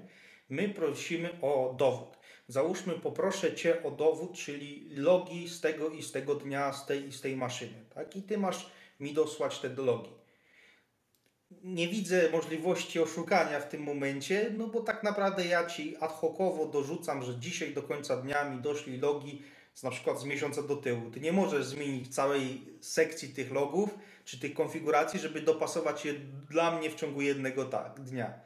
my 0.48 0.68
prosimy 0.68 1.40
o 1.42 1.74
dowód. 1.78 2.16
Załóżmy, 2.48 2.92
poproszę 2.92 3.54
Cię 3.54 3.82
o 3.82 3.90
dowód, 3.90 4.32
czyli 4.32 4.88
logi 4.90 5.48
z 5.48 5.60
tego 5.60 5.90
i 5.90 6.02
z 6.02 6.12
tego 6.12 6.34
dnia, 6.34 6.72
z 6.72 6.86
tej 6.86 7.08
i 7.08 7.12
z 7.12 7.20
tej 7.20 7.36
maszyny. 7.36 7.84
Tak? 7.94 8.16
I 8.16 8.22
Ty 8.22 8.38
masz 8.38 8.70
mi 9.00 9.14
dosłać 9.14 9.58
te 9.58 9.68
logi. 9.68 10.10
Nie 11.62 11.88
widzę 11.88 12.30
możliwości 12.30 13.00
oszukania 13.00 13.60
w 13.60 13.68
tym 13.68 13.82
momencie, 13.82 14.54
no 14.58 14.66
bo 14.66 14.80
tak 14.80 15.02
naprawdę 15.02 15.46
ja 15.46 15.66
Ci 15.66 15.96
ad 15.96 16.12
hocowo 16.12 16.66
dorzucam, 16.66 17.22
że 17.22 17.38
dzisiaj 17.38 17.74
do 17.74 17.82
końca 17.82 18.16
dnia 18.16 18.50
mi 18.50 18.60
doszli 18.60 18.98
logi 18.98 19.42
z 19.74 19.82
na 19.82 19.90
przykład 19.90 20.20
z 20.20 20.24
miesiąca 20.24 20.62
do 20.62 20.76
tyłu. 20.76 21.10
Ty 21.10 21.20
nie 21.20 21.32
możesz 21.32 21.66
zmienić 21.66 22.14
całej 22.14 22.62
sekcji 22.80 23.28
tych 23.28 23.52
logów 23.52 23.90
czy 24.26 24.40
tych 24.40 24.54
konfiguracji, 24.54 25.20
żeby 25.20 25.40
dopasować 25.40 26.04
je 26.04 26.14
dla 26.50 26.78
mnie 26.78 26.90
w 26.90 26.94
ciągu 26.94 27.22
jednego 27.22 27.64
tak, 27.64 28.00
dnia. 28.00 28.40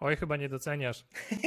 Oj, 0.00 0.16
chyba 0.16 0.36
nie 0.36 0.48
doceniasz. 0.48 1.04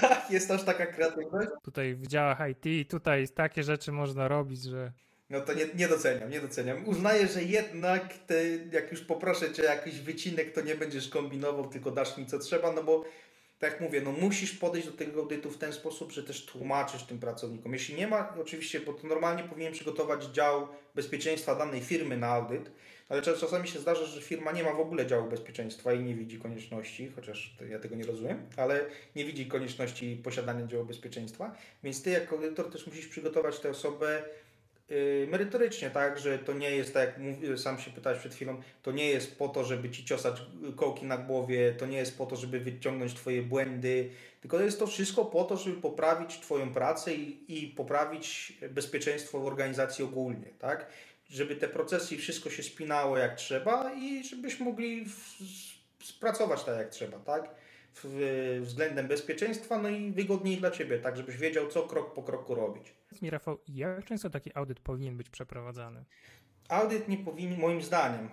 Tak, 0.00 0.30
jest 0.30 0.50
aż 0.50 0.64
taka 0.64 0.86
kreatywność. 0.86 1.48
Tutaj 1.62 1.94
w 1.94 2.06
działach 2.06 2.38
IT, 2.50 2.90
tutaj 2.90 3.28
takie 3.28 3.62
rzeczy 3.62 3.92
można 3.92 4.28
robić, 4.28 4.62
że 4.62 4.92
No 5.30 5.40
to 5.40 5.54
nie, 5.54 5.66
nie 5.74 5.88
doceniam, 5.88 6.30
nie 6.30 6.40
doceniam. 6.40 6.88
Uznaję, 6.88 7.28
że 7.28 7.42
jednak 7.42 8.14
te, 8.14 8.44
jak 8.72 8.90
już 8.90 9.00
poproszę 9.00 9.52
cię 9.52 9.62
jakiś 9.62 10.00
wycinek, 10.00 10.52
to 10.52 10.60
nie 10.60 10.74
będziesz 10.74 11.08
kombinował, 11.08 11.68
tylko 11.68 11.90
dasz 11.90 12.16
mi 12.18 12.26
co 12.26 12.38
trzeba, 12.38 12.72
no 12.72 12.82
bo 12.82 13.04
tak 13.58 13.72
jak 13.72 13.80
mówię, 13.80 14.00
no 14.00 14.12
musisz 14.12 14.52
podejść 14.52 14.86
do 14.88 14.92
tego 14.92 15.20
audytu 15.20 15.50
w 15.50 15.58
ten 15.58 15.72
sposób, 15.72 16.12
że 16.12 16.22
też 16.22 16.46
tłumaczysz 16.46 17.02
tym 17.02 17.18
pracownikom. 17.18 17.72
Jeśli 17.72 17.94
nie 17.94 18.06
ma, 18.06 18.34
oczywiście, 18.40 18.80
bo 18.80 18.92
to 18.92 19.06
normalnie 19.06 19.42
powinien 19.42 19.72
przygotować 19.72 20.24
dział 20.24 20.68
bezpieczeństwa 20.94 21.54
danej 21.54 21.80
firmy 21.80 22.16
na 22.16 22.28
audyt, 22.28 22.70
ale 23.08 23.22
czasami 23.22 23.68
się 23.68 23.78
zdarza, 23.78 24.04
że 24.04 24.20
firma 24.22 24.52
nie 24.52 24.62
ma 24.62 24.72
w 24.72 24.80
ogóle 24.80 25.06
działu 25.06 25.30
bezpieczeństwa 25.30 25.92
i 25.92 26.04
nie 26.04 26.14
widzi 26.14 26.38
konieczności, 26.38 27.12
chociaż 27.16 27.56
ja 27.70 27.78
tego 27.78 27.96
nie 27.96 28.04
rozumiem, 28.04 28.46
ale 28.56 28.86
nie 29.16 29.24
widzi 29.24 29.46
konieczności 29.46 30.20
posiadania 30.24 30.66
działu 30.66 30.84
bezpieczeństwa, 30.84 31.56
więc 31.82 32.02
ty 32.02 32.10
jako 32.10 32.36
audytor 32.36 32.70
też 32.70 32.86
musisz 32.86 33.06
przygotować 33.06 33.60
tę 33.60 33.70
osobę 33.70 34.22
merytorycznie, 35.28 35.90
tak, 35.90 36.18
że 36.18 36.38
to 36.38 36.52
nie 36.52 36.70
jest, 36.70 36.94
tak 36.94 37.18
jak 37.42 37.58
sam 37.58 37.78
się 37.78 37.90
pytałeś 37.90 38.18
przed 38.18 38.34
chwilą, 38.34 38.62
to 38.82 38.92
nie 38.92 39.08
jest 39.08 39.38
po 39.38 39.48
to, 39.48 39.64
żeby 39.64 39.90
ci 39.90 40.04
ciosać 40.04 40.42
kołki 40.76 41.06
na 41.06 41.16
głowie, 41.18 41.74
to 41.78 41.86
nie 41.86 41.96
jest 41.96 42.18
po 42.18 42.26
to, 42.26 42.36
żeby 42.36 42.60
wyciągnąć 42.60 43.14
twoje 43.14 43.42
błędy, 43.42 44.10
tylko 44.40 44.60
jest 44.60 44.78
to 44.78 44.86
wszystko 44.86 45.24
po 45.24 45.44
to, 45.44 45.56
żeby 45.56 45.80
poprawić 45.80 46.40
twoją 46.40 46.72
pracę 46.72 47.14
i, 47.14 47.44
i 47.48 47.68
poprawić 47.68 48.52
bezpieczeństwo 48.70 49.40
w 49.40 49.46
organizacji 49.46 50.04
ogólnie, 50.04 50.48
tak, 50.58 50.86
żeby 51.30 51.56
te 51.56 51.68
procesy 51.68 52.14
i 52.14 52.18
wszystko 52.18 52.50
się 52.50 52.62
spinało 52.62 53.18
jak 53.18 53.36
trzeba 53.36 53.92
i 53.94 54.24
żebyś 54.24 54.60
mogli 54.60 55.04
w, 55.04 55.34
spracować 56.04 56.64
tak 56.64 56.78
jak 56.78 56.90
trzeba, 56.90 57.18
tak, 57.18 57.44
w, 57.44 57.63
względem 58.60 59.08
bezpieczeństwa, 59.08 59.78
no 59.78 59.88
i 59.88 60.10
wygodniej 60.12 60.56
dla 60.56 60.70
ciebie, 60.70 60.98
tak, 60.98 61.16
żebyś 61.16 61.36
wiedział, 61.36 61.68
co 61.68 61.82
krok 61.82 62.14
po 62.14 62.22
kroku 62.22 62.54
robić. 62.54 62.94
Mi, 63.22 63.30
Rafał, 63.30 63.58
jak 63.68 64.04
często 64.04 64.30
taki 64.30 64.50
audyt 64.54 64.80
powinien 64.80 65.16
być 65.16 65.30
przeprowadzany? 65.30 66.04
Audyt 66.68 67.08
nie 67.08 67.18
powinien, 67.18 67.60
moim 67.60 67.82
zdaniem, 67.82 68.28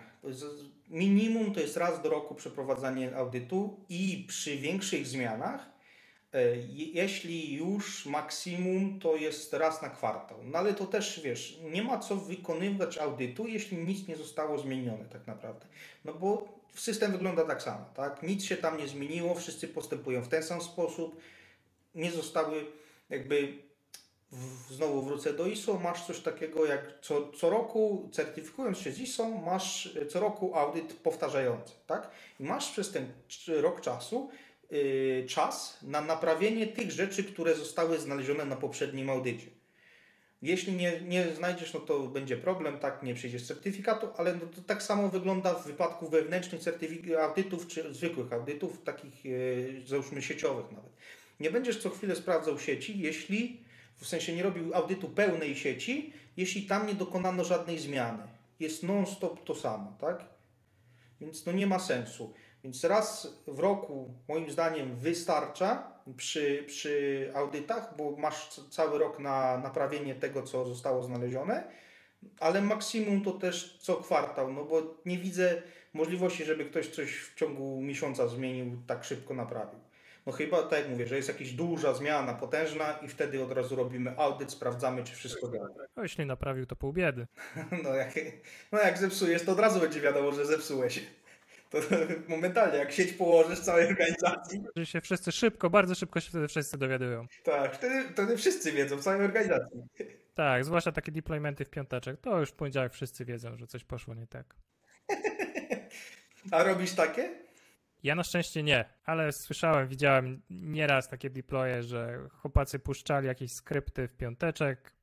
minimum 0.89 1.53
to 1.53 1.59
jest 1.59 1.77
raz 1.77 2.01
do 2.01 2.09
roku 2.09 2.35
przeprowadzanie 2.35 3.15
audytu 3.15 3.79
i 3.89 4.25
przy 4.27 4.57
większych 4.57 5.07
zmianach, 5.07 5.69
e, 6.33 6.55
je- 6.55 6.91
jeśli 6.91 7.53
już 7.53 8.05
maksimum, 8.05 8.99
to 8.99 9.15
jest 9.15 9.53
raz 9.53 9.81
na 9.81 9.89
kwartał. 9.89 10.37
No 10.43 10.59
ale 10.59 10.73
to 10.73 10.85
też 10.85 11.21
wiesz, 11.23 11.59
nie 11.71 11.83
ma 11.83 11.99
co 11.99 12.15
wykonywać 12.15 12.97
audytu, 12.97 13.47
jeśli 13.47 13.77
nic 13.77 14.07
nie 14.07 14.15
zostało 14.15 14.57
zmienione 14.57 15.05
tak 15.05 15.27
naprawdę. 15.27 15.65
No 16.05 16.13
bo 16.13 16.60
system 16.75 17.11
wygląda 17.11 17.45
tak 17.45 17.61
samo, 17.61 17.85
tak? 17.95 18.23
Nic 18.23 18.43
się 18.43 18.57
tam 18.57 18.77
nie 18.77 18.87
zmieniło, 18.87 19.35
wszyscy 19.35 19.67
postępują 19.67 20.21
w 20.21 20.27
ten 20.27 20.43
sam 20.43 20.61
sposób, 20.61 21.21
nie 21.95 22.11
zostały 22.11 22.65
jakby 23.09 23.53
w, 24.31 24.73
znowu 24.73 25.01
wrócę 25.01 25.33
do 25.33 25.47
ISO, 25.47 25.79
masz 25.79 26.07
coś 26.07 26.19
takiego 26.19 26.65
jak 26.65 26.99
co, 27.01 27.31
co 27.31 27.49
roku, 27.49 28.09
certyfikując 28.11 28.77
się 28.77 28.91
z 28.91 28.99
ISO, 28.99 29.29
masz 29.29 29.97
co 30.09 30.19
roku 30.19 30.55
audyt 30.55 30.93
powtarzający, 30.93 31.73
tak? 31.87 32.11
I 32.39 32.43
masz 32.43 32.71
przez 32.71 32.91
ten 32.91 33.11
rok 33.47 33.81
czasu 33.81 34.29
yy, 34.71 35.25
czas 35.29 35.77
na 35.81 36.01
naprawienie 36.01 36.67
tych 36.67 36.91
rzeczy, 36.91 37.23
które 37.23 37.55
zostały 37.55 37.99
znalezione 37.99 38.45
na 38.45 38.55
poprzednim 38.55 39.09
audycie. 39.09 39.60
Jeśli 40.41 40.73
nie, 40.73 41.01
nie 41.01 41.35
znajdziesz, 41.35 41.73
no 41.73 41.79
to 41.79 41.99
będzie 41.99 42.37
problem, 42.37 42.79
tak, 42.79 43.03
nie 43.03 43.15
przyjdziesz 43.15 43.47
certyfikatu, 43.47 44.07
ale 44.17 44.35
no 44.35 44.45
to 44.55 44.61
tak 44.61 44.83
samo 44.83 45.09
wygląda 45.09 45.53
w 45.53 45.67
wypadku 45.67 46.09
wewnętrznych 46.09 46.61
audytów, 47.21 47.67
czy 47.67 47.93
zwykłych 47.93 48.33
audytów, 48.33 48.83
takich 48.83 49.25
yy, 49.25 49.81
załóżmy 49.85 50.21
sieciowych 50.21 50.71
nawet. 50.71 50.91
Nie 51.39 51.51
będziesz 51.51 51.81
co 51.81 51.89
chwilę 51.89 52.15
sprawdzał 52.15 52.59
sieci, 52.59 52.99
jeśli 52.99 53.63
w 53.95 54.07
sensie 54.07 54.35
nie 54.35 54.43
robił 54.43 54.73
audytu 54.73 55.09
pełnej 55.09 55.55
sieci, 55.55 56.13
jeśli 56.37 56.63
tam 56.63 56.87
nie 56.87 56.93
dokonano 56.93 57.43
żadnej 57.43 57.79
zmiany. 57.79 58.23
Jest 58.59 58.83
non-stop 58.83 59.43
to 59.43 59.55
samo, 59.55 59.97
tak? 59.99 60.25
Więc 61.21 61.45
no 61.45 61.51
nie 61.51 61.67
ma 61.67 61.79
sensu. 61.79 62.33
Więc 62.63 62.83
raz 62.83 63.27
w 63.47 63.59
roku, 63.59 64.13
moim 64.27 64.51
zdaniem, 64.51 64.95
wystarcza 64.95 65.90
przy, 66.17 66.63
przy 66.67 67.31
audytach, 67.35 67.93
bo 67.97 68.11
masz 68.17 68.49
cały 68.69 68.99
rok 68.99 69.19
na 69.19 69.57
naprawienie 69.57 70.15
tego, 70.15 70.43
co 70.43 70.65
zostało 70.65 71.03
znalezione, 71.03 71.63
ale 72.39 72.61
maksimum 72.61 73.23
to 73.23 73.31
też 73.31 73.77
co 73.81 73.95
kwartał, 73.95 74.53
no 74.53 74.65
bo 74.65 74.97
nie 75.05 75.17
widzę 75.17 75.61
możliwości, 75.93 76.45
żeby 76.45 76.65
ktoś 76.65 76.87
coś 76.87 77.17
w 77.17 77.35
ciągu 77.35 77.81
miesiąca 77.81 78.27
zmienił, 78.27 78.77
tak 78.87 79.03
szybko 79.03 79.33
naprawił. 79.33 79.79
No 80.25 80.31
chyba, 80.31 80.63
tak 80.63 80.79
jak 80.79 80.89
mówię, 80.89 81.07
że 81.07 81.15
jest 81.15 81.27
jakaś 81.27 81.51
duża 81.51 81.93
zmiana, 81.93 82.33
potężna 82.33 82.99
i 83.01 83.07
wtedy 83.07 83.43
od 83.43 83.51
razu 83.51 83.75
robimy 83.75 84.17
audyt, 84.17 84.51
sprawdzamy, 84.51 85.03
czy 85.03 85.15
wszystko 85.15 85.51
działa. 85.51 85.69
No, 85.95 86.03
jeśli 86.03 86.25
naprawił, 86.25 86.65
to 86.65 86.75
pół 86.75 86.93
biedy. 86.93 87.27
No 87.83 87.95
jak, 87.95 88.13
no 88.71 88.79
jak 88.79 88.97
zepsujesz, 88.97 89.45
to 89.45 89.51
od 89.51 89.59
razu 89.59 89.79
będzie 89.79 90.01
wiadomo, 90.01 90.31
że 90.31 90.45
zepsułeś. 90.45 90.99
To 91.71 91.77
momentalnie, 92.35 92.77
jak 92.77 92.91
sieć 92.91 93.13
położysz 93.13 93.59
całej 93.59 93.87
organizacji, 93.87 94.63
Że 94.75 94.85
się 94.85 95.01
wszyscy 95.01 95.31
szybko, 95.31 95.69
bardzo 95.69 95.95
szybko 95.95 96.19
się 96.19 96.29
wtedy 96.29 96.47
wszyscy 96.47 96.77
dowiadują. 96.77 97.25
tak, 97.43 97.75
wtedy, 97.75 98.09
wtedy 98.13 98.37
wszyscy 98.37 98.71
wiedzą, 98.71 98.97
w 98.97 99.01
całej 99.01 99.25
organizacji. 99.25 99.81
Tak, 100.35 100.65
zwłaszcza 100.65 100.91
takie 100.91 101.11
deploymenty 101.11 101.65
w 101.65 101.69
piąteczek. 101.69 102.19
To 102.21 102.39
już 102.39 102.49
w 102.49 102.53
poniedziałek 102.53 102.93
wszyscy 102.93 103.25
wiedzą, 103.25 103.57
że 103.57 103.67
coś 103.67 103.83
poszło 103.83 104.13
nie 104.13 104.27
tak. 104.27 104.55
A 106.51 106.63
robisz 106.63 106.93
takie? 106.93 107.29
Ja 108.03 108.15
na 108.15 108.23
szczęście 108.23 108.63
nie, 108.63 108.85
ale 109.05 109.31
słyszałem, 109.31 109.87
widziałem 109.87 110.41
nieraz 110.49 111.09
takie 111.09 111.29
deploye, 111.29 111.83
że 111.83 112.27
chłopacy 112.31 112.79
puszczali 112.79 113.27
jakieś 113.27 113.51
skrypty 113.51 114.07
w 114.07 114.13
piąteczek, 114.13 114.93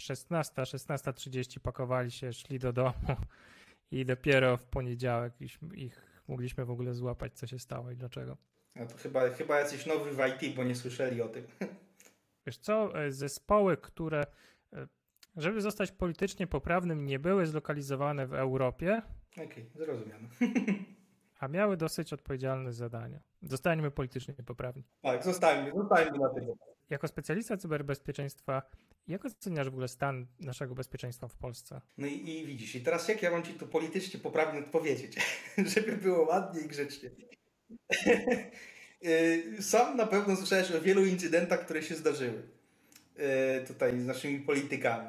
16, 0.00 0.62
16.30 0.62 1.60
pakowali 1.60 2.10
się, 2.10 2.32
szli 2.32 2.58
do 2.58 2.72
domu 2.72 3.16
i 3.90 4.04
dopiero 4.04 4.56
w 4.56 4.66
poniedziałek 4.66 5.40
ich, 5.40 5.58
ich 5.74 6.09
mogliśmy 6.30 6.64
w 6.64 6.70
ogóle 6.70 6.94
złapać, 6.94 7.32
co 7.34 7.46
się 7.46 7.58
stało 7.58 7.90
i 7.90 7.96
dlaczego. 7.96 8.36
No 8.76 8.86
to 8.86 8.96
chyba, 8.96 9.30
chyba 9.30 9.58
jacyś 9.58 9.86
nowy 9.86 10.12
w 10.12 10.18
IT, 10.18 10.56
bo 10.56 10.64
nie 10.64 10.74
słyszeli 10.74 11.22
o 11.22 11.28
tym. 11.28 11.44
Wiesz 12.46 12.58
co, 12.58 13.04
e, 13.04 13.12
zespoły, 13.12 13.76
które, 13.76 14.26
e, 14.72 14.86
żeby 15.36 15.60
zostać 15.60 15.92
politycznie 15.92 16.46
poprawnym, 16.46 17.06
nie 17.06 17.18
były 17.18 17.46
zlokalizowane 17.46 18.26
w 18.26 18.34
Europie, 18.34 19.02
Okej, 19.32 19.70
zrozumiano. 19.74 20.28
a 21.40 21.48
miały 21.48 21.76
dosyć 21.76 22.12
odpowiedzialne 22.12 22.72
zadania. 22.72 23.20
Zostańmy 23.42 23.90
politycznie 23.90 24.34
poprawni. 24.34 24.84
Tak, 25.02 25.24
zostańmy, 25.24 25.72
zostańmy 25.72 26.18
na 26.18 26.28
tym. 26.28 26.46
Jako 26.90 27.08
specjalista 27.08 27.56
cyberbezpieczeństwa, 27.56 28.62
jak 29.08 29.24
oceniasz 29.24 29.66
w 29.66 29.72
ogóle 29.72 29.88
stan 29.88 30.26
naszego 30.40 30.74
bezpieczeństwa 30.74 31.28
w 31.28 31.34
Polsce? 31.34 31.80
No 31.98 32.06
i, 32.06 32.30
i 32.30 32.46
widzisz, 32.46 32.74
i 32.74 32.80
teraz 32.80 33.08
jak 33.08 33.22
ja 33.22 33.30
mam 33.30 33.42
ci 33.42 33.54
tu 33.54 33.66
politycznie 33.66 34.20
poprawnie 34.20 34.60
odpowiedzieć, 34.60 35.16
żeby 35.74 35.96
było 35.96 36.26
ładnie 36.26 36.60
i 36.60 36.68
grzecznie. 36.68 37.10
Y, 39.04 39.62
Sam 39.62 39.96
na 39.96 40.06
pewno 40.06 40.36
słyszałeś 40.36 40.72
o 40.72 40.80
wielu 40.80 41.04
incydentach, 41.04 41.64
które 41.64 41.82
się 41.82 41.94
zdarzyły 41.94 42.42
y, 43.62 43.66
tutaj 43.66 44.00
z 44.00 44.04
naszymi 44.04 44.38
politykami. 44.38 45.08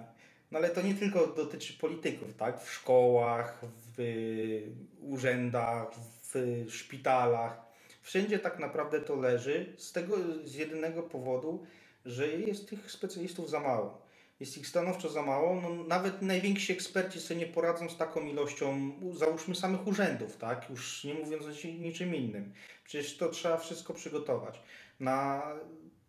No 0.51 0.59
ale 0.59 0.69
to 0.69 0.81
nie 0.81 0.93
tylko 0.93 1.27
dotyczy 1.27 1.73
polityków, 1.73 2.33
tak? 2.33 2.63
W 2.63 2.73
szkołach, 2.73 3.61
w 3.95 3.99
y, 3.99 4.63
urzędach, 5.01 5.87
w 6.33 6.65
szpitalach. 6.69 7.70
Wszędzie 8.01 8.39
tak 8.39 8.59
naprawdę 8.59 9.01
to 9.01 9.15
leży 9.15 9.73
z 9.77 9.91
tego 9.91 10.17
z 10.43 10.55
jedynego 10.55 11.03
powodu, 11.03 11.65
że 12.05 12.27
jest 12.27 12.69
tych 12.69 12.91
specjalistów 12.91 13.49
za 13.49 13.59
mało. 13.59 14.01
Jest 14.39 14.57
ich 14.57 14.67
stanowczo 14.67 15.09
za 15.09 15.21
mało. 15.21 15.61
No, 15.61 15.83
nawet 15.83 16.21
najwięksi 16.21 16.73
eksperci 16.73 17.19
sobie 17.19 17.39
nie 17.39 17.47
poradzą 17.47 17.89
z 17.89 17.97
taką 17.97 18.21
ilością, 18.21 18.91
załóżmy, 19.13 19.55
samych 19.55 19.87
urzędów, 19.87 20.37
tak? 20.37 20.69
Już 20.69 21.03
nie 21.03 21.13
mówiąc 21.13 21.45
o 21.45 21.67
ni- 21.67 21.79
niczym 21.79 22.15
innym. 22.15 22.53
Przecież 22.85 23.17
to 23.17 23.29
trzeba 23.29 23.57
wszystko 23.57 23.93
przygotować. 23.93 24.61
Na 24.99 25.43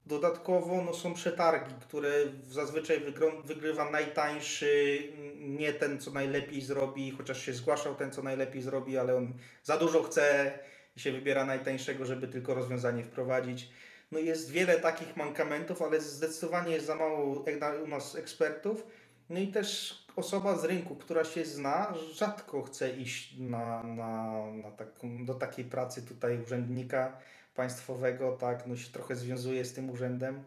Dodatkowo 0.07 0.83
no, 0.83 0.95
są 0.95 1.15
przetargi, 1.15 1.75
które 1.81 2.13
zazwyczaj 2.43 3.01
wygrywa 3.45 3.91
najtańszy, 3.91 5.03
nie 5.39 5.73
ten, 5.73 6.01
co 6.01 6.11
najlepiej 6.11 6.61
zrobi, 6.61 7.11
chociaż 7.11 7.43
się 7.43 7.53
zgłaszał 7.53 7.95
ten, 7.95 8.13
co 8.13 8.23
najlepiej 8.23 8.63
zrobi, 8.63 8.99
ale 8.99 9.17
on 9.17 9.33
za 9.63 9.77
dużo 9.77 10.03
chce 10.03 10.53
i 10.97 11.01
się 11.01 11.13
wybiera 11.13 11.45
najtańszego, 11.45 12.07
żeby 12.07 12.29
tylko 12.29 12.55
rozwiązanie 12.55 13.05
wprowadzić. 13.05 13.69
No 14.13 14.19
jest 14.19 14.51
wiele 14.51 14.81
takich 14.81 15.17
mankamentów, 15.17 15.83
ale 15.83 16.01
zdecydowanie 16.01 16.75
jest 16.75 16.87
za 16.87 16.95
mało 16.95 17.45
u 17.85 17.87
nas 17.87 18.17
ekspertów. 18.17 18.87
No 19.31 19.41
i 19.41 19.49
też 19.49 19.99
osoba 20.17 20.59
z 20.59 20.65
rynku, 20.65 20.97
która 20.97 21.25
się 21.25 21.45
zna, 21.45 21.95
rzadko 22.13 22.63
chce 22.63 22.91
iść 22.91 23.39
na, 23.39 23.83
na, 23.83 24.47
na 24.63 24.71
taką, 24.71 25.25
do 25.25 25.35
takiej 25.35 25.65
pracy 25.65 26.03
tutaj 26.03 26.43
urzędnika 26.43 27.19
państwowego, 27.55 28.33
tak, 28.33 28.67
no 28.67 28.77
się 28.77 28.93
trochę 28.93 29.17
związuje 29.17 29.65
z 29.65 29.73
tym 29.73 29.91
urzędem. 29.91 30.43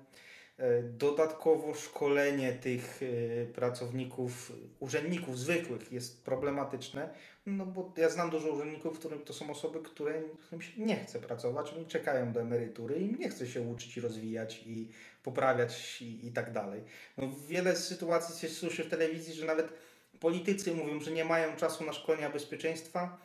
E, 0.58 0.84
dodatkowo 0.84 1.74
szkolenie 1.74 2.54
tych 2.54 3.02
e, 3.04 3.46
pracowników, 3.46 4.52
urzędników 4.80 5.40
zwykłych 5.40 5.92
jest 5.92 6.24
problematyczne, 6.24 7.10
no 7.46 7.66
bo 7.66 7.94
ja 7.98 8.10
znam 8.10 8.30
dużo 8.30 8.50
urzędników, 8.50 9.00
którym 9.00 9.20
to 9.20 9.34
są 9.34 9.50
osoby, 9.50 9.80
które, 9.80 10.22
którym 10.42 10.62
się 10.62 10.82
nie 10.82 10.96
chce 10.96 11.20
pracować, 11.20 11.74
oni 11.74 11.86
czekają 11.86 12.32
do 12.32 12.42
emerytury 12.42 12.96
i 12.96 13.20
nie 13.20 13.30
chce 13.30 13.48
się 13.48 13.62
uczyć 13.62 13.98
i 13.98 14.02
rozwijać 14.02 14.64
i 14.66 14.90
poprawiać 15.24 16.02
i, 16.02 16.28
i 16.28 16.32
tak 16.32 16.52
dalej. 16.52 16.84
No, 17.18 17.30
wiele 17.48 17.76
sytuacji 17.76 18.40
się 18.40 18.50
słyszy 18.50 18.84
w 18.84 18.90
telewizji, 18.90 19.34
że 19.34 19.46
nawet 19.46 19.68
politycy 20.20 20.74
mówią, 20.74 21.00
że 21.00 21.12
nie 21.12 21.26
mają 21.26 21.56
czasu 21.56 21.84
na 21.84 21.94
szkolenia 21.94 22.30
bezpieczeństwa, 22.30 23.18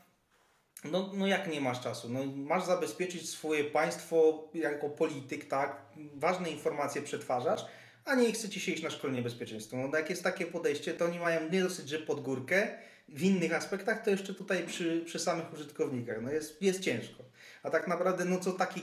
no, 0.85 1.11
no 1.15 1.27
jak 1.27 1.53
nie 1.53 1.61
masz 1.61 1.81
czasu? 1.81 2.09
No, 2.09 2.27
masz 2.27 2.65
zabezpieczyć 2.65 3.29
swoje 3.29 3.65
państwo 3.65 4.49
jako 4.55 4.89
polityk, 4.89 5.45
tak? 5.45 5.83
Ważne 6.15 6.51
informacje 6.51 7.03
przetwarzasz, 7.03 7.67
a 8.05 8.15
nie 8.15 8.33
chce 8.33 8.49
ci 8.49 8.61
się 8.61 8.73
iść 8.73 8.83
na 8.83 8.91
szkolenie 8.91 9.23
bezpieczeństwa. 9.23 9.77
No, 9.77 9.99
jak 9.99 10.11
jest 10.11 10.23
takie 10.23 10.47
podejście, 10.47 10.95
to 10.95 11.05
oni 11.05 11.19
mają 11.19 11.51
nie 11.51 11.63
dosyć, 11.63 11.89
że 11.89 11.99
pod 11.99 12.21
górkę, 12.21 12.69
w 13.09 13.23
innych 13.23 13.55
aspektach, 13.55 14.05
to 14.05 14.11
jeszcze 14.11 14.35
tutaj 14.35 14.67
przy, 14.67 15.03
przy 15.07 15.19
samych 15.19 15.53
użytkownikach. 15.53 16.23
No 16.23 16.31
jest, 16.31 16.63
jest 16.63 16.81
ciężko. 16.81 17.23
A 17.63 17.71
tak 17.71 17.89
naprawdę, 17.89 18.25
no 18.25 18.39
co 18.39 18.53
taki 18.53 18.81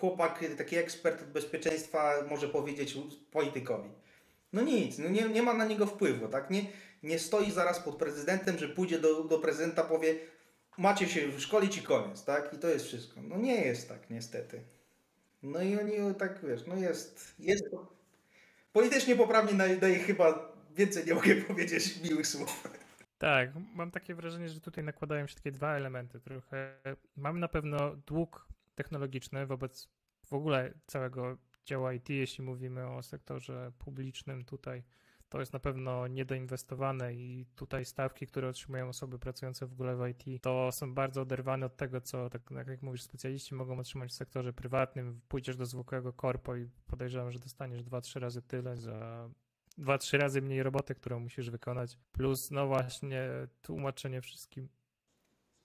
chłopak, 0.00 0.44
taki 0.58 0.76
ekspert 0.76 1.22
od 1.22 1.28
bezpieczeństwa 1.28 2.14
może 2.30 2.48
powiedzieć 2.48 2.98
politykowi? 3.30 3.90
No 4.52 4.62
nic, 4.62 4.98
no 4.98 5.08
nie, 5.08 5.28
nie 5.28 5.42
ma 5.42 5.54
na 5.54 5.64
niego 5.64 5.86
wpływu, 5.86 6.28
tak? 6.28 6.50
Nie, 6.50 6.64
nie 7.02 7.18
stoi 7.18 7.50
zaraz 7.50 7.80
pod 7.80 7.96
prezydentem, 7.96 8.58
że 8.58 8.68
pójdzie 8.68 8.98
do, 8.98 9.24
do 9.24 9.38
prezydenta, 9.38 9.84
powie 9.84 10.14
macie 10.78 11.08
się 11.08 11.40
szkolić 11.40 11.78
i 11.78 11.82
koniec, 11.82 12.24
tak? 12.24 12.54
I 12.54 12.58
to 12.58 12.68
jest 12.68 12.86
wszystko. 12.86 13.20
No 13.22 13.36
nie 13.36 13.64
jest 13.64 13.88
tak, 13.88 14.10
niestety. 14.10 14.62
No 15.42 15.62
i 15.62 15.78
oni 15.78 16.14
tak, 16.18 16.40
wiesz, 16.44 16.66
no 16.66 16.76
jest, 16.76 17.34
jest 17.38 17.64
politycznie 18.72 19.16
poprawnie 19.16 19.76
daje 19.76 19.98
chyba 19.98 20.52
więcej 20.76 21.06
nie 21.06 21.14
mogę 21.14 21.36
powiedzieć 21.48 22.02
miłych 22.02 22.26
słów. 22.26 22.68
Tak, 23.18 23.50
mam 23.74 23.90
takie 23.90 24.14
wrażenie, 24.14 24.48
że 24.48 24.60
tutaj 24.60 24.84
nakładają 24.84 25.26
się 25.26 25.34
takie 25.34 25.52
dwa 25.52 25.76
elementy. 25.76 26.20
Trochę 26.20 26.78
mamy 27.16 27.40
na 27.40 27.48
pewno 27.48 27.96
dług 27.96 28.48
technologiczny 28.74 29.46
wobec 29.46 29.88
w 30.24 30.32
ogóle 30.32 30.72
całego 30.86 31.36
dzieła 31.64 31.92
IT, 31.92 32.08
jeśli 32.08 32.44
mówimy 32.44 32.86
o 32.86 33.02
sektorze 33.02 33.72
publicznym 33.78 34.44
tutaj 34.44 34.82
to 35.28 35.40
jest 35.40 35.52
na 35.52 35.58
pewno 35.58 36.06
niedoinwestowane 36.06 37.14
i 37.14 37.46
tutaj 37.54 37.84
stawki, 37.84 38.26
które 38.26 38.48
otrzymują 38.48 38.88
osoby 38.88 39.18
pracujące 39.18 39.66
w 39.66 39.72
ogóle 39.72 39.96
w 39.96 40.08
IT, 40.08 40.42
to 40.42 40.72
są 40.72 40.94
bardzo 40.94 41.22
oderwane 41.22 41.66
od 41.66 41.76
tego, 41.76 42.00
co, 42.00 42.30
tak, 42.30 42.42
tak 42.54 42.68
jak 42.68 42.82
mówisz, 42.82 43.02
specjaliści 43.02 43.54
mogą 43.54 43.78
otrzymać 43.78 44.10
w 44.10 44.14
sektorze 44.14 44.52
prywatnym. 44.52 45.20
Pójdziesz 45.28 45.56
do 45.56 45.66
zwykłego 45.66 46.12
korpo 46.12 46.56
i 46.56 46.68
podejrzewam, 46.86 47.32
że 47.32 47.38
dostaniesz 47.38 47.82
2-3 47.84 48.20
razy 48.20 48.42
tyle 48.42 48.76
za 48.76 49.28
dwa, 49.78 49.98
trzy 49.98 50.18
razy 50.18 50.42
mniej 50.42 50.62
roboty, 50.62 50.94
którą 50.94 51.20
musisz 51.20 51.50
wykonać, 51.50 51.98
plus 52.12 52.50
no 52.50 52.66
właśnie 52.66 53.28
tłumaczenie 53.62 54.20
wszystkim. 54.20 54.68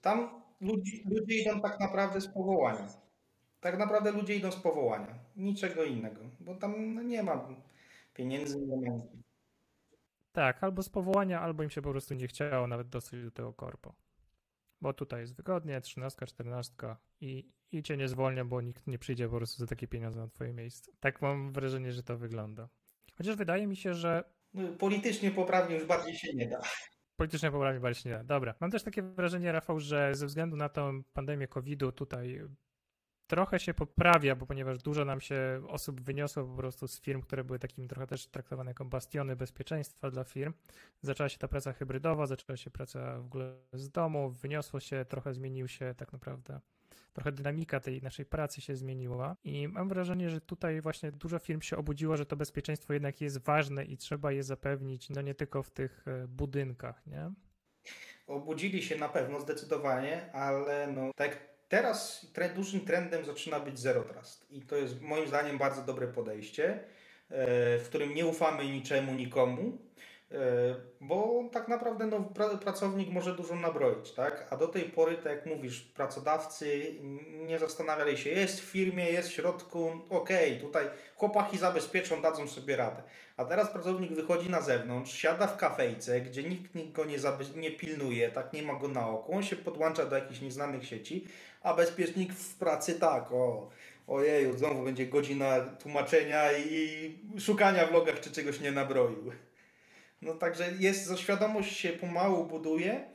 Tam 0.02 0.42
ludzie, 0.62 0.98
ludzie 1.06 1.42
idą 1.42 1.62
tak 1.62 1.80
naprawdę 1.80 2.22
z 2.22 2.28
powołania. 2.28 2.88
Tak 3.60 3.78
naprawdę 3.78 4.12
ludzie 4.12 4.36
idą 4.36 4.52
z 4.52 4.56
powołania. 4.56 5.20
Niczego 5.36 5.84
innego, 5.84 6.22
bo 6.40 6.56
tam 6.56 6.94
no, 6.94 7.02
nie 7.02 7.24
ma 7.24 7.48
pieniędzy, 8.14 8.60
nie 8.60 8.90
ma. 8.92 8.98
Tak, 10.32 10.64
albo 10.64 10.84
z 10.84 10.90
powołania, 10.90 11.42
albo 11.42 11.64
im 11.64 11.70
się 11.70 11.82
po 11.82 11.92
prostu 11.92 12.14
nie 12.14 12.28
chciało 12.28 12.68
nawet 12.68 12.90
dosyć 12.90 13.24
do 13.24 13.32
tego 13.32 13.54
korpo. 13.54 13.96
Bo 14.82 14.94
tutaj 14.94 15.22
jest 15.22 15.36
wygodnie, 15.36 15.82
13, 15.82 16.26
14 16.26 16.74
i, 17.22 17.52
i 17.72 17.84
cię 17.84 17.98
nie 17.98 18.08
zwolnią, 18.08 18.50
bo 18.50 18.62
nikt 18.62 18.88
nie 18.88 19.00
przyjdzie 19.00 19.30
po 19.30 19.38
prostu 19.38 19.60
za 19.60 19.68
takie 19.68 19.88
pieniądze 19.88 20.20
na 20.20 20.28
twoje 20.28 20.54
miejsce. 20.54 20.92
Tak 21.00 21.22
mam 21.22 21.54
wrażenie, 21.54 21.92
że 21.92 22.04
to 22.04 22.18
wygląda. 22.18 22.70
Chociaż 23.18 23.36
wydaje 23.36 23.68
mi 23.68 23.76
się, 23.76 23.94
że. 23.94 24.24
No, 24.54 24.70
politycznie 24.74 25.32
poprawnie 25.32 25.76
już 25.76 25.86
bardziej 25.86 26.16
się 26.16 26.34
nie 26.34 26.48
da. 26.48 26.62
Politycznie 27.16 27.52
poprawnie 27.52 27.80
bardziej 27.80 28.04
się 28.04 28.10
nie 28.10 28.16
da. 28.16 28.24
Dobra. 28.24 28.56
Mam 28.60 28.72
też 28.72 28.84
takie 28.84 29.02
wrażenie, 29.02 29.52
Rafał, 29.52 29.80
że 29.80 30.16
ze 30.16 30.26
względu 30.26 30.58
na 30.58 30.70
tą 30.70 31.04
pandemię 31.14 31.48
COVID-u 31.48 31.92
tutaj 31.92 32.42
trochę 33.32 33.60
się 33.60 33.74
poprawia, 33.74 34.36
bo 34.36 34.46
ponieważ 34.46 34.78
dużo 34.78 35.06
nam 35.06 35.22
się 35.22 35.62
osób 35.68 36.02
wyniosło 36.02 36.44
po 36.44 36.56
prostu 36.56 36.88
z 36.88 37.02
firm, 37.02 37.22
które 37.22 37.44
były 37.44 37.60
takimi 37.60 37.88
trochę 37.88 38.08
też 38.08 38.28
traktowane 38.28 38.72
jako 38.72 38.86
bastiony 38.86 39.36
bezpieczeństwa 39.36 40.12
dla 40.12 40.24
firm. 40.24 40.54
Zaczęła 41.02 41.30
się 41.30 41.38
ta 41.38 41.48
praca 41.48 41.74
hybrydowa, 41.74 42.26
zaczęła 42.26 42.58
się 42.58 42.72
praca 42.72 43.20
w 43.20 43.26
ogóle 43.26 43.58
z 43.74 43.90
domu, 43.90 44.30
wyniosło 44.30 44.80
się, 44.80 45.06
trochę 45.06 45.34
zmienił 45.34 45.68
się 45.68 45.96
tak 45.98 46.14
naprawdę 46.14 46.60
trochę 47.14 47.32
dynamika 47.32 47.80
tej 47.80 48.02
naszej 48.02 48.26
pracy 48.26 48.62
się 48.62 48.76
zmieniła 48.76 49.36
i 49.44 49.68
mam 49.68 49.90
wrażenie, 49.90 50.30
że 50.30 50.42
tutaj 50.42 50.82
właśnie 50.82 51.12
dużo 51.12 51.40
firm 51.40 51.62
się 51.62 51.78
obudziło, 51.78 52.18
że 52.18 52.26
to 52.26 52.36
bezpieczeństwo 52.36 52.94
jednak 52.94 53.22
jest 53.22 53.38
ważne 53.38 53.86
i 53.86 53.98
trzeba 53.98 54.32
je 54.32 54.44
zapewnić, 54.44 55.10
no 55.10 55.22
nie 55.22 55.36
tylko 55.36 55.64
w 55.64 55.70
tych 55.70 56.08
e, 56.08 56.28
budynkach, 56.28 57.08
nie? 57.08 57.32
Obudzili 58.28 58.84
się 58.84 58.98
na 58.98 59.10
pewno 59.10 59.40
zdecydowanie, 59.40 60.32
ale 60.34 60.88
no 60.88 61.12
tak 61.16 61.51
Teraz 61.72 62.26
dużym 62.56 62.82
trendem 62.82 63.26
zaczyna 63.26 63.60
być 63.60 63.80
Zero 63.80 64.04
Trust 64.04 64.52
i 64.52 64.62
to 64.62 64.76
jest 64.76 65.02
moim 65.02 65.28
zdaniem 65.28 65.58
bardzo 65.58 65.82
dobre 65.82 66.08
podejście, 66.08 66.70
e, 66.74 66.80
w 67.80 67.84
którym 67.90 68.14
nie 68.14 68.26
ufamy 68.26 68.66
niczemu, 68.66 69.14
nikomu, 69.14 69.78
bo 71.02 71.44
tak 71.52 71.68
naprawdę 71.68 72.06
no, 72.06 72.20
pracownik 72.64 73.10
może 73.10 73.36
dużo 73.36 73.56
nabroić, 73.56 74.12
tak? 74.12 74.48
A 74.50 74.58
do 74.58 74.68
tej 74.68 74.84
pory, 74.84 75.16
tak 75.16 75.26
jak 75.26 75.46
mówisz, 75.46 75.82
pracodawcy 75.82 76.96
nie 77.48 77.60
zastanawiali 77.60 78.18
się, 78.18 78.30
jest 78.30 78.62
w 78.62 78.64
firmie, 78.64 79.12
jest 79.12 79.30
w 79.30 79.34
środku, 79.34 79.92
okej, 80.10 80.50
okay, 80.50 80.62
tutaj 80.62 80.86
chłopaki 81.16 81.58
zabezpieczą, 81.58 82.22
dadzą 82.22 82.48
sobie 82.48 82.76
radę. 82.76 83.04
A 83.38 83.46
teraz 83.46 83.70
pracownik 83.70 84.12
wychodzi 84.12 84.50
na 84.50 84.62
zewnątrz, 84.62 85.14
siada 85.14 85.48
w 85.48 85.58
kafejce, 85.58 86.22
gdzie 86.22 86.44
nikt 86.44 86.92
go 86.92 87.06
nie, 87.06 87.18
nie 87.56 87.72
pilnuje, 87.72 88.30
tak 88.30 88.54
nie 88.54 88.64
ma 88.64 88.76
go 88.76 88.88
na 88.88 89.10
oku, 89.10 89.36
on 89.36 89.44
się 89.44 89.56
podłącza 89.56 90.06
do 90.06 90.16
jakichś 90.16 90.42
nieznanych 90.42 90.86
sieci, 90.86 91.28
a 91.64 91.74
bezpiecznik 91.74 92.34
w 92.34 92.56
pracy 92.56 93.00
tak, 93.00 93.32
o, 93.32 93.70
ojeju, 94.08 94.58
znowu 94.58 94.84
będzie 94.84 95.08
godzina 95.08 95.60
tłumaczenia 95.60 96.52
i 96.58 97.20
szukania 97.40 97.88
w 97.88 97.92
logach, 97.92 98.20
czy 98.20 98.32
czegoś 98.32 98.60
nie 98.60 98.72
nabroił. 98.72 99.32
No 100.22 100.34
także 100.34 100.72
jest, 100.80 101.18
świadomość 101.18 101.78
się 101.78 101.90
pomału 101.90 102.46
buduje, 102.46 103.06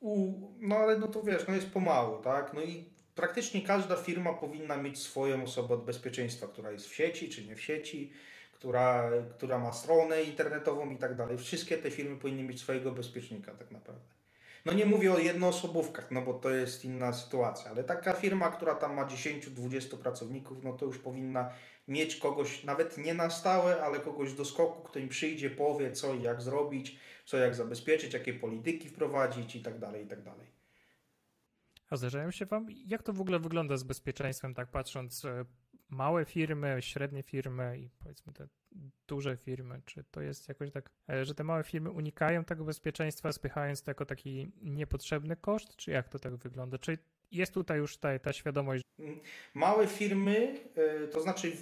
u, 0.00 0.32
no 0.58 0.76
ale 0.76 0.98
no 0.98 1.08
to 1.08 1.22
wiesz, 1.22 1.46
no 1.48 1.54
jest 1.54 1.70
pomału, 1.70 2.22
tak, 2.22 2.52
no 2.54 2.62
i 2.62 2.84
praktycznie 3.14 3.62
każda 3.62 3.96
firma 3.96 4.32
powinna 4.32 4.76
mieć 4.76 4.98
swoją 4.98 5.42
osobę 5.42 5.74
od 5.74 5.84
bezpieczeństwa, 5.84 6.46
która 6.46 6.70
jest 6.70 6.88
w 6.88 6.94
sieci, 6.94 7.28
czy 7.28 7.44
nie 7.46 7.56
w 7.56 7.60
sieci, 7.60 8.12
która, 8.52 9.10
która 9.38 9.58
ma 9.58 9.72
stronę 9.72 10.22
internetową 10.22 10.90
i 10.90 10.96
tak 10.96 11.16
dalej. 11.16 11.38
Wszystkie 11.38 11.78
te 11.78 11.90
firmy 11.90 12.16
powinny 12.16 12.42
mieć 12.42 12.60
swojego 12.60 12.92
bezpiecznika 12.92 13.54
tak 13.54 13.70
naprawdę. 13.70 14.04
No 14.66 14.72
nie 14.72 14.86
mówię 14.86 15.12
o 15.12 15.18
jednoosobówkach, 15.18 16.10
no 16.10 16.22
bo 16.22 16.34
to 16.34 16.50
jest 16.50 16.84
inna 16.84 17.12
sytuacja, 17.12 17.70
ale 17.70 17.84
taka 17.84 18.12
firma, 18.12 18.50
która 18.50 18.74
tam 18.74 18.94
ma 18.94 19.06
10-20 19.06 19.96
pracowników, 19.96 20.64
no 20.64 20.72
to 20.72 20.86
już 20.86 20.98
powinna 20.98 21.50
mieć 21.88 22.16
kogoś, 22.16 22.64
nawet 22.64 22.98
nie 22.98 23.14
na 23.14 23.30
stałe, 23.30 23.82
ale 23.82 24.00
kogoś 24.00 24.32
do 24.32 24.44
skoku, 24.44 24.82
kto 24.82 24.98
im 24.98 25.08
przyjdzie, 25.08 25.50
powie 25.50 25.92
co 25.92 26.14
i 26.14 26.22
jak 26.22 26.42
zrobić, 26.42 26.98
co 27.24 27.36
jak 27.36 27.54
zabezpieczyć, 27.54 28.14
jakie 28.14 28.34
polityki 28.34 28.88
wprowadzić 28.88 29.56
i 29.56 29.62
tak 29.62 29.78
dalej, 29.78 30.04
i 30.04 30.08
tak 30.08 30.22
dalej. 30.22 30.46
A 31.90 31.96
zdarzają 31.96 32.30
się 32.30 32.46
Wam, 32.46 32.66
jak 32.86 33.02
to 33.02 33.12
w 33.12 33.20
ogóle 33.20 33.38
wygląda 33.38 33.76
z 33.76 33.82
bezpieczeństwem, 33.82 34.54
tak 34.54 34.70
patrząc, 34.70 35.24
e, 35.24 35.44
małe 35.88 36.24
firmy, 36.24 36.76
średnie 36.80 37.22
firmy 37.22 37.78
i 37.78 37.90
powiedzmy 37.98 38.32
te 38.32 38.48
duże 39.08 39.36
firmy, 39.36 39.82
czy 39.84 40.04
to 40.10 40.20
jest 40.20 40.48
jakoś 40.48 40.70
tak, 40.70 40.90
e, 41.10 41.24
że 41.24 41.34
te 41.34 41.44
małe 41.44 41.64
firmy 41.64 41.90
unikają 41.90 42.44
tego 42.44 42.64
bezpieczeństwa, 42.64 43.32
spychając 43.32 43.82
to 43.82 43.90
jako 43.90 44.06
taki 44.06 44.52
niepotrzebny 44.62 45.36
koszt, 45.36 45.76
czy 45.76 45.90
jak 45.90 46.08
to 46.08 46.18
tak 46.18 46.36
wygląda? 46.36 46.78
Czy 46.78 46.98
jest 47.30 47.54
tutaj 47.54 47.78
już 47.78 47.96
ta, 47.96 48.18
ta 48.18 48.32
świadomość? 48.32 48.84
Mm, 48.98 49.20
małe 49.54 49.86
firmy, 49.86 50.60
e, 50.74 51.08
to 51.08 51.20
znaczy 51.20 51.52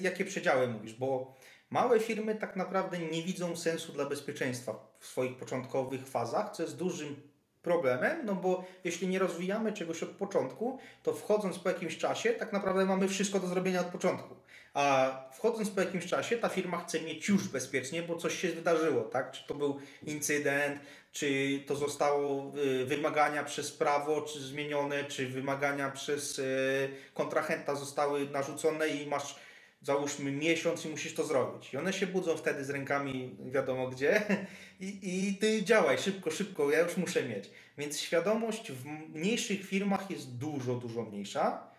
jakie 0.00 0.24
przedziały 0.24 0.68
mówisz, 0.68 0.94
bo 0.94 1.36
małe 1.70 2.00
firmy 2.00 2.34
tak 2.34 2.56
naprawdę 2.56 2.98
nie 2.98 3.22
widzą 3.22 3.56
sensu 3.56 3.92
dla 3.92 4.06
bezpieczeństwa 4.06 4.94
w 4.98 5.06
swoich 5.06 5.36
początkowych 5.36 6.08
fazach, 6.08 6.50
co 6.50 6.62
jest 6.62 6.76
dużym 6.76 7.33
problemem, 7.64 8.26
no 8.26 8.34
bo 8.34 8.64
jeśli 8.84 9.08
nie 9.08 9.18
rozwijamy 9.18 9.72
czegoś 9.72 10.02
od 10.02 10.08
początku, 10.08 10.78
to 11.02 11.12
wchodząc 11.12 11.58
po 11.58 11.68
jakimś 11.68 11.98
czasie, 11.98 12.30
tak 12.30 12.52
naprawdę 12.52 12.86
mamy 12.86 13.08
wszystko 13.08 13.40
do 13.40 13.46
zrobienia 13.46 13.80
od 13.80 13.86
początku. 13.86 14.34
A 14.74 15.12
wchodząc 15.32 15.70
po 15.70 15.80
jakimś 15.80 16.06
czasie, 16.06 16.36
ta 16.36 16.48
firma 16.48 16.84
chce 16.84 17.00
mieć 17.00 17.28
już 17.28 17.48
bezpiecznie, 17.48 18.02
bo 18.02 18.16
coś 18.16 18.40
się 18.40 18.48
wydarzyło, 18.48 19.02
tak? 19.02 19.32
Czy 19.32 19.46
to 19.46 19.54
był 19.54 19.80
incydent, 20.02 20.80
czy 21.12 21.60
to 21.66 21.76
zostało 21.76 22.52
y, 22.56 22.84
wymagania 22.84 23.44
przez 23.44 23.72
prawo, 23.72 24.22
czy 24.22 24.40
zmienione, 24.40 25.04
czy 25.04 25.26
wymagania 25.26 25.90
przez 25.90 26.38
y, 26.38 26.88
kontrahenta 27.14 27.74
zostały 27.74 28.30
narzucone 28.30 28.88
i 28.88 29.06
masz 29.06 29.36
załóżmy 29.84 30.32
miesiąc 30.32 30.84
i 30.84 30.88
musisz 30.88 31.14
to 31.14 31.24
zrobić. 31.24 31.74
I 31.74 31.76
one 31.76 31.92
się 31.92 32.06
budzą 32.06 32.36
wtedy 32.36 32.64
z 32.64 32.70
rękami 32.70 33.36
wiadomo 33.44 33.88
gdzie 33.88 34.22
i, 34.80 35.28
i 35.28 35.34
ty 35.34 35.62
działaj 35.62 35.98
szybko, 35.98 36.30
szybko, 36.30 36.70
ja 36.70 36.80
już 36.80 36.96
muszę 36.96 37.28
mieć. 37.28 37.50
Więc 37.78 38.00
świadomość 38.00 38.72
w 38.72 38.86
mniejszych 38.86 39.66
firmach 39.66 40.10
jest 40.10 40.36
dużo, 40.36 40.74
dużo 40.74 41.02
mniejsza 41.02 41.74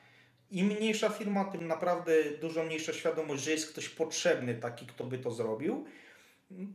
im 0.51 0.67
mniejsza 0.67 1.09
firma, 1.09 1.45
tym 1.45 1.67
naprawdę 1.67 2.11
dużo 2.41 2.63
mniejsza 2.63 2.93
świadomość, 2.93 3.43
że 3.43 3.51
jest 3.51 3.71
ktoś 3.71 3.89
potrzebny 3.89 4.55
taki, 4.55 4.85
kto 4.85 5.03
by 5.03 5.17
to 5.17 5.31
zrobił. 5.31 5.85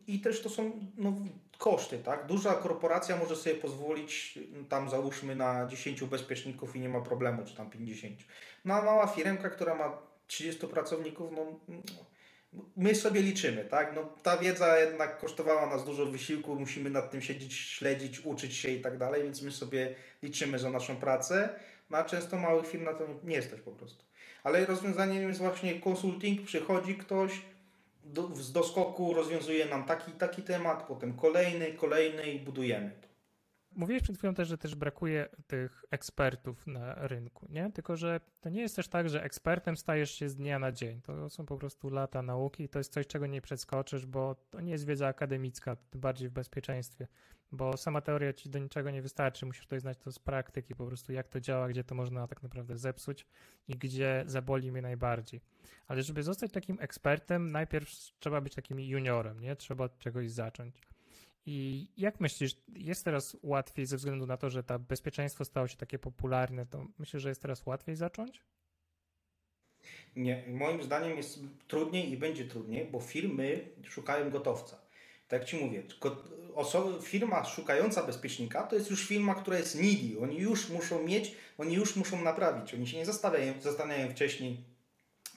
I 0.07 0.21
też 0.21 0.43
to 0.43 0.51
są 0.51 0.89
no, 0.97 1.17
koszty, 1.59 1.99
tak? 1.99 2.27
Duża 2.27 2.55
korporacja 2.55 3.17
może 3.17 3.37
sobie 3.37 3.55
pozwolić 3.55 4.39
tam 4.69 4.91
załóżmy 4.91 5.37
na 5.37 5.67
10 5.67 6.05
bezpieczników 6.05 6.77
i 6.77 6.81
nie 6.81 6.89
ma 6.89 7.01
problemu, 7.01 7.45
czy 7.45 7.55
tam 7.55 7.71
50. 7.71 8.19
No 8.65 8.75
a 8.75 8.83
mała 8.83 9.07
firmka, 9.07 9.51
która 9.51 9.75
ma 9.75 9.99
30 10.31 10.67
pracowników, 10.67 11.31
no, 11.33 11.61
my 12.77 12.95
sobie 12.95 13.23
liczymy, 13.23 13.65
tak? 13.65 13.95
No, 13.95 14.03
ta 14.23 14.37
wiedza 14.37 14.79
jednak 14.79 15.19
kosztowała 15.19 15.67
nas 15.67 15.85
dużo 15.85 16.07
wysiłku, 16.07 16.57
musimy 16.57 16.91
nad 16.91 17.11
tym 17.11 17.23
siedzieć, 17.23 17.55
śledzić, 17.55 18.21
uczyć 18.21 18.55
się 18.55 18.69
i 18.71 18.81
tak 18.81 18.99
dalej, 18.99 19.23
więc 19.23 19.43
my 19.43 19.53
sobie 19.53 19.95
liczymy 20.23 20.59
za 20.59 20.71
naszą 20.71 20.97
pracę, 20.97 21.49
no 21.91 21.99
a 21.99 22.05
często 22.05 22.37
małych 22.37 22.67
firm 22.67 22.85
na 22.85 22.95
to 22.95 23.07
nie 23.25 23.43
stać 23.43 23.61
po 23.61 23.71
prostu. 23.71 24.05
Ale 24.45 24.67
rozwiązaniem 24.67 25.29
jest 25.29 25.41
właśnie 25.41 25.81
konsulting, 25.81 26.47
przychodzi 26.47 26.95
ktoś, 26.95 27.43
do, 28.05 28.37
z 28.37 28.53
doskoku 28.53 29.15
rozwiązuje 29.15 29.67
nam 29.67 29.85
taki 29.85 30.13
taki 30.13 30.43
temat, 30.43 30.87
potem 30.89 31.17
kolejny, 31.17 31.73
kolejny 31.73 32.33
i 32.33 32.41
budujemy 32.41 32.91
to. 33.03 33.10
Mówiłeś 33.77 34.03
przed 34.03 34.19
chwilą 34.19 34.35
też, 34.35 34.49
że 34.49 34.59
też 34.59 34.75
brakuje 34.75 35.29
tych 35.47 35.85
ekspertów 35.91 36.67
na 36.67 36.95
rynku, 36.95 37.47
nie? 37.49 37.73
Tylko, 37.73 37.97
że 37.97 38.21
to 38.41 38.49
nie 38.49 38.61
jest 38.61 38.77
też 38.77 38.89
tak, 38.89 39.09
że 39.09 39.25
ekspertem 39.25 39.77
stajesz 39.77 40.11
się 40.11 40.29
z 40.29 40.37
dnia 40.37 40.59
na 40.59 40.73
dzień. 40.73 41.01
To 41.03 41.31
są 41.31 41.47
po 41.47 41.57
prostu 41.57 41.91
lata 41.91 42.23
nauki 42.23 42.65
i 42.65 42.69
to 42.69 42.79
jest 42.79 42.93
coś, 42.93 43.07
czego 43.07 43.27
nie 43.27 43.41
przeskoczysz, 43.41 44.07
bo 44.07 44.35
to 44.51 44.61
nie 44.61 44.73
jest 44.73 44.87
wiedza 44.87 45.07
akademicka, 45.07 45.77
tym 45.77 46.01
bardziej 46.01 46.29
w 46.29 46.33
bezpieczeństwie, 46.33 47.07
bo 47.53 47.77
sama 47.77 48.01
teoria 48.01 48.33
ci 48.33 48.51
do 48.51 48.59
niczego 48.59 48.91
nie 48.91 49.03
wystarczy. 49.03 49.47
Musisz 49.47 49.63
tutaj 49.63 49.81
znać 49.81 49.99
to 49.99 50.13
z 50.13 50.19
praktyki, 50.19 50.75
po 50.75 50.87
prostu 50.87 51.13
jak 51.13 51.29
to 51.29 51.41
działa, 51.41 51.69
gdzie 51.69 51.85
to 51.85 51.95
można 51.95 52.27
tak 52.27 52.43
naprawdę 52.43 52.79
zepsuć 52.79 53.27
i 53.69 53.77
gdzie 53.77 54.23
zaboli 54.27 54.73
mnie 54.73 54.83
najbardziej. 54.83 55.41
Ale 55.87 56.03
żeby 56.03 56.23
zostać 56.23 56.53
takim 56.53 56.77
ekspertem, 56.81 57.53
najpierw 57.53 57.89
trzeba 58.19 58.41
być 58.41 58.55
takim 58.55 58.81
juniorem, 58.81 59.41
nie? 59.41 59.57
Trzeba 59.57 59.85
od 59.85 59.99
czegoś 59.99 60.31
zacząć. 60.31 60.90
I 61.47 61.89
jak 61.97 62.21
myślisz, 62.21 62.57
jest 62.77 63.05
teraz 63.05 63.37
łatwiej 63.43 63.87
ze 63.87 63.97
względu 63.97 64.27
na 64.27 64.37
to, 64.37 64.51
że 64.51 64.63
to 64.63 64.79
bezpieczeństwo 64.79 65.45
stało 65.45 65.69
się 65.69 65.77
takie 65.77 65.99
popularne, 65.99 66.67
to 66.67 66.87
myślisz, 66.99 67.23
że 67.23 67.29
jest 67.29 67.43
teraz 67.43 67.67
łatwiej 67.67 67.97
zacząć? 67.97 68.45
Nie, 70.17 70.45
moim 70.49 70.83
zdaniem 70.83 71.17
jest 71.17 71.41
trudniej 71.69 72.13
i 72.13 72.17
będzie 72.17 72.45
trudniej, 72.45 72.85
bo 72.91 73.01
firmy 73.01 73.69
szukają 73.85 74.31
gotowca. 74.31 74.81
Tak 75.29 75.41
jak 75.41 75.49
Ci 75.49 75.57
mówię, 75.57 75.83
osoba, 76.55 77.03
firma 77.03 77.45
szukająca 77.45 78.07
bezpiecznika 78.07 78.63
to 78.63 78.77
jest 78.77 78.91
już 78.91 79.09
firma, 79.09 79.35
która 79.35 79.59
jest 79.59 79.75
needy. 79.75 80.21
Oni 80.21 80.39
już 80.39 80.69
muszą 80.69 81.03
mieć, 81.03 81.37
oni 81.59 81.75
już 81.75 81.97
muszą 81.97 82.23
naprawić. 82.23 82.75
Oni 82.75 82.87
się 82.87 82.97
nie 82.97 83.07
zastanawiają, 83.07 83.61
zastanawiają 83.61 84.11
wcześniej, 84.11 84.65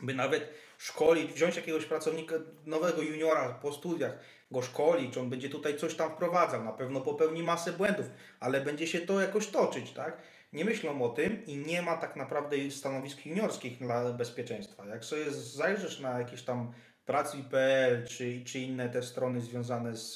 by 0.01 0.13
nawet 0.13 0.49
szkolić, 0.77 1.33
wziąć 1.33 1.55
jakiegoś 1.55 1.85
pracownika, 1.85 2.35
nowego 2.65 3.01
juniora 3.01 3.49
po 3.49 3.73
studiach, 3.73 4.19
go 4.51 4.61
szkolić, 4.61 5.17
on 5.17 5.29
będzie 5.29 5.49
tutaj 5.49 5.77
coś 5.77 5.95
tam 5.95 6.11
wprowadzał, 6.11 6.63
na 6.63 6.71
pewno 6.71 7.01
popełni 7.01 7.43
masę 7.43 7.71
błędów, 7.71 8.05
ale 8.39 8.61
będzie 8.61 8.87
się 8.87 8.99
to 8.99 9.21
jakoś 9.21 9.47
toczyć, 9.47 9.91
tak? 9.91 10.17
Nie 10.53 10.65
myślą 10.65 11.01
o 11.01 11.09
tym 11.09 11.45
i 11.45 11.57
nie 11.57 11.81
ma 11.81 11.97
tak 11.97 12.15
naprawdę 12.15 12.71
stanowisk 12.71 13.25
juniorskich 13.25 13.77
dla 13.77 14.13
bezpieczeństwa. 14.13 14.85
Jak 14.85 15.05
sobie 15.05 15.31
zajrzysz 15.31 15.99
na 15.99 16.19
jakieś 16.19 16.43
tam 16.43 16.73
pracy.pl 17.05 18.07
czy, 18.07 18.43
czy 18.45 18.59
inne 18.59 18.89
te 18.89 19.01
strony 19.01 19.41
związane 19.41 19.95
z, 19.95 20.13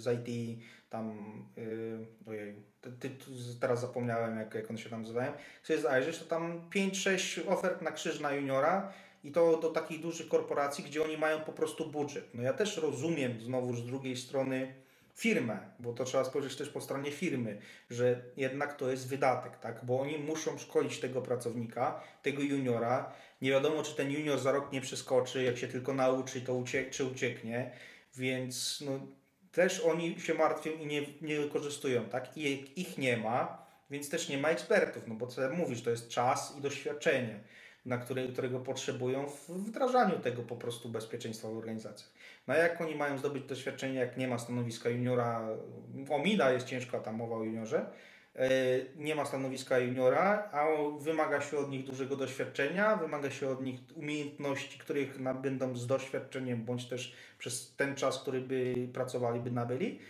z 0.00 0.28
IT, 0.28 0.60
tam, 0.90 1.18
yy, 1.56 2.06
ojej, 2.26 2.54
ty, 2.80 2.92
ty, 2.92 3.10
teraz 3.60 3.80
zapomniałem 3.80 4.38
jak, 4.38 4.54
jak 4.54 4.70
one 4.70 4.78
się 4.78 4.90
tam 4.90 5.00
nazywają, 5.02 5.32
sobie 5.62 5.78
zajrzysz, 5.78 6.18
to 6.18 6.24
tam 6.24 6.70
5-6 6.70 7.48
ofert 7.48 7.82
na 7.82 7.92
krzyż 7.92 8.20
na 8.20 8.32
juniora 8.32 8.92
i 9.24 9.32
to 9.32 9.56
do 9.56 9.70
takich 9.70 10.00
dużych 10.00 10.28
korporacji, 10.28 10.84
gdzie 10.84 11.04
oni 11.04 11.18
mają 11.18 11.40
po 11.40 11.52
prostu 11.52 11.90
budżet. 11.90 12.34
No 12.34 12.42
ja 12.42 12.52
też 12.52 12.76
rozumiem 12.76 13.40
znowu 13.40 13.74
z 13.74 13.86
drugiej 13.86 14.16
strony 14.16 14.74
firmę, 15.14 15.58
bo 15.78 15.92
to 15.92 16.04
trzeba 16.04 16.24
spojrzeć 16.24 16.56
też 16.56 16.68
po 16.68 16.80
stronie 16.80 17.10
firmy, 17.10 17.58
że 17.90 18.22
jednak 18.36 18.76
to 18.76 18.90
jest 18.90 19.08
wydatek, 19.08 19.58
tak? 19.58 19.84
Bo 19.84 20.00
oni 20.00 20.18
muszą 20.18 20.58
szkolić 20.58 21.00
tego 21.00 21.22
pracownika, 21.22 22.00
tego 22.22 22.42
juniora. 22.42 23.12
Nie 23.42 23.50
wiadomo, 23.50 23.82
czy 23.82 23.94
ten 23.94 24.10
junior 24.10 24.38
za 24.38 24.52
rok 24.52 24.72
nie 24.72 24.80
przeskoczy, 24.80 25.42
jak 25.42 25.58
się 25.58 25.68
tylko 25.68 25.94
nauczy, 25.94 26.40
to 26.40 26.54
uciek 26.54 26.90
czy 26.90 27.04
ucieknie, 27.04 27.70
więc 28.16 28.84
no, 28.86 29.00
też 29.52 29.80
oni 29.80 30.20
się 30.20 30.34
martwią 30.34 30.70
i 30.70 30.86
nie, 30.86 31.02
nie 31.20 31.40
wykorzystują, 31.40 32.04
tak? 32.04 32.36
I 32.36 32.80
ich 32.80 32.98
nie 32.98 33.16
ma, 33.16 33.66
więc 33.90 34.10
też 34.10 34.28
nie 34.28 34.38
ma 34.38 34.48
ekspertów, 34.48 35.02
no 35.06 35.14
bo 35.14 35.26
co 35.26 35.50
mówisz, 35.50 35.82
to 35.82 35.90
jest 35.90 36.08
czas 36.08 36.54
i 36.58 36.60
doświadczenie 36.60 37.40
na 37.86 37.98
które, 37.98 38.28
którego 38.28 38.60
potrzebują 38.60 39.26
w 39.26 39.50
wdrażaniu 39.50 40.18
tego 40.18 40.42
po 40.42 40.56
prostu 40.56 40.88
bezpieczeństwa 40.88 41.48
w 41.48 41.56
organizacjach. 41.56 42.10
No 42.46 42.54
jak 42.54 42.80
oni 42.80 42.94
mają 42.94 43.18
zdobyć 43.18 43.44
doświadczenie, 43.44 43.98
jak 43.98 44.16
nie 44.16 44.28
ma 44.28 44.38
stanowiska 44.38 44.88
juniora, 44.88 45.48
omida 46.10 46.52
jest 46.52 46.66
ciężka 46.66 47.00
ta 47.00 47.12
mowa 47.12 47.36
o 47.36 47.44
juniorze, 47.44 47.86
e, 48.36 48.48
nie 48.96 49.14
ma 49.14 49.24
stanowiska 49.24 49.78
juniora, 49.78 50.48
a 50.52 50.66
wymaga 50.98 51.40
się 51.40 51.58
od 51.58 51.70
nich 51.70 51.84
dużego 51.84 52.16
doświadczenia, 52.16 52.96
wymaga 52.96 53.30
się 53.30 53.48
od 53.48 53.62
nich 53.62 53.80
umiejętności, 53.94 54.78
których 54.78 55.18
będą 55.42 55.76
z 55.76 55.86
doświadczeniem, 55.86 56.64
bądź 56.64 56.88
też 56.88 57.14
przez 57.38 57.74
ten 57.76 57.94
czas, 57.94 58.22
który 58.22 58.40
by 58.40 58.88
pracowali, 58.92 59.40
by 59.40 59.50
nabyli 59.50 60.00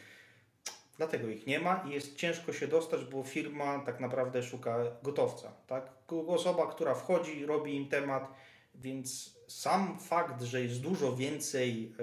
Dlatego 0.97 1.29
ich 1.29 1.47
nie 1.47 1.61
ma 1.61 1.85
i 1.89 1.91
jest 1.91 2.17
ciężko 2.17 2.53
się 2.53 2.69
dostać, 2.69 3.05
bo 3.05 3.23
firma 3.23 3.79
tak 3.79 4.01
naprawdę 4.01 4.43
szuka 4.43 4.79
gotowca. 5.03 5.53
Tak? 5.67 5.93
Osoba, 6.27 6.67
która 6.67 6.95
wchodzi, 6.95 7.47
robi 7.47 7.77
im 7.77 7.89
temat, 7.89 8.35
więc 8.75 9.35
sam 9.49 9.99
fakt, 10.01 10.43
że 10.43 10.63
jest 10.63 10.81
dużo 10.81 11.17
więcej 11.17 11.95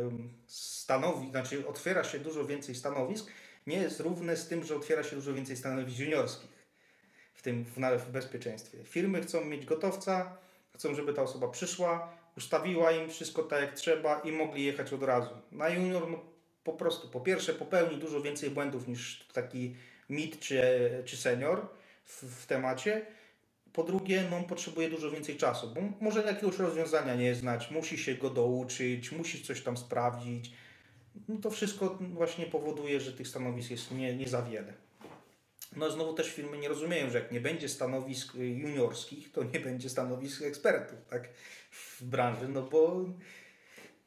stanowisk, 0.48 1.32
znaczy 1.32 1.68
otwiera 1.68 2.04
się 2.04 2.20
dużo 2.20 2.46
więcej 2.46 2.76
stanowisk, 2.76 3.32
nie 3.68 3.78
jest 3.78 4.00
równy 4.00 4.38
z 4.38 4.48
tym, 4.48 4.64
że 4.64 4.76
otwiera 4.76 5.04
się 5.04 5.16
dużo 5.16 5.34
więcej 5.34 5.58
stanowisk 5.58 6.00
juniorskich 6.00 6.52
w 7.34 7.42
tym 7.42 7.66
w, 7.66 7.78
w 7.98 8.12
bezpieczeństwie. 8.12 8.84
Firmy 8.84 9.22
chcą 9.22 9.46
mieć 9.46 9.66
gotowca, 9.66 10.38
chcą, 10.76 10.96
żeby 10.96 11.14
ta 11.14 11.22
osoba 11.22 11.48
przyszła, 11.48 12.14
ustawiła 12.38 12.92
im 12.92 13.10
wszystko 13.10 13.44
tak 13.44 13.62
jak 13.62 13.74
trzeba 13.74 14.20
i 14.20 14.32
mogli 14.32 14.64
jechać 14.66 14.94
od 14.94 15.04
razu. 15.04 15.30
Na 15.52 15.70
junior 15.70 16.12
no, 16.12 16.20
po 16.64 16.74
prostu 16.74 17.08
po 17.10 17.22
pierwsze 17.22 17.54
popełni 17.54 17.98
dużo 17.98 18.22
więcej 18.22 18.50
błędów 18.50 18.88
niż 18.88 19.28
taki 19.34 19.76
mid 20.10 20.40
czy, 20.40 20.62
czy 21.06 21.18
senior 21.18 21.68
w, 22.06 22.24
w 22.24 22.46
temacie. 22.46 23.06
Po 23.74 23.84
drugie, 23.84 24.24
no, 24.32 24.44
potrzebuje 24.44 24.90
dużo 24.90 25.12
więcej 25.12 25.38
czasu, 25.38 25.74
bo 25.74 25.82
może 26.02 26.24
jakiegoś 26.24 26.58
rozwiązania 26.58 27.16
nie 27.16 27.36
znać, 27.36 27.72
musi 27.72 27.98
się 27.98 28.16
go 28.16 28.30
douczyć, 28.30 29.12
musi 29.12 29.44
coś 29.44 29.62
tam 29.62 29.78
sprawdzić. 29.78 30.52
No 31.28 31.38
to 31.38 31.52
wszystko 31.52 31.98
właśnie 32.00 32.46
powoduje, 32.46 33.00
że 33.00 33.14
tych 33.14 33.28
stanowisk 33.28 33.72
jest 33.72 33.92
nie, 33.92 34.16
nie 34.16 34.28
za 34.28 34.42
wiele. 34.42 34.74
No 35.76 35.92
znowu 35.92 36.14
też 36.14 36.30
firmy 36.30 36.58
nie 36.58 36.70
rozumieją, 36.70 37.10
że 37.10 37.20
jak 37.20 37.32
nie 37.32 37.42
będzie 37.42 37.70
stanowisk 37.70 38.36
juniorskich, 38.36 39.32
to 39.32 39.44
nie 39.44 39.60
będzie 39.60 39.90
stanowisk 39.90 40.42
ekspertów 40.42 40.98
tak, 41.10 41.30
w 41.72 42.04
branży, 42.04 42.48
no 42.48 42.62
bo 42.62 43.06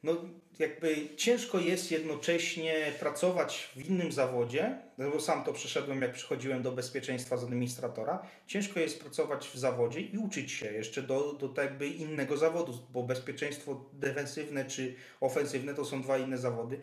no, 0.03 0.15
jakby 0.59 1.15
ciężko 1.15 1.59
jest 1.59 1.91
jednocześnie 1.91 2.73
pracować 2.99 3.69
w 3.75 3.89
innym 3.89 4.11
zawodzie, 4.11 4.77
no 4.97 5.11
bo 5.11 5.19
sam 5.19 5.43
to 5.43 5.53
przeszedłem, 5.53 6.01
jak 6.01 6.13
przychodziłem 6.13 6.61
do 6.61 6.71
bezpieczeństwa 6.71 7.37
z 7.37 7.43
administratora. 7.43 8.27
Ciężko 8.47 8.79
jest 8.79 9.01
pracować 9.01 9.47
w 9.47 9.57
zawodzie 9.57 10.01
i 10.01 10.17
uczyć 10.17 10.51
się 10.51 10.73
jeszcze 10.73 11.01
do, 11.01 11.33
do 11.33 11.61
jakby 11.61 11.87
innego 11.87 12.37
zawodu, 12.37 12.73
bo 12.93 13.03
bezpieczeństwo 13.03 13.89
defensywne 13.93 14.65
czy 14.65 14.95
ofensywne 15.21 15.73
to 15.73 15.85
są 15.85 16.01
dwa 16.01 16.17
inne 16.17 16.37
zawody. 16.37 16.79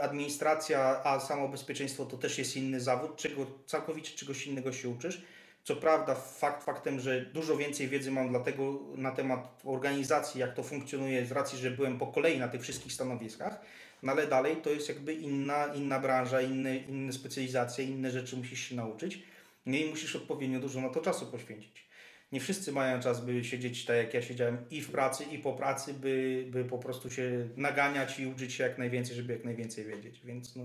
Administracja, 0.00 1.04
a 1.04 1.20
samo 1.20 1.48
bezpieczeństwo 1.48 2.06
to 2.06 2.16
też 2.16 2.38
jest 2.38 2.56
inny 2.56 2.80
zawód, 2.80 3.16
czego 3.16 3.46
całkowicie 3.66 4.16
czegoś 4.16 4.46
innego 4.46 4.72
się 4.72 4.88
uczysz. 4.88 5.22
Co 5.68 5.76
prawda, 5.76 6.14
fakt 6.14 6.64
faktem, 6.64 7.00
że 7.00 7.20
dużo 7.20 7.56
więcej 7.56 7.88
wiedzy 7.88 8.10
mam 8.10 8.28
dlatego 8.28 8.80
na 8.96 9.10
temat 9.10 9.60
organizacji, 9.64 10.40
jak 10.40 10.54
to 10.54 10.62
funkcjonuje, 10.62 11.26
z 11.26 11.32
racji, 11.32 11.58
że 11.58 11.70
byłem 11.70 11.98
po 11.98 12.06
kolei 12.06 12.38
na 12.38 12.48
tych 12.48 12.62
wszystkich 12.62 12.92
stanowiskach, 12.92 13.60
no 14.02 14.12
ale 14.12 14.26
dalej 14.26 14.56
to 14.56 14.70
jest 14.70 14.88
jakby 14.88 15.14
inna, 15.14 15.66
inna 15.74 16.00
branża, 16.00 16.40
inne, 16.40 16.76
inne 16.76 17.12
specjalizacje, 17.12 17.84
inne 17.84 18.10
rzeczy 18.10 18.36
musisz 18.36 18.60
się 18.60 18.74
nauczyć. 18.74 19.22
No 19.66 19.76
i 19.76 19.90
musisz 19.90 20.16
odpowiednio 20.16 20.60
dużo 20.60 20.80
na 20.80 20.88
to 20.88 21.00
czasu 21.00 21.26
poświęcić. 21.26 21.88
Nie 22.32 22.40
wszyscy 22.40 22.72
mają 22.72 23.00
czas, 23.00 23.24
by 23.24 23.44
siedzieć 23.44 23.84
tak 23.84 23.96
jak 23.96 24.14
ja 24.14 24.22
siedziałem 24.22 24.58
i 24.70 24.80
w 24.80 24.90
pracy, 24.90 25.24
i 25.24 25.38
po 25.38 25.52
pracy, 25.52 25.94
by, 25.94 26.44
by 26.50 26.64
po 26.64 26.78
prostu 26.78 27.10
się 27.10 27.48
naganiać 27.56 28.18
i 28.18 28.26
uczyć 28.26 28.52
się 28.52 28.64
jak 28.64 28.78
najwięcej, 28.78 29.16
żeby 29.16 29.32
jak 29.32 29.44
najwięcej 29.44 29.84
wiedzieć. 29.84 30.20
Więc 30.24 30.56
no, 30.56 30.64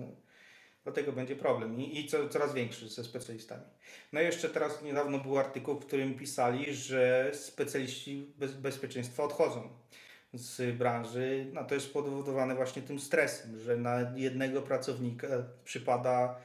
Dlatego 0.84 1.11
będzie 1.11 1.36
problem 1.36 1.81
i, 1.81 1.99
i 1.99 2.07
co, 2.07 2.29
coraz 2.29 2.53
większy 2.53 2.89
ze 2.89 3.03
specjalistami. 3.03 3.63
No 4.13 4.21
i 4.21 4.23
jeszcze 4.23 4.49
teraz 4.49 4.81
niedawno 4.81 5.19
był 5.19 5.38
artykuł, 5.38 5.75
w 5.75 5.86
którym 5.86 6.15
pisali, 6.15 6.73
że 6.73 7.31
specjaliści 7.34 8.34
bez, 8.38 8.53
bezpieczeństwa 8.53 9.23
odchodzą 9.23 9.69
z 10.34 10.77
branży. 10.77 11.45
No 11.53 11.63
to 11.63 11.75
jest 11.75 11.88
spowodowane 11.88 12.55
właśnie 12.55 12.81
tym 12.81 12.99
stresem, 12.99 13.59
że 13.59 13.77
na 13.77 14.11
jednego 14.15 14.61
pracownika 14.61 15.27
przypada 15.63 16.36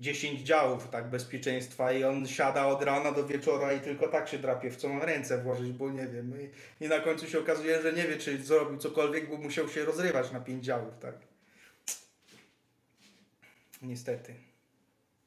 10 0.00 0.40
działów 0.40 0.88
tak 0.88 1.10
bezpieczeństwa 1.10 1.92
i 1.92 2.04
on 2.04 2.26
siada 2.26 2.66
od 2.66 2.82
rana 2.82 3.12
do 3.12 3.26
wieczora 3.26 3.72
i 3.72 3.80
tylko 3.80 4.08
tak 4.08 4.28
się 4.28 4.38
drapie, 4.38 4.70
w 4.70 4.76
co 4.76 4.88
mam 4.88 5.02
ręce 5.02 5.42
włożyć, 5.42 5.72
bo 5.72 5.90
nie 5.90 6.06
wiem. 6.06 6.32
I, 6.40 6.84
i 6.84 6.88
na 6.88 7.00
końcu 7.00 7.26
się 7.26 7.38
okazuje, 7.38 7.82
że 7.82 7.92
nie 7.92 8.04
wie, 8.04 8.16
czy 8.16 8.42
zrobił 8.42 8.78
cokolwiek, 8.78 9.30
bo 9.30 9.36
musiał 9.36 9.68
się 9.68 9.84
rozrywać 9.84 10.32
na 10.32 10.40
5 10.40 10.64
działów, 10.64 10.98
tak. 10.98 11.29
Niestety. 13.80 14.34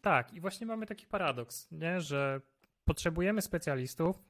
Tak, 0.01 0.34
i 0.34 0.41
właśnie 0.41 0.68
mamy 0.68 0.86
taki 0.86 1.08
paradoks, 1.08 1.72
nie? 1.72 2.01
że 2.01 2.41
potrzebujemy 2.86 3.41
specjalistów, 3.41 4.24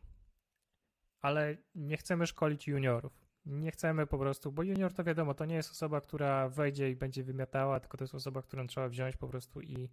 ale 1.21 1.57
nie 1.75 1.97
chcemy 1.97 2.27
szkolić 2.27 2.67
juniorów. 2.67 3.23
Nie 3.45 3.71
chcemy 3.71 4.07
po 4.07 4.17
prostu, 4.17 4.51
bo 4.51 4.63
junior 4.63 4.93
to 4.93 5.03
wiadomo, 5.03 5.33
to 5.33 5.45
nie 5.45 5.55
jest 5.55 5.71
osoba, 5.71 6.01
która 6.01 6.49
wejdzie 6.49 6.89
i 6.89 6.95
będzie 6.95 7.23
wymiatała, 7.23 7.79
tylko 7.79 7.97
to 7.97 8.03
jest 8.03 8.15
osoba, 8.15 8.41
którą 8.41 8.67
trzeba 8.67 8.89
wziąć 8.89 9.17
po 9.17 9.27
prostu 9.27 9.61
i, 9.61 9.89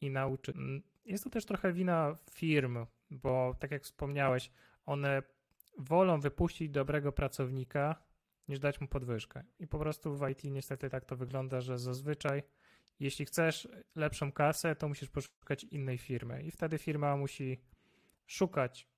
i 0.00 0.10
nauczyć. 0.10 0.56
Jest 1.04 1.24
to 1.24 1.30
też 1.30 1.44
trochę 1.44 1.72
wina 1.72 2.14
firm, 2.30 2.86
bo 3.10 3.54
tak 3.58 3.70
jak 3.70 3.82
wspomniałeś, 3.82 4.50
one 4.86 5.22
wolą 5.78 6.20
wypuścić 6.20 6.70
dobrego 6.70 7.12
pracownika, 7.12 8.02
niż 8.48 8.58
dać 8.58 8.80
mu 8.80 8.88
podwyżkę. 8.88 9.44
I 9.58 9.66
po 9.66 9.78
prostu 9.78 10.16
w 10.16 10.28
IT 10.28 10.44
niestety 10.44 10.90
tak 10.90 11.04
to 11.04 11.16
wygląda, 11.16 11.60
że 11.60 11.78
zazwyczaj 11.78 12.42
jeśli 13.00 13.24
chcesz 13.24 13.68
lepszą 13.94 14.32
kasę, 14.32 14.76
to 14.76 14.88
musisz 14.88 15.08
poszukać 15.08 15.64
innej 15.64 15.98
firmy 15.98 16.42
i 16.42 16.50
wtedy 16.50 16.78
firma 16.78 17.16
musi 17.16 17.60
szukać 18.26 18.88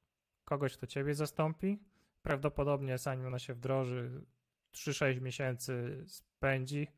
kogoś, 0.45 0.77
kto 0.77 0.87
ciebie 0.87 1.15
zastąpi. 1.15 1.79
Prawdopodobnie 2.23 2.99
zanim 2.99 3.27
ona 3.27 3.39
się 3.39 3.55
wdroży, 3.55 4.25
3-6 4.73 5.21
miesięcy 5.21 6.05
spędzi, 6.07 6.89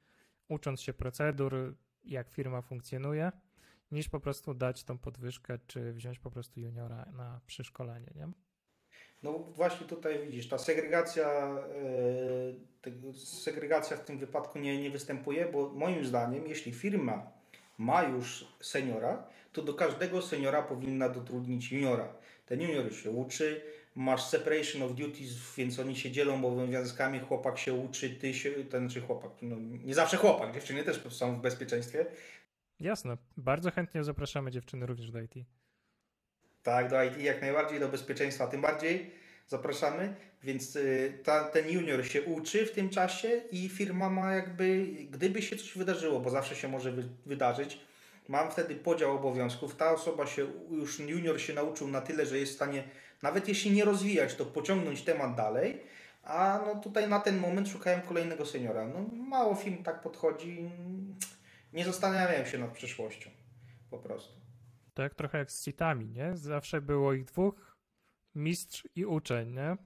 ucząc 0.49 0.81
się 0.81 0.93
procedur, 0.93 1.77
jak 2.05 2.31
firma 2.31 2.63
funkcjonuje, 2.63 3.33
niż 3.91 4.09
po 4.09 4.21
prostu 4.21 4.55
dać 4.55 4.85
tą 4.85 4.99
podwyżkę, 4.99 5.59
czy 5.67 5.93
wziąć 5.93 6.19
po 6.19 6.31
prostu 6.31 6.61
juniora 6.61 7.05
na 7.13 7.41
przyszkolenie, 7.47 8.13
nie? 8.15 8.29
No 9.23 9.39
właśnie 9.39 9.87
tutaj 9.87 10.27
widzisz, 10.27 10.49
ta 10.49 10.59
segregacja, 10.59 11.57
yy, 12.87 13.15
segregacja 13.15 13.97
w 13.97 14.05
tym 14.05 14.19
wypadku 14.19 14.59
nie, 14.59 14.83
nie 14.83 14.91
występuje, 14.91 15.47
bo 15.47 15.69
moim 15.69 16.05
zdaniem, 16.05 16.47
jeśli 16.47 16.73
firma 16.73 17.33
ma 17.79 18.03
już 18.03 18.45
seniora, 18.61 19.27
to 19.53 19.63
do 19.63 19.75
każdego 19.75 20.23
seniora 20.23 20.63
powinna 20.63 21.09
dotrudnić 21.09 21.73
juniora. 21.73 22.09
Ten 22.47 22.61
junior 22.61 22.95
się 22.95 23.11
uczy, 23.11 23.63
masz 23.95 24.25
separation 24.25 24.83
of 24.83 24.95
duties, 24.95 25.55
więc 25.57 25.79
oni 25.79 25.97
się 25.97 26.11
dzielą 26.11 26.47
obowiązkami, 26.47 27.21
chłopak 27.21 27.59
się 27.59 27.75
uczy, 27.75 28.11
ty 28.11 28.35
się, 28.35 28.51
ten 28.51 28.89
czy 28.89 29.01
chłopak, 29.01 29.31
no 29.43 29.57
nie 29.85 29.95
zawsze 29.95 30.17
chłopak, 30.17 30.55
dziewczyny 30.55 30.85
też 30.85 31.03
są 31.09 31.37
w 31.37 31.41
bezpieczeństwie. 31.41 32.07
Jasne, 32.81 33.17
bardzo 33.37 33.71
chętnie 33.71 34.05
zapraszamy 34.05 34.51
dziewczyny 34.51 34.87
również 34.87 35.11
do 35.11 35.21
IT. 35.21 35.35
Tak, 36.63 36.91
do 36.91 37.05
IT 37.05 37.19
jak 37.19 37.41
najbardziej, 37.41 37.81
do 37.81 37.89
bezpieczeństwa 37.89 38.47
tym 38.47 38.61
bardziej 38.61 39.11
zapraszamy. 39.49 40.15
Więc 40.43 40.77
y, 40.77 41.19
ta, 41.25 41.45
ten 41.45 41.71
junior 41.71 42.07
się 42.07 42.23
uczy 42.23 42.67
w 42.67 42.73
tym 42.73 42.91
czasie 42.91 43.43
i 43.53 43.69
firma 43.69 44.11
ma 44.11 44.35
jakby, 44.35 44.87
gdyby 45.11 45.43
się 45.43 45.57
coś 45.57 45.79
wydarzyło, 45.79 46.21
bo 46.21 46.31
zawsze 46.31 46.57
się 46.57 46.69
może 46.69 46.93
wy, 46.93 47.09
wydarzyć, 47.27 47.81
mam 48.29 48.51
wtedy 48.51 48.75
podział 48.75 49.17
obowiązków. 49.17 49.77
Ta 49.77 49.91
osoba 49.91 50.27
się, 50.27 50.47
już 50.71 50.99
junior 50.99 51.41
się 51.41 51.55
nauczył 51.55 51.89
na 51.89 52.01
tyle, 52.01 52.27
że 52.27 52.39
jest 52.39 52.53
w 52.53 52.55
stanie, 52.55 52.85
nawet 53.23 53.49
jeśli 53.49 53.71
nie 53.71 53.85
rozwijać, 53.85 54.35
to 54.35 54.47
pociągnąć 54.47 55.03
temat 55.03 55.35
dalej. 55.37 55.81
A 56.23 56.61
no 56.67 56.81
tutaj 56.81 57.09
na 57.09 57.21
ten 57.21 57.39
moment 57.39 57.69
szukałem 57.69 58.03
kolejnego 58.03 58.47
seniora. 58.47 58.87
No 58.87 59.01
mało 59.29 59.55
firm 59.55 59.83
tak 59.83 60.01
podchodzi. 60.03 60.71
Nie 61.73 61.85
zastanawiałem 61.85 62.47
się 62.47 62.59
nad 62.59 62.71
przyszłością. 62.71 63.31
Po 63.91 63.99
prostu. 63.99 64.40
Tak 65.01 65.15
trochę 65.15 65.39
jak 65.39 65.53
z 65.53 65.65
citami, 65.65 66.11
nie? 66.11 66.37
Zawsze 66.37 66.81
było 66.81 67.13
ich 67.13 67.25
dwóch, 67.25 67.77
mistrz 68.35 68.89
i 68.95 69.07
uczeń, 69.07 69.53
nie? 69.55 69.77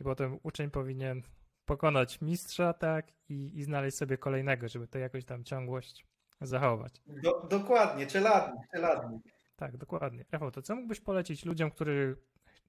I 0.00 0.04
potem 0.04 0.38
uczeń 0.42 0.70
powinien 0.70 1.22
pokonać 1.64 2.20
mistrza, 2.20 2.72
tak? 2.72 3.12
I, 3.28 3.58
i 3.58 3.62
znaleźć 3.62 3.96
sobie 3.96 4.18
kolejnego, 4.18 4.68
żeby 4.68 4.88
to 4.88 4.98
jakoś 4.98 5.24
tam 5.24 5.44
ciągłość 5.44 6.06
zachować. 6.40 7.02
Do, 7.06 7.46
dokładnie, 7.50 8.06
czeladnik, 8.06 8.70
czeladnik. 8.72 9.22
Tak, 9.56 9.76
dokładnie. 9.76 10.24
Rafał, 10.32 10.50
to 10.50 10.62
co 10.62 10.76
mógłbyś 10.76 11.00
polecić 11.00 11.44
ludziom, 11.44 11.70
którzy 11.70 12.16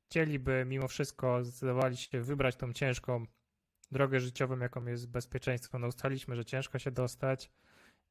chcieliby 0.06 0.66
mimo 0.68 0.88
wszystko 0.88 1.44
zdecydowali 1.44 1.98
się 1.98 2.22
wybrać 2.22 2.56
tą 2.56 2.74
ciężką 2.74 3.26
drogę 3.92 4.20
życiową, 4.20 4.60
jaką 4.60 4.86
jest 4.86 5.12
bezpieczeństwo? 5.12 5.80
No 5.80 5.88
ustaliliśmy, 5.88 6.36
że 6.36 6.46
ciężko 6.46 6.80
się 6.80 6.92
dostać, 6.92 7.52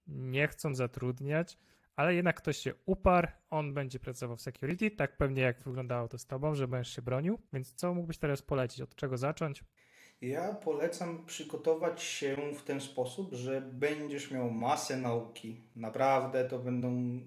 nie 0.07 0.49
chcą 0.49 0.75
zatrudniać, 0.75 1.59
ale 1.99 2.15
jednak 2.15 2.37
ktoś 2.37 2.57
się 2.57 2.75
uparł, 2.87 3.29
on 3.51 3.75
będzie 3.75 3.99
pracował 3.99 4.37
w 4.37 4.41
security, 4.41 4.91
tak 4.91 5.17
pewnie 5.17 5.43
jak 5.43 5.63
wyglądało 5.63 6.09
to 6.09 6.19
z 6.19 6.27
tobą, 6.27 6.55
że 6.55 6.69
będziesz 6.69 6.97
się 6.97 7.03
bronił, 7.03 7.39
więc 7.53 7.75
co 7.75 7.95
mógłbyś 7.95 8.19
teraz 8.19 8.43
polecić, 8.43 8.81
od 8.81 8.95
czego 8.95 9.17
zacząć? 9.17 9.65
Ja 10.21 10.55
polecam 10.55 11.27
przygotować 11.27 12.03
się 12.03 12.37
w 12.59 12.63
ten 12.63 12.81
sposób, 12.81 13.35
że 13.35 13.61
będziesz 13.61 14.31
miał 14.31 14.51
masę 14.51 14.97
nauki. 14.97 15.61
Naprawdę 15.77 16.45
to 16.45 16.59
będą 16.59 17.21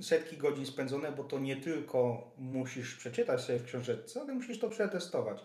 setki 0.00 0.36
godzin 0.36 0.66
spędzone, 0.66 1.12
bo 1.12 1.24
to 1.24 1.38
nie 1.38 1.56
tylko 1.56 2.30
musisz 2.38 2.96
przeczytać 2.96 3.40
sobie 3.40 3.58
w 3.58 3.64
książeczce, 3.64 4.20
ale 4.20 4.34
musisz 4.34 4.58
to 4.58 4.68
przetestować. 4.68 5.44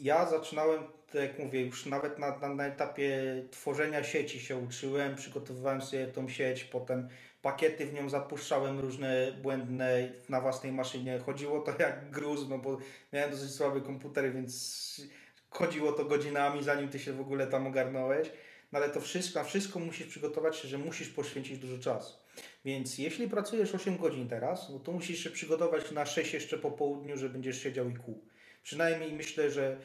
Ja 0.00 0.26
zaczynałem, 0.26 0.82
tak 1.12 1.22
jak 1.22 1.38
mówię, 1.38 1.66
już 1.66 1.86
nawet 1.86 2.18
na, 2.18 2.38
na, 2.38 2.54
na 2.54 2.66
etapie 2.66 3.42
tworzenia 3.50 4.04
sieci 4.04 4.40
się 4.40 4.56
uczyłem, 4.56 5.16
przygotowywałem 5.16 5.82
sobie 5.82 6.06
tą 6.06 6.28
sieć, 6.28 6.64
potem 6.64 7.08
pakiety 7.42 7.86
w 7.86 7.92
nią 7.92 8.08
zapuszczałem 8.08 8.80
różne 8.80 9.32
błędne 9.42 10.12
na 10.28 10.40
własnej 10.40 10.72
maszynie. 10.72 11.18
Chodziło 11.18 11.60
to 11.60 11.72
jak 11.78 12.10
gruz, 12.10 12.48
no 12.48 12.58
bo 12.58 12.78
miałem 13.12 13.30
dosyć 13.30 13.50
słaby 13.50 13.80
komputer, 13.80 14.32
więc 14.32 15.02
chodziło 15.50 15.92
to 15.92 16.04
godzinami, 16.04 16.64
zanim 16.64 16.88
ty 16.88 16.98
się 16.98 17.12
w 17.12 17.20
ogóle 17.20 17.46
tam 17.46 17.66
ogarnąłeś. 17.66 18.28
No 18.72 18.78
ale 18.78 18.88
to 18.88 19.00
wszystko, 19.00 19.38
na 19.38 19.44
wszystko 19.44 19.78
musisz 19.78 20.06
przygotować 20.06 20.56
się, 20.56 20.68
że 20.68 20.78
musisz 20.78 21.08
poświęcić 21.08 21.58
dużo 21.58 21.78
czasu. 21.78 22.18
Więc 22.64 22.98
jeśli 22.98 23.28
pracujesz 23.28 23.74
8 23.74 23.96
godzin 23.96 24.28
teraz, 24.28 24.70
no 24.70 24.78
to 24.78 24.92
musisz 24.92 25.24
się 25.24 25.30
przygotować 25.30 25.90
na 25.90 26.06
6 26.06 26.34
jeszcze 26.34 26.58
po 26.58 26.70
południu, 26.70 27.16
że 27.16 27.28
będziesz 27.28 27.62
siedział 27.62 27.90
i 27.90 27.94
kół. 27.94 28.24
Przynajmniej 28.62 29.12
myślę, 29.12 29.50
że 29.50 29.76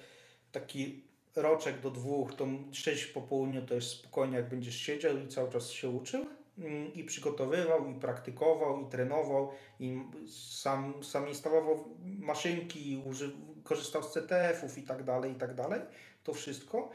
taki 0.52 1.04
roczek 1.36 1.80
do 1.80 1.92
dwóch, 1.92 2.36
to 2.36 2.48
6 2.72 3.06
po 3.06 3.22
południu 3.22 3.66
to 3.66 3.76
jest 3.76 3.88
spokojnie, 3.88 4.38
jak 4.38 4.50
będziesz 4.50 4.76
siedział 4.76 5.18
i 5.18 5.28
cały 5.28 5.52
czas 5.52 5.70
się 5.70 5.90
uczył 5.90 6.26
i 6.96 7.04
przygotowywał, 7.04 7.88
i 7.88 7.94
praktykował, 7.94 8.82
i 8.82 8.90
trenował, 8.90 9.52
i 9.80 10.02
sam, 10.50 11.04
sam 11.04 11.28
instalował 11.28 11.86
maszynki, 12.20 13.04
korzystał 13.64 14.04
z 14.04 14.12
CTF-ów 14.12 14.78
i 14.78 14.84
tak 14.84 15.04
dalej, 15.04 15.32
i 15.32 15.36
tak 15.36 15.56
dalej. 15.56 15.82
To 16.24 16.34
wszystko. 16.34 16.90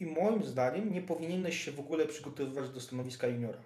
I 0.00 0.06
moim 0.06 0.44
zdaniem 0.44 0.92
nie 0.92 1.02
powinieneś 1.02 1.64
się 1.64 1.72
w 1.72 1.80
ogóle 1.80 2.06
przygotowywać 2.06 2.70
do 2.70 2.80
stanowiska 2.80 3.26
juniora. 3.26 3.58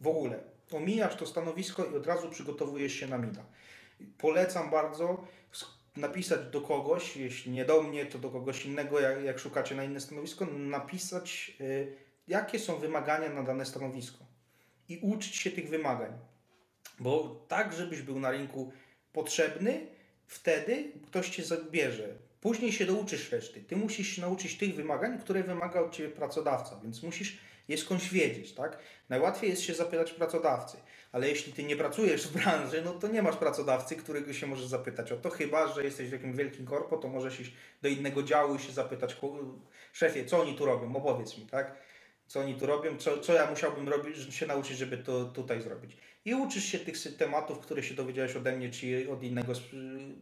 W 0.00 0.06
ogóle. 0.06 0.40
Omijasz 0.72 1.16
to 1.16 1.26
stanowisko 1.26 1.84
i 1.84 1.96
od 1.96 2.06
razu 2.06 2.30
przygotowujesz 2.30 2.92
się 2.92 3.06
na 3.06 3.18
mida. 3.18 3.44
Polecam 4.18 4.70
bardzo 4.70 5.24
napisać 5.96 6.40
do 6.50 6.60
kogoś, 6.60 7.16
jeśli 7.16 7.52
nie 7.52 7.64
do 7.64 7.82
mnie, 7.82 8.06
to 8.06 8.18
do 8.18 8.30
kogoś 8.30 8.66
innego, 8.66 9.00
jak, 9.00 9.24
jak 9.24 9.38
szukacie 9.38 9.74
na 9.74 9.84
inne 9.84 10.00
stanowisko, 10.00 10.46
napisać, 10.46 11.56
y, 11.60 11.92
jakie 12.28 12.58
są 12.58 12.78
wymagania 12.78 13.30
na 13.30 13.42
dane 13.42 13.66
stanowisko 13.66 14.25
i 14.88 14.98
uczyć 14.98 15.36
się 15.36 15.50
tych 15.50 15.68
wymagań. 15.68 16.12
Bo 17.00 17.44
tak, 17.48 17.72
żebyś 17.72 18.02
był 18.02 18.20
na 18.20 18.30
rynku 18.30 18.72
potrzebny, 19.12 19.86
wtedy 20.26 20.92
ktoś 21.06 21.30
cię 21.30 21.44
zabierze. 21.44 22.08
Później 22.40 22.72
się 22.72 22.86
douczysz 22.86 23.32
reszty. 23.32 23.60
Ty 23.60 23.76
musisz 23.76 24.08
się 24.08 24.20
nauczyć 24.20 24.58
tych 24.58 24.74
wymagań, 24.74 25.18
które 25.18 25.42
wymaga 25.42 25.80
od 25.80 25.92
ciebie 25.92 26.08
pracodawca, 26.08 26.80
więc 26.82 27.02
musisz 27.02 27.38
je 27.68 27.78
skądś 27.78 28.08
wiedzieć, 28.08 28.52
tak? 28.52 28.78
Najłatwiej 29.08 29.50
jest 29.50 29.62
się 29.62 29.74
zapytać 29.74 30.12
pracodawcy, 30.12 30.76
ale 31.12 31.28
jeśli 31.28 31.52
ty 31.52 31.64
nie 31.64 31.76
pracujesz 31.76 32.28
w 32.28 32.32
branży, 32.32 32.82
no 32.84 32.92
to 32.92 33.08
nie 33.08 33.22
masz 33.22 33.36
pracodawcy, 33.36 33.96
którego 33.96 34.32
się 34.32 34.46
możesz 34.46 34.66
zapytać 34.66 35.12
o 35.12 35.16
to, 35.16 35.30
chyba 35.30 35.72
że 35.74 35.84
jesteś 35.84 36.08
w 36.08 36.12
jakimś 36.12 36.36
wielkim 36.36 36.66
korpo, 36.66 36.96
to 36.96 37.08
możesz 37.08 37.40
iść 37.40 37.52
do 37.82 37.88
innego 37.88 38.22
działu 38.22 38.54
i 38.54 38.58
się 38.58 38.72
zapytać, 38.72 39.16
szefie, 39.92 40.24
co 40.24 40.40
oni 40.40 40.54
tu 40.54 40.64
robią, 40.64 40.96
opowiedz 40.96 41.38
mi, 41.38 41.46
tak? 41.46 41.76
Co 42.26 42.40
oni 42.40 42.54
tu 42.54 42.66
robią, 42.66 42.96
co, 42.96 43.18
co 43.18 43.32
ja 43.32 43.50
musiałbym 43.50 43.88
robić, 43.88 44.34
się 44.34 44.46
nauczyć, 44.46 44.78
żeby 44.78 44.98
to 44.98 45.24
tutaj 45.24 45.62
zrobić. 45.62 45.96
I 46.24 46.34
uczysz 46.34 46.64
się 46.64 46.78
tych 46.78 47.16
tematów, 47.16 47.58
które 47.58 47.82
się 47.82 47.94
dowiedziałeś 47.94 48.36
ode 48.36 48.56
mnie, 48.56 48.70
czy 48.70 49.06
od 49.10 49.22
innego, 49.22 49.52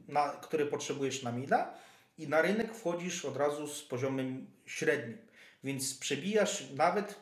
na, 0.09 0.29
które 0.29 0.67
potrzebujesz 0.67 1.23
na 1.23 1.33
mida 1.33 1.75
i 2.19 2.29
na 2.29 2.43
rynek 2.43 2.75
wchodzisz 2.75 3.25
od 3.25 3.37
razu 3.37 3.67
z 3.67 3.83
poziomem 3.83 4.47
średnim. 4.67 5.19
Więc 5.65 5.99
przebijasz 5.99 6.71
nawet 6.77 7.21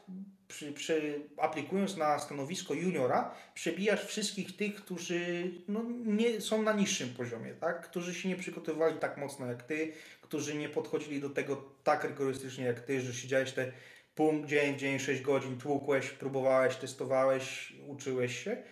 przy, 0.48 0.72
przy, 0.72 1.20
aplikując 1.36 1.96
na 1.96 2.18
stanowisko 2.18 2.74
juniora, 2.74 3.34
przebijasz 3.54 4.04
wszystkich 4.04 4.56
tych, 4.56 4.74
którzy 4.74 5.50
no, 5.68 5.84
nie 6.04 6.40
są 6.40 6.62
na 6.62 6.72
niższym 6.72 7.08
poziomie, 7.08 7.54
tak? 7.54 7.88
którzy 7.90 8.14
się 8.14 8.28
nie 8.28 8.36
przygotowywali 8.36 8.98
tak 8.98 9.18
mocno 9.18 9.46
jak 9.46 9.62
ty, 9.62 9.92
którzy 10.20 10.54
nie 10.54 10.68
podchodzili 10.68 11.20
do 11.20 11.30
tego 11.30 11.64
tak 11.84 12.04
rygorystycznie 12.04 12.64
jak 12.64 12.80
ty, 12.80 13.00
że 13.00 13.14
siedziałeś 13.14 13.52
te 13.52 13.72
punkt, 14.14 14.48
dzień, 14.48 14.78
dzień, 14.78 14.98
6 14.98 15.22
godzin, 15.22 15.58
tłukłeś, 15.58 16.10
próbowałeś, 16.10 16.76
testowałeś, 16.76 17.72
uczyłeś 17.88 18.44
się. 18.44 18.62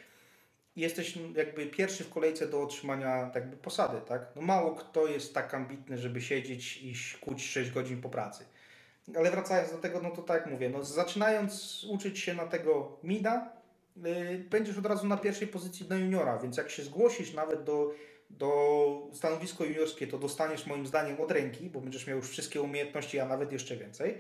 jesteś 0.76 1.18
jakby 1.36 1.66
pierwszy 1.66 2.04
w 2.04 2.10
kolejce 2.10 2.48
do 2.48 2.62
otrzymania 2.62 3.30
jakby 3.34 3.56
posady, 3.56 4.00
tak? 4.08 4.26
No 4.36 4.42
mało 4.42 4.74
kto 4.74 5.06
jest 5.06 5.34
tak 5.34 5.54
ambitny, 5.54 5.98
żeby 5.98 6.20
siedzieć 6.20 6.76
i 6.82 6.94
kuć 7.20 7.50
6 7.50 7.70
godzin 7.70 8.00
po 8.00 8.08
pracy. 8.08 8.44
Ale 9.16 9.30
wracając 9.30 9.72
do 9.72 9.78
tego, 9.78 10.00
no 10.02 10.10
to 10.10 10.22
tak 10.22 10.42
jak 10.42 10.52
mówię, 10.52 10.70
no 10.70 10.84
zaczynając 10.84 11.84
uczyć 11.88 12.18
się 12.18 12.34
na 12.34 12.46
tego 12.46 12.98
mida, 13.02 13.52
yy, 13.96 14.38
będziesz 14.50 14.78
od 14.78 14.86
razu 14.86 15.06
na 15.06 15.16
pierwszej 15.16 15.48
pozycji 15.48 15.86
do 15.86 15.96
juniora, 15.96 16.38
więc 16.38 16.56
jak 16.56 16.70
się 16.70 16.82
zgłosisz 16.82 17.32
nawet 17.32 17.64
do, 17.64 17.94
do 18.30 19.10
stanowisko 19.12 19.64
juniorskie, 19.64 20.06
to 20.06 20.18
dostaniesz 20.18 20.66
moim 20.66 20.86
zdaniem 20.86 21.20
od 21.20 21.30
ręki, 21.30 21.70
bo 21.70 21.80
będziesz 21.80 22.06
miał 22.06 22.16
już 22.16 22.28
wszystkie 22.28 22.62
umiejętności, 22.62 23.20
a 23.20 23.26
nawet 23.26 23.52
jeszcze 23.52 23.76
więcej. 23.76 24.18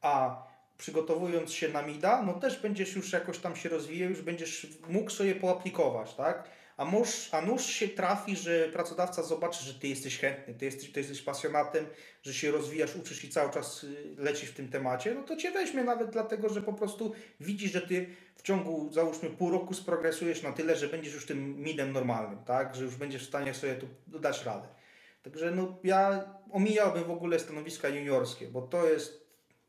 A 0.00 0.42
przygotowując 0.78 1.52
się 1.52 1.68
na 1.68 1.82
MIDA, 1.82 2.22
no 2.22 2.34
też 2.34 2.62
będziesz 2.62 2.96
już 2.96 3.12
jakoś 3.12 3.38
tam 3.38 3.56
się 3.56 3.68
rozwijał, 3.68 4.10
już 4.10 4.22
będziesz 4.22 4.66
mógł 4.88 5.10
sobie 5.10 5.34
poaplikować, 5.34 6.14
tak? 6.14 6.50
A, 6.76 6.84
mórz, 6.84 7.28
a 7.32 7.40
nóż 7.40 7.66
się 7.66 7.88
trafi, 7.88 8.36
że 8.36 8.68
pracodawca 8.68 9.22
zobaczy, 9.22 9.64
że 9.64 9.74
ty 9.74 9.88
jesteś 9.88 10.18
chętny, 10.18 10.54
ty 10.54 10.64
jesteś, 10.64 10.92
ty 10.92 11.00
jesteś 11.00 11.22
pasjonatem, 11.22 11.86
że 12.22 12.34
się 12.34 12.50
rozwijasz, 12.50 12.96
uczysz 12.96 13.24
i 13.24 13.28
cały 13.28 13.52
czas 13.52 13.84
y, 13.84 14.14
lecisz 14.18 14.50
w 14.50 14.54
tym 14.54 14.68
temacie, 14.68 15.14
no 15.14 15.22
to 15.22 15.36
cię 15.36 15.50
weźmie 15.50 15.84
nawet 15.84 16.10
dlatego, 16.10 16.48
że 16.48 16.62
po 16.62 16.72
prostu 16.72 17.12
widzi, 17.40 17.68
że 17.68 17.80
ty 17.80 18.06
w 18.36 18.42
ciągu 18.42 18.92
załóżmy 18.92 19.30
pół 19.30 19.50
roku 19.50 19.74
sprogresujesz 19.74 20.42
na 20.42 20.52
tyle, 20.52 20.76
że 20.76 20.88
będziesz 20.88 21.14
już 21.14 21.26
tym 21.26 21.62
midem 21.62 21.92
normalnym, 21.92 22.44
tak? 22.44 22.74
Że 22.74 22.84
już 22.84 22.96
będziesz 22.96 23.24
w 23.24 23.28
stanie 23.28 23.54
sobie 23.54 23.74
tu 23.74 23.86
dać 24.06 24.44
radę. 24.44 24.68
Także 25.22 25.50
no 25.50 25.78
ja 25.84 26.24
omijałbym 26.50 27.04
w 27.04 27.10
ogóle 27.10 27.38
stanowiska 27.38 27.88
juniorskie, 27.88 28.46
bo 28.46 28.62
to 28.62 28.88
jest 28.88 29.27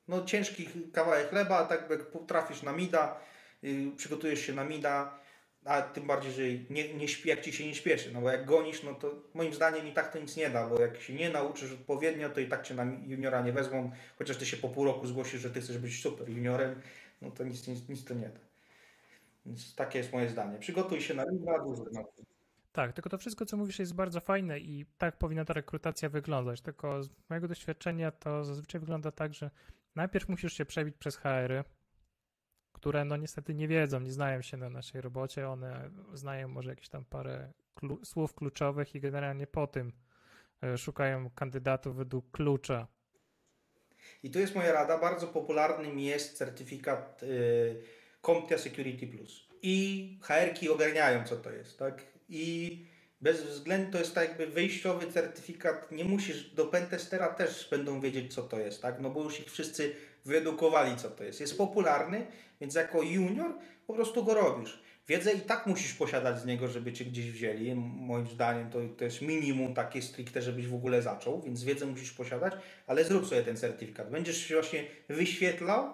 no, 0.09 0.25
ciężki 0.25 0.67
kawałek 0.93 1.29
chleba, 1.29 1.65
tak 1.65 1.89
jak 1.89 2.01
trafisz 2.27 2.63
na 2.63 2.73
mida, 2.73 3.19
yy, 3.61 3.91
przygotujesz 3.97 4.39
się 4.39 4.53
na 4.53 4.63
mida, 4.63 5.19
a 5.65 5.81
tym 5.81 6.07
bardziej, 6.07 6.31
że 6.31 6.43
nie, 6.73 6.93
nie 6.93 7.07
śpi, 7.07 7.29
jak 7.29 7.41
ci 7.41 7.53
się 7.53 7.65
nie 7.65 7.75
śpieszy, 7.75 8.11
no 8.13 8.21
bo 8.21 8.31
jak 8.31 8.45
gonisz, 8.45 8.83
no 8.83 8.93
to 8.93 9.15
moim 9.33 9.53
zdaniem 9.53 9.87
i 9.87 9.93
tak 9.93 10.13
to 10.13 10.19
nic 10.19 10.37
nie 10.37 10.49
da, 10.49 10.69
bo 10.69 10.81
jak 10.81 11.01
się 11.01 11.13
nie 11.13 11.29
nauczysz 11.29 11.73
odpowiednio, 11.73 12.29
to 12.29 12.39
i 12.39 12.47
tak 12.47 12.63
cię 12.63 12.75
na 12.75 12.83
juniora 13.07 13.41
nie 13.41 13.51
wezmą, 13.51 13.91
chociaż 14.17 14.37
ty 14.37 14.45
się 14.45 14.57
po 14.57 14.69
pół 14.69 14.85
roku 14.85 15.07
zgłosisz, 15.07 15.41
że 15.41 15.49
ty 15.49 15.61
chcesz 15.61 15.77
być 15.77 16.01
super 16.01 16.29
juniorem, 16.29 16.81
no 17.21 17.31
to 17.31 17.43
nic, 17.43 17.67
nic, 17.67 17.89
nic 17.89 18.05
to 18.05 18.13
nie 18.13 18.29
da. 18.29 18.39
Więc 19.45 19.75
takie 19.75 19.99
jest 19.99 20.13
moje 20.13 20.29
zdanie. 20.29 20.59
Przygotuj 20.59 21.01
się 21.01 21.13
na 21.13 21.25
mida, 21.31 21.59
dużo 21.59 21.83
nauki. 21.91 22.23
Tak, 22.71 22.93
tylko 22.93 23.09
to 23.09 23.17
wszystko, 23.17 23.45
co 23.45 23.57
mówisz, 23.57 23.79
jest 23.79 23.95
bardzo 23.95 24.19
fajne 24.19 24.59
i 24.59 24.85
tak 24.97 25.17
powinna 25.17 25.45
ta 25.45 25.53
rekrutacja 25.53 26.09
wyglądać. 26.09 26.61
Tylko 26.61 27.03
z 27.03 27.09
mojego 27.29 27.47
doświadczenia 27.47 28.11
to 28.11 28.45
zazwyczaj 28.45 28.81
wygląda 28.81 29.11
tak, 29.11 29.33
że 29.33 29.51
najpierw 29.99 30.29
musisz 30.29 30.53
się 30.53 30.65
przebić 30.65 30.95
przez 30.97 31.17
HR-y, 31.17 31.63
które 32.73 33.05
no 33.05 33.17
niestety 33.17 33.53
nie 33.53 33.67
wiedzą, 33.67 33.99
nie 33.99 34.11
znają 34.11 34.41
się 34.41 34.57
na 34.57 34.69
naszej 34.69 35.01
robocie. 35.01 35.49
One 35.49 35.89
znają 36.13 36.47
może 36.47 36.69
jakieś 36.69 36.89
tam 36.89 37.05
parę 37.05 37.53
klu 37.75 38.05
słów 38.05 38.33
kluczowych 38.33 38.95
i 38.95 38.99
generalnie 38.99 39.47
po 39.47 39.67
tym 39.67 39.93
e, 40.63 40.77
szukają 40.77 41.29
kandydatów 41.29 41.95
według 41.95 42.31
klucza. 42.31 42.87
I 44.23 44.31
tu 44.31 44.39
jest 44.39 44.55
moja 44.55 44.71
rada. 44.71 44.97
Bardzo 44.97 45.27
popularnym 45.27 45.99
jest 45.99 46.37
certyfikat 46.37 47.23
y, 47.23 47.81
CompTIA 48.21 48.57
Security 48.57 49.07
Plus. 49.07 49.49
I 49.61 50.19
HR-ki 50.21 50.69
ogarniają, 50.69 51.23
co 51.23 51.35
to 51.35 51.51
jest, 51.51 51.79
tak? 51.79 52.05
I 52.29 52.85
bez 53.21 53.43
względu, 53.43 53.91
to 53.91 53.97
jest 53.97 54.15
tak 54.15 54.29
jakby 54.29 54.47
wyjściowy 54.47 55.11
certyfikat, 55.11 55.91
nie 55.91 56.05
musisz, 56.05 56.49
do 56.49 56.65
pentestera 56.65 57.27
też 57.27 57.67
będą 57.71 58.01
wiedzieć, 58.01 58.33
co 58.33 58.41
to 58.41 58.59
jest, 58.59 58.81
tak? 58.81 58.99
No 58.99 59.09
bo 59.09 59.23
już 59.23 59.39
ich 59.39 59.51
wszyscy 59.51 59.95
wyedukowali, 60.25 60.97
co 60.97 61.09
to 61.09 61.23
jest. 61.23 61.39
Jest 61.39 61.57
popularny, 61.57 62.27
więc 62.61 62.75
jako 62.75 63.03
junior 63.03 63.53
po 63.87 63.93
prostu 63.93 64.23
go 64.23 64.33
robisz. 64.33 64.79
Wiedzę 65.07 65.33
i 65.33 65.41
tak 65.41 65.67
musisz 65.67 65.93
posiadać 65.93 66.39
z 66.39 66.45
niego, 66.45 66.67
żeby 66.67 66.93
cię 66.93 67.05
gdzieś 67.05 67.31
wzięli. 67.31 67.75
Moim 67.75 68.27
zdaniem 68.27 68.69
to, 68.69 68.79
to 68.97 69.03
jest 69.03 69.21
minimum 69.21 69.73
takie 69.73 70.01
stricte, 70.01 70.41
żebyś 70.41 70.67
w 70.67 70.75
ogóle 70.75 71.01
zaczął, 71.01 71.41
więc 71.41 71.63
wiedzę 71.63 71.85
musisz 71.85 72.11
posiadać, 72.11 72.53
ale 72.87 73.03
zrób 73.03 73.27
sobie 73.27 73.43
ten 73.43 73.57
certyfikat. 73.57 74.11
Będziesz 74.11 74.37
się 74.37 74.53
właśnie 74.53 74.85
wyświetlał, 75.09 75.93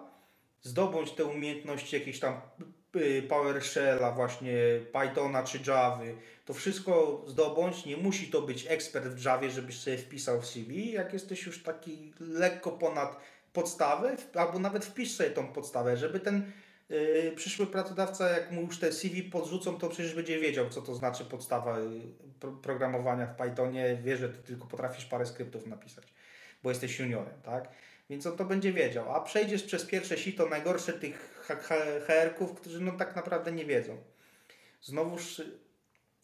zdobądź 0.62 1.12
te 1.12 1.26
umiejętności 1.26 1.96
jakieś 1.96 2.20
tam 2.20 2.42
PowerShella, 3.30 4.12
właśnie 4.12 4.54
Pythona 4.94 5.44
czy 5.44 5.60
Java, 5.68 6.00
to 6.46 6.54
wszystko 6.54 7.24
zdobądź. 7.28 7.86
Nie 7.86 7.98
musi 7.98 8.28
to 8.28 8.42
być 8.42 8.66
ekspert 8.68 9.06
w 9.06 9.26
Javie, 9.26 9.50
żebyś 9.50 9.80
sobie 9.80 9.98
wpisał 9.98 10.42
w 10.42 10.46
CV. 10.46 10.92
Jak 10.92 11.14
jesteś 11.14 11.46
już 11.46 11.64
taki 11.64 12.14
lekko 12.20 12.72
ponad 12.72 13.18
podstawę, 13.54 14.18
albo 14.34 14.60
nawet 14.60 14.86
wpisz 14.86 15.12
sobie 15.12 15.30
tą 15.30 15.48
podstawę, 15.48 15.98
żeby 15.98 16.20
ten 16.20 16.52
yy, 16.90 17.34
przyszły 17.36 17.68
pracodawca, 17.68 18.30
jak 18.30 18.52
mu 18.52 18.62
już 18.62 18.80
te 18.80 18.92
CV 18.92 19.24
podrzucą, 19.24 19.78
to 19.78 19.90
przecież 19.90 20.14
będzie 20.14 20.40
wiedział, 20.40 20.70
co 20.70 20.82
to 20.82 20.96
znaczy 20.96 21.26
podstawa 21.26 21.80
yy, 21.80 22.02
pro, 22.40 22.52
programowania 22.52 23.28
w 23.28 23.36
Pythonie. 23.36 23.98
Wie, 24.04 24.18
że 24.18 24.30
ty 24.30 24.38
tylko 24.38 24.66
potrafisz 24.66 25.06
parę 25.06 25.26
skryptów 25.26 25.68
napisać, 25.68 26.14
bo 26.64 26.70
jesteś 26.70 27.00
juniorem, 27.00 27.42
tak? 27.44 27.70
Więc 28.10 28.28
on 28.28 28.38
to 28.38 28.46
będzie 28.46 28.74
wiedział. 28.74 29.16
A 29.16 29.22
przejdziesz 29.22 29.64
przez 29.64 29.86
pierwsze 29.86 30.18
sito 30.18 30.50
najgorsze 30.50 30.94
tych 30.94 31.46
HR-ków, 32.08 32.54
którzy 32.54 32.82
no 32.82 32.92
tak 32.92 33.16
naprawdę 33.16 33.52
nie 33.52 33.66
wiedzą. 33.66 33.98
Znowuż 34.82 35.42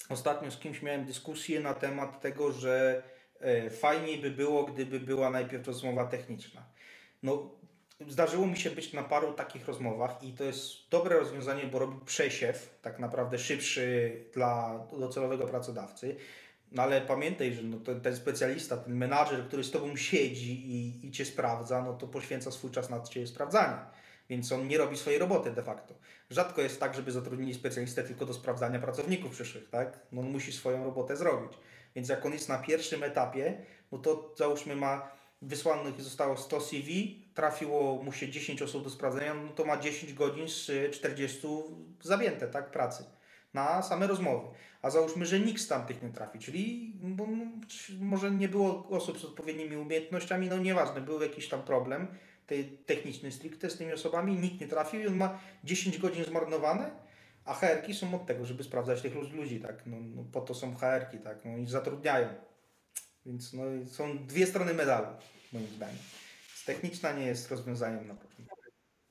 ostatnio 0.10 0.52
z 0.52 0.60
kimś 0.60 0.82
miałem 0.82 1.06
dyskusję 1.06 1.60
na 1.60 1.74
temat 1.74 2.22
tego, 2.22 2.52
że 2.52 3.04
e, 3.40 3.70
fajniej 3.70 4.18
by 4.18 4.32
było, 4.32 4.64
gdyby 4.64 5.00
była 5.00 5.30
najpierw 5.30 5.68
rozmowa 5.68 6.06
techniczna. 6.06 6.66
No, 7.24 7.52
zdarzyło 8.08 8.48
mi 8.48 8.58
się 8.58 8.70
być 8.70 8.94
na 8.94 9.04
paru 9.04 9.34
takich 9.34 9.68
rozmowach 9.68 10.24
i 10.24 10.34
to 10.34 10.44
jest 10.44 10.90
dobre 10.90 11.20
rozwiązanie, 11.20 11.64
bo 11.64 11.80
robi 11.80 12.06
przesiew, 12.06 12.80
tak 12.82 13.00
naprawdę 13.00 13.40
szybszy 13.40 14.16
dla 14.34 14.80
docelowego 15.00 15.48
pracodawcy. 15.48 16.16
No 16.72 16.84
ale 16.84 17.02
pamiętaj, 17.02 17.54
że 17.54 17.64
no 17.64 17.80
ten, 17.80 18.02
ten 18.02 18.16
specjalista, 18.16 18.78
ten 18.78 18.96
menadżer, 18.96 19.48
który 19.48 19.64
z 19.64 19.72
tobą 19.72 19.96
siedzi 19.96 20.52
i, 20.52 21.08
i 21.08 21.12
cię 21.12 21.26
sprawdza, 21.26 21.82
no 21.82 21.94
to 21.94 22.08
poświęca 22.08 22.52
swój 22.52 22.72
czas 22.72 22.90
na 22.90 23.02
ciebie 23.02 23.28
sprawdzanie. 23.28 23.78
Więc 24.30 24.52
on 24.52 24.68
nie 24.68 24.78
robi 24.78 24.98
swojej 24.98 25.20
roboty 25.20 25.52
de 25.52 25.64
facto. 25.64 25.94
Rzadko 26.30 26.62
jest 26.62 26.80
tak, 26.80 26.96
żeby 26.96 27.12
zatrudnili 27.12 27.54
specjalistę 27.54 28.04
tylko 28.04 28.26
do 28.26 28.34
sprawdzania 28.34 28.80
pracowników 28.80 29.32
przyszłych, 29.32 29.70
tak? 29.70 30.00
No 30.12 30.22
on 30.22 30.32
musi 30.32 30.54
swoją 30.54 30.84
robotę 30.84 31.18
zrobić. 31.18 31.58
Więc 31.96 32.10
jak 32.10 32.26
on 32.26 32.34
jest 32.34 32.50
na 32.50 32.58
pierwszym 32.58 33.04
etapie, 33.04 33.66
no 33.92 33.98
to 33.98 34.34
załóżmy 34.38 34.76
ma 34.76 35.12
wysłanych 35.42 36.02
zostało 36.02 36.38
100 36.38 36.62
CV, 36.62 37.22
trafiło 37.34 38.04
mu 38.04 38.12
się 38.12 38.30
10 38.30 38.62
osób 38.62 38.84
do 38.84 38.90
sprawdzenia, 38.90 39.34
no 39.34 39.50
to 39.50 39.66
ma 39.66 39.78
10 39.78 40.14
godzin 40.14 40.50
z 40.50 40.92
40 40.92 41.48
zabięte, 42.02 42.48
tak, 42.48 42.72
pracy 42.72 43.04
na 43.54 43.82
same 43.82 44.08
rozmowy. 44.08 44.48
A 44.82 44.90
załóżmy, 44.90 45.26
że 45.26 45.40
nikt 45.40 45.62
z 45.62 45.68
tamtych 45.68 46.04
nie 46.04 46.10
trafi, 46.10 46.40
czyli 46.40 46.94
bo, 47.02 47.28
no, 47.28 47.46
może 48.00 48.32
nie 48.32 48.50
było 48.50 48.88
osób 48.90 49.20
z 49.20 49.26
odpowiednimi 49.26 49.78
umiejętnościami, 49.78 50.50
no 50.50 50.58
nieważne, 50.58 51.02
był 51.02 51.22
jakiś 51.22 51.50
tam 51.50 51.64
problem 51.64 52.08
techniczny 52.86 53.32
stricte 53.32 53.70
z 53.70 53.78
tymi 53.78 53.94
osobami, 53.94 54.36
nikt 54.36 54.62
nie 54.62 54.68
trafił 54.68 55.02
i 55.02 55.08
on 55.08 55.16
ma 55.16 55.40
10 55.64 55.98
godzin 55.98 56.26
zmarnowane, 56.26 56.92
a 57.46 57.54
HR-ki 57.54 57.94
są 57.94 58.16
od 58.16 58.26
tego, 58.26 58.46
żeby 58.46 58.64
sprawdzać 58.64 59.02
tych 59.02 59.16
ludzi, 59.34 59.60
tak, 59.60 59.86
no, 59.86 59.98
no 60.16 60.24
po 60.32 60.42
to 60.42 60.54
są 60.54 60.76
HR-ki, 60.76 61.18
tak, 61.18 61.46
no 61.46 61.58
i 61.58 61.66
zatrudniają. 61.66 62.28
Więc 63.26 63.54
no, 63.54 63.64
są 63.86 64.26
dwie 64.26 64.46
strony 64.46 64.74
medalu, 64.74 65.08
moim 65.54 65.68
zdaniem. 65.68 65.98
Techniczna 66.66 67.12
nie 67.12 67.26
jest 67.26 67.52
rozwiązaniem 67.52 68.08
na 68.08 68.16
początku. 68.16 68.56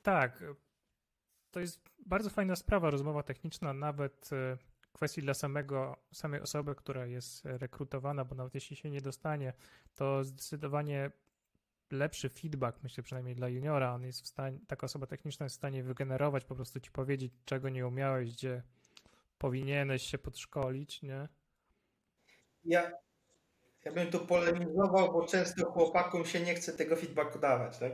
Tak. 0.02 0.42
To 1.50 1.60
jest 1.60 1.80
bardzo 2.06 2.30
fajna 2.30 2.56
sprawa, 2.56 2.90
rozmowa 2.90 3.22
techniczna, 3.22 3.72
nawet 3.72 4.30
e, 4.32 4.56
kwestii 4.92 5.22
dla 5.22 5.34
samego, 5.34 5.96
samej 6.12 6.40
osoby, 6.40 6.74
która 6.74 7.06
jest 7.06 7.44
rekrutowana, 7.44 8.24
bo 8.24 8.34
nawet 8.34 8.54
jeśli 8.54 8.76
się 8.76 8.90
nie 8.90 9.00
dostanie, 9.00 9.52
to 9.94 10.24
zdecydowanie 10.24 11.10
lepszy 11.90 12.28
feedback, 12.28 12.82
myślę 12.82 13.02
przynajmniej 13.02 13.34
dla 13.34 13.48
juniora, 13.48 13.94
on 13.94 14.02
jest 14.02 14.22
w 14.22 14.26
stanie, 14.26 14.58
taka 14.66 14.84
osoba 14.84 15.06
techniczna 15.06 15.44
jest 15.44 15.56
w 15.56 15.58
stanie 15.58 15.82
wygenerować, 15.82 16.44
po 16.44 16.54
prostu 16.54 16.80
ci 16.80 16.90
powiedzieć, 16.90 17.32
czego 17.44 17.68
nie 17.68 17.86
umiałeś, 17.86 18.32
gdzie 18.32 18.62
powinieneś 19.38 20.02
się 20.02 20.18
podszkolić, 20.18 21.02
nie? 21.02 21.28
Ja, 22.64 22.92
ja 23.84 23.92
bym 23.92 24.10
tu 24.10 24.26
polemizował, 24.26 25.12
bo 25.12 25.26
często 25.26 25.70
chłopakom 25.70 26.24
się 26.24 26.40
nie 26.40 26.54
chce 26.54 26.72
tego 26.72 26.96
feedbacku 26.96 27.38
dawać, 27.38 27.78
tak? 27.78 27.92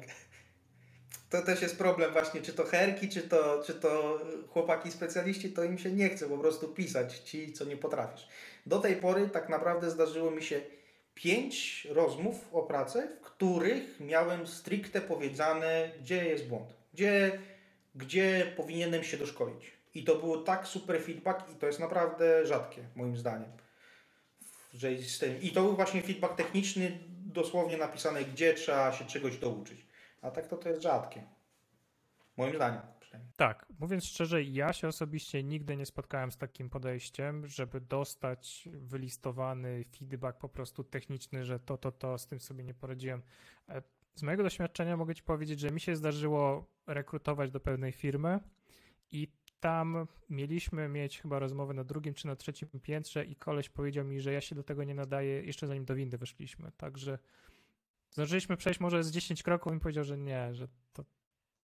To 1.31 1.43
też 1.43 1.63
jest 1.63 1.79
problem 1.79 2.13
właśnie, 2.13 2.43
czy 2.43 2.53
to 2.53 2.65
herki, 2.65 3.09
czy 3.09 3.23
to, 3.23 3.63
czy 3.67 3.75
to 3.75 4.21
chłopaki 4.49 4.91
specjaliści, 4.91 5.51
to 5.51 5.65
im 5.65 5.79
się 5.79 5.93
nie 5.93 6.09
chce 6.09 6.29
po 6.29 6.39
prostu 6.39 6.69
pisać 6.69 7.19
ci, 7.19 7.53
co 7.53 7.65
nie 7.65 7.77
potrafisz. 7.77 8.29
Do 8.67 8.79
tej 8.79 8.97
pory 8.97 9.29
tak 9.29 9.49
naprawdę 9.49 9.91
zdarzyło 9.91 10.31
mi 10.31 10.43
się 10.43 10.61
pięć 11.15 11.87
rozmów 11.91 12.35
o 12.53 12.63
pracę, 12.63 13.09
w 13.23 13.25
których 13.25 14.01
miałem 14.01 14.47
stricte 14.47 15.01
powiedziane, 15.01 15.91
gdzie 16.01 16.25
jest 16.25 16.47
błąd, 16.47 16.75
gdzie, 16.95 17.39
gdzie 17.95 18.53
powinienem 18.57 19.05
się 19.05 19.17
doszkolić. 19.17 19.73
I 19.95 20.05
to 20.05 20.15
było 20.15 20.37
tak 20.37 20.67
super 20.67 21.03
feedback 21.03 21.51
i 21.53 21.55
to 21.55 21.67
jest 21.67 21.81
naprawdę 21.81 22.47
rzadkie, 22.47 22.83
moim 22.97 23.17
zdaniem. 23.17 23.51
Że 24.75 24.93
I 25.43 25.51
to 25.51 25.63
był 25.63 25.77
właśnie 25.77 26.03
feedback 26.03 26.37
techniczny, 26.37 26.99
dosłownie 27.27 27.77
napisane, 27.77 28.25
gdzie 28.25 28.55
trzeba 28.55 28.93
się 28.93 29.05
czegoś 29.05 29.37
douczyć. 29.37 29.86
A 30.27 30.31
tak 30.31 30.47
to 30.47 30.57
to 30.57 30.69
jest 30.69 30.83
rzadkie. 30.83 31.23
Moim 32.37 32.55
zdaniem. 32.55 32.81
Tak, 33.37 33.67
mówiąc 33.79 34.05
szczerze, 34.05 34.43
ja 34.43 34.73
się 34.73 34.89
osobiście 34.89 35.43
nigdy 35.43 35.77
nie 35.77 35.87
spotkałem 35.87 36.33
z 36.33 36.37
takim 36.37 36.71
podejściem, 36.71 37.47
żeby 37.47 37.81
dostać 37.81 38.69
wylistowany 38.73 39.85
feedback 39.85 40.39
po 40.39 40.49
prostu 40.49 40.85
techniczny, 40.85 41.45
że 41.45 41.61
to, 41.61 41.79
to, 41.79 41.93
to, 41.93 42.19
z 42.19 42.27
tym 42.27 42.41
sobie 42.41 42.65
nie 42.65 42.75
poradziłem. 42.75 43.23
E, 43.69 43.83
z 44.15 44.23
mojego 44.23 44.43
doświadczenia 44.43 44.97
mogę 44.97 45.15
Ci 45.15 45.23
powiedzieć, 45.23 45.61
że 45.61 45.71
mi 45.71 45.81
się 45.81 45.97
zdarzyło 45.97 46.67
rekrutować 46.87 47.51
do 47.51 47.61
pewnej 47.61 47.93
firmy 47.93 48.41
i 49.11 49.29
tam 49.61 50.07
mieliśmy 50.31 50.89
mieć 50.89 51.21
chyba 51.21 51.39
rozmowę 51.39 51.75
na 51.75 51.85
drugim 51.85 52.15
czy 52.15 52.27
na 52.27 52.37
trzecim 52.37 52.69
piętrze 52.83 53.25
i 53.25 53.37
koleś 53.37 53.69
powiedział 53.69 54.05
mi, 54.05 54.21
że 54.21 54.33
ja 54.33 54.41
się 54.41 54.55
do 54.55 54.63
tego 54.63 54.85
nie 54.85 54.95
nadaję 54.95 55.43
jeszcze 55.43 55.67
zanim 55.67 55.85
do 55.85 55.95
windy 55.95 56.19
weszliśmy. 56.19 56.73
Także 56.77 57.19
zdążyliśmy 58.17 58.57
przejść 58.57 58.81
może 58.81 59.05
z 59.05 59.11
10 59.11 59.43
kroków 59.43 59.75
i 59.75 59.81
powiedział, 59.81 60.05
że 60.05 60.19
nie, 60.19 60.55
że 60.55 60.69
to, 60.93 61.05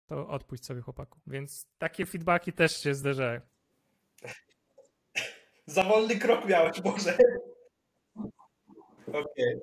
to 0.07 0.29
odpuść 0.29 0.65
sobie 0.65 0.81
chłopaku. 0.81 1.21
Więc 1.27 1.67
takie 1.79 2.07
feedbacki 2.07 2.53
też 2.53 2.83
się 2.83 2.95
zdarzają. 2.95 3.41
Za 5.67 5.83
wolny 5.83 6.17
krok 6.17 6.45
miałeś, 6.45 6.81
Boże. 6.81 7.19
Okej. 9.07 9.23
Okay. 9.23 9.61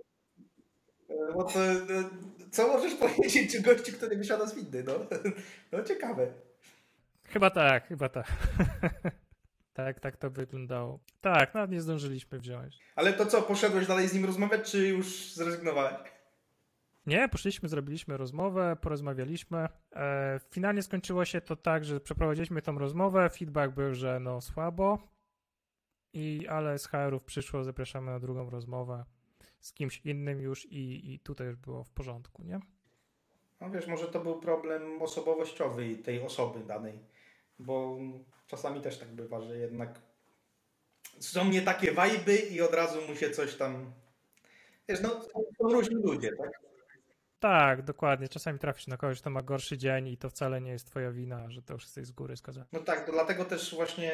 No 1.09 1.43
to, 1.43 1.59
no, 1.89 2.09
co 2.51 2.67
możesz 2.67 2.95
powiedzieć 2.95 3.57
o 3.57 3.61
gości, 3.61 3.93
który 3.93 4.17
wysiada 4.17 4.45
z 4.45 4.55
windy? 4.55 4.83
No, 4.83 4.93
no 5.71 5.83
ciekawe. 5.83 6.33
Chyba 7.23 7.49
tak, 7.49 7.87
chyba 7.87 8.09
tak. 8.09 8.27
tak, 9.73 9.99
tak 9.99 10.17
to 10.17 10.29
wyglądało. 10.29 10.99
Tak, 11.21 11.53
nawet 11.53 11.71
nie 11.71 11.81
zdążyliśmy 11.81 12.39
wziąć. 12.39 12.77
Ale 12.95 13.13
to 13.13 13.25
co, 13.25 13.41
poszedłeś 13.41 13.87
dalej 13.87 14.07
z 14.07 14.13
nim 14.13 14.25
rozmawiać, 14.25 14.71
czy 14.71 14.87
już 14.87 15.33
zrezygnowałeś? 15.33 16.16
Nie, 17.07 17.29
poszliśmy, 17.29 17.69
zrobiliśmy 17.69 18.17
rozmowę, 18.17 18.77
porozmawialiśmy. 18.81 19.67
E, 19.95 20.39
finalnie 20.51 20.81
skończyło 20.81 21.25
się 21.25 21.41
to 21.41 21.55
tak, 21.55 21.85
że 21.85 21.99
przeprowadziliśmy 21.99 22.61
tą 22.61 22.79
rozmowę. 22.79 23.29
Feedback 23.29 23.73
był, 23.73 23.93
że 23.93 24.19
no 24.19 24.41
słabo, 24.41 24.99
i, 26.13 26.47
ale 26.47 26.79
z 26.79 26.87
HR-ów 26.87 27.23
przyszło, 27.23 27.63
zapraszamy 27.63 28.11
na 28.11 28.19
drugą 28.19 28.49
rozmowę 28.49 29.05
z 29.59 29.73
kimś 29.73 30.01
innym 30.05 30.41
już 30.41 30.65
i, 30.65 31.13
i 31.13 31.19
tutaj 31.19 31.47
już 31.47 31.55
było 31.55 31.83
w 31.83 31.91
porządku, 31.91 32.43
nie? 32.43 32.59
No 33.61 33.69
wiesz, 33.69 33.87
może 33.87 34.07
to 34.07 34.19
był 34.19 34.39
problem 34.39 35.01
osobowościowy 35.01 35.95
tej 35.95 36.21
osoby 36.21 36.59
danej, 36.59 36.99
bo 37.59 37.97
czasami 38.47 38.81
też 38.81 38.97
tak 38.97 39.09
bywa, 39.09 39.41
że 39.41 39.57
jednak 39.57 40.01
są 41.19 41.45
nie 41.45 41.61
takie 41.61 41.91
wajby 41.91 42.35
i 42.37 42.61
od 42.61 42.73
razu 42.73 43.01
mu 43.09 43.15
się 43.15 43.29
coś 43.29 43.55
tam... 43.55 43.93
Wiesz, 44.89 45.01
no 45.01 45.09
są 45.57 45.69
różni 45.69 45.95
ludzie, 45.95 46.31
tak? 46.35 46.67
Tak, 47.39 47.81
dokładnie. 47.81 48.27
Czasami 48.27 48.59
trafisz 48.59 48.87
na 48.87 48.97
kogoś, 48.97 49.21
kto 49.21 49.29
ma 49.29 49.41
gorszy 49.41 49.77
dzień 49.77 50.07
i 50.07 50.17
to 50.17 50.29
wcale 50.29 50.61
nie 50.61 50.71
jest 50.71 50.87
twoja 50.87 51.11
wina, 51.11 51.49
że 51.49 51.61
to 51.61 51.73
już 51.73 51.83
jesteś 51.83 52.05
z 52.07 52.11
góry 52.11 52.37
skazany. 52.37 52.65
No 52.71 52.79
tak, 52.79 53.05
to 53.05 53.11
dlatego 53.11 53.45
też 53.45 53.75
właśnie 53.75 54.11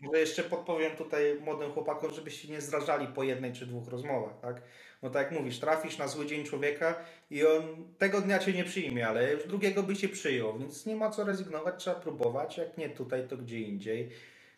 może 0.00 0.20
jeszcze 0.20 0.42
podpowiem 0.42 0.96
tutaj 0.96 1.40
młodym 1.40 1.72
chłopakom, 1.72 2.14
żebyście 2.14 2.48
nie 2.48 2.60
zrażali 2.60 3.06
po 3.06 3.22
jednej 3.22 3.52
czy 3.52 3.66
dwóch 3.66 3.88
rozmowach, 3.88 4.40
tak? 4.40 4.62
No 5.02 5.10
tak 5.10 5.22
jak 5.30 5.40
mówisz, 5.40 5.58
trafisz 5.58 5.98
na 5.98 6.08
zły 6.08 6.26
dzień 6.26 6.44
człowieka 6.44 6.94
i 7.30 7.46
on 7.46 7.62
tego 7.98 8.20
dnia 8.20 8.38
cię 8.38 8.52
nie 8.52 8.64
przyjmie, 8.64 9.08
ale 9.08 9.32
już 9.32 9.46
drugiego 9.46 9.82
by 9.82 9.96
cię 9.96 10.08
przyjął, 10.08 10.58
więc 10.58 10.86
nie 10.86 10.96
ma 10.96 11.10
co 11.10 11.24
rezygnować, 11.24 11.74
trzeba 11.78 12.00
próbować, 12.00 12.58
jak 12.58 12.78
nie 12.78 12.88
tutaj, 12.88 13.28
to 13.28 13.36
gdzie 13.36 13.60
indziej. 13.60 14.10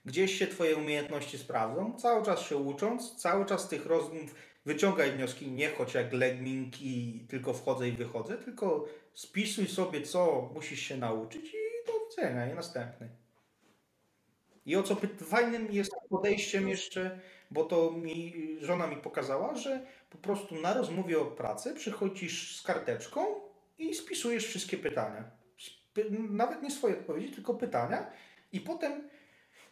Gdzieś 0.05 0.39
się 0.39 0.47
twoje 0.47 0.77
umiejętności 0.77 1.39
sprawdzą, 1.39 1.97
cały 1.97 2.25
czas 2.25 2.41
się 2.41 2.57
ucząc, 2.57 3.17
cały 3.17 3.47
czas 3.47 3.69
tych 3.69 3.87
rozmów 3.87 4.35
wyciągaj 4.65 5.13
wnioski, 5.13 5.53
nie 5.53 5.71
chodź 5.71 5.95
jak 5.95 6.13
Lemming 6.13 6.83
i 6.83 7.27
tylko 7.29 7.53
wchodzę 7.53 7.89
i 7.89 7.93
wychodzę, 7.93 8.39
tylko 8.39 8.85
spisuj 9.15 9.69
sobie, 9.69 10.03
co 10.03 10.51
musisz 10.55 10.81
się 10.81 10.97
nauczyć 10.97 11.55
i 11.55 11.87
do 11.87 11.93
widzenia, 12.11 12.53
i 12.53 12.55
następny. 12.55 13.09
I 14.67 14.77
o 14.77 14.83
co 14.83 14.97
fajnym 15.25 15.73
jest 15.73 15.93
podejściem 16.11 16.69
jeszcze, 16.69 17.21
bo 17.51 17.65
to 17.65 17.91
mi 17.91 18.35
żona 18.61 18.87
mi 18.87 18.97
pokazała, 18.97 19.55
że 19.55 19.87
po 20.11 20.19
prostu 20.19 20.55
na 20.55 20.75
rozmowie 20.75 21.21
o 21.21 21.25
pracy 21.25 21.75
przychodzisz 21.75 22.57
z 22.57 22.63
karteczką 22.63 23.41
i 23.79 23.95
spisujesz 23.95 24.47
wszystkie 24.47 24.77
pytania. 24.77 25.31
Nawet 26.31 26.63
nie 26.63 26.71
swoje 26.71 26.99
odpowiedzi, 26.99 27.35
tylko 27.35 27.55
pytania 27.55 28.11
i 28.53 28.61
potem 28.61 29.09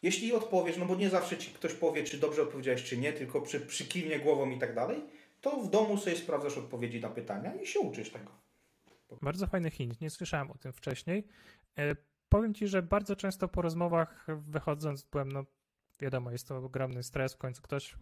jeśli 0.02 0.32
odpowiesz, 0.32 0.76
no 0.76 0.86
bo 0.86 0.94
nie 0.94 1.10
zawsze 1.10 1.38
ci 1.38 1.50
ktoś 1.50 1.74
powie, 1.74 2.04
czy 2.04 2.18
dobrze 2.18 2.42
odpowiedziałeś, 2.42 2.84
czy 2.84 2.98
nie, 2.98 3.12
tylko 3.12 3.40
przy, 3.40 3.60
przykiwnie 3.60 4.18
głową 4.18 4.50
i 4.50 4.58
tak 4.58 4.74
dalej, 4.74 5.02
to 5.40 5.60
w 5.60 5.70
domu 5.70 5.96
sobie 5.96 6.16
sprawdzasz 6.16 6.58
odpowiedzi 6.58 7.00
na 7.00 7.08
pytania 7.08 7.54
i 7.54 7.66
się 7.66 7.80
uczysz 7.80 8.10
tego. 8.10 8.32
Bardzo 9.22 9.46
fajny 9.46 9.70
hint, 9.70 10.00
nie 10.00 10.10
słyszałem 10.10 10.50
o 10.50 10.58
tym 10.58 10.72
wcześniej. 10.72 11.26
E, 11.78 11.96
powiem 12.28 12.54
ci, 12.54 12.68
że 12.68 12.82
bardzo 12.82 13.16
często 13.16 13.48
po 13.48 13.62
rozmowach 13.62 14.26
wychodząc 14.28 15.02
byłem, 15.02 15.32
no 15.32 15.44
wiadomo, 16.00 16.30
jest 16.30 16.48
to 16.48 16.56
ogromny 16.56 17.02
stres, 17.02 17.34
w 17.34 17.38
końcu 17.38 17.62
ktoś 17.62 17.96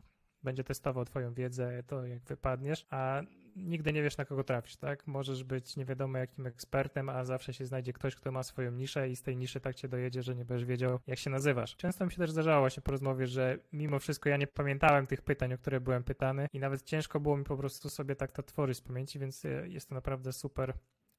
będzie 0.47 0.65
testował 0.65 1.05
twoją 1.05 1.35
wiedzę, 1.35 1.83
to 1.83 2.07
jak 2.07 2.25
wypadniesz, 2.25 2.87
a 2.91 3.23
nigdy 3.57 3.93
nie 3.93 4.03
wiesz 4.03 4.17
na 4.17 4.25
kogo 4.25 4.45
trafisz, 4.45 4.77
tak? 4.77 5.07
Możesz 5.07 5.45
być 5.45 5.77
nie 5.77 5.85
wiadomo 5.85 6.19
jakim 6.19 6.47
ekspertem, 6.47 7.09
a 7.09 7.25
zawsze 7.25 7.55
się 7.55 7.67
znajdzie 7.67 7.93
ktoś, 7.93 8.17
kto 8.17 8.33
ma 8.33 8.43
swoją 8.43 8.73
niszę 8.73 9.09
i 9.09 9.17
z 9.17 9.23
tej 9.23 9.37
niszy 9.37 9.61
tak 9.61 9.75
cię 9.75 9.89
dojedzie, 9.89 10.23
że 10.23 10.35
nie 10.35 10.45
będziesz 10.45 10.67
wiedział 10.67 10.99
jak 11.07 11.19
się 11.19 11.31
nazywasz. 11.31 11.77
Często 11.77 12.05
mi 12.05 12.13
się 12.13 12.19
też 12.19 12.31
zdarzało 12.31 12.61
właśnie 12.61 12.83
po 12.83 12.91
rozmowie, 12.91 13.27
że 13.27 13.59
mimo 13.73 13.99
wszystko 13.99 14.29
ja 14.29 14.37
nie 14.37 14.47
pamiętałem 14.47 15.07
tych 15.07 15.23
pytań, 15.23 15.53
o 15.53 15.59
które 15.59 15.81
byłem 15.81 16.05
pytany 16.05 16.49
i 16.53 16.59
nawet 16.59 16.83
ciężko 16.83 17.21
było 17.21 17.37
mi 17.37 17.45
po 17.45 17.57
prostu 17.57 17.91
sobie 17.91 18.17
tak 18.17 18.33
to 18.33 18.43
tworzyć 18.43 18.77
z 18.77 18.81
pamięci, 18.81 19.19
więc 19.19 19.45
e, 19.45 19.69
jest 19.69 19.89
to 19.89 19.95
naprawdę 19.95 20.33
super 20.33 20.75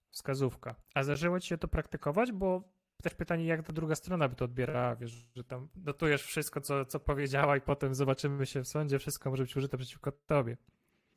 wskazówka. 0.10 0.76
A 0.96 1.04
zdarzyło 1.04 1.40
ci 1.40 1.48
się 1.48 1.58
to 1.58 1.68
praktykować, 1.68 2.32
bo 2.32 2.77
też 3.04 3.14
pytanie, 3.14 3.46
jak 3.46 3.64
ta 3.64 3.74
druga 3.74 3.96
strona 3.96 4.30
by 4.30 4.36
to 4.36 4.46
odbierała, 4.46 4.96
wiesz, 4.96 5.26
że 5.36 5.44
tam 5.44 5.68
dotujesz 5.76 6.24
wszystko, 6.24 6.62
co, 6.62 6.86
co 6.86 7.00
powiedziała 7.00 7.58
i 7.58 7.62
potem 7.62 7.96
zobaczymy 7.96 8.46
się 8.46 8.64
w 8.64 8.68
sądzie, 8.68 9.00
wszystko 9.00 9.30
może 9.30 9.44
być 9.44 9.58
użyte 9.58 9.78
przeciwko 9.78 10.12
tobie. 10.12 10.58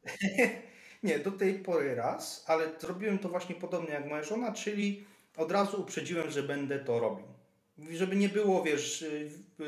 Nie, 1.03 1.18
do 1.18 1.31
tej 1.31 1.55
pory 1.55 1.95
raz, 1.95 2.45
ale 2.47 2.70
zrobiłem 2.81 3.18
to 3.18 3.28
właśnie 3.28 3.55
podobnie 3.55 3.91
jak 3.91 4.07
moja 4.07 4.22
żona, 4.22 4.53
czyli 4.53 5.05
od 5.37 5.53
razu 5.53 5.81
uprzedziłem, 5.81 6.31
że 6.31 6.43
będę 6.43 6.78
to 6.78 7.01
robił. 7.01 7.26
Żeby 7.91 8.16
nie 8.16 8.28
było, 8.28 8.62
wiesz, 8.62 9.05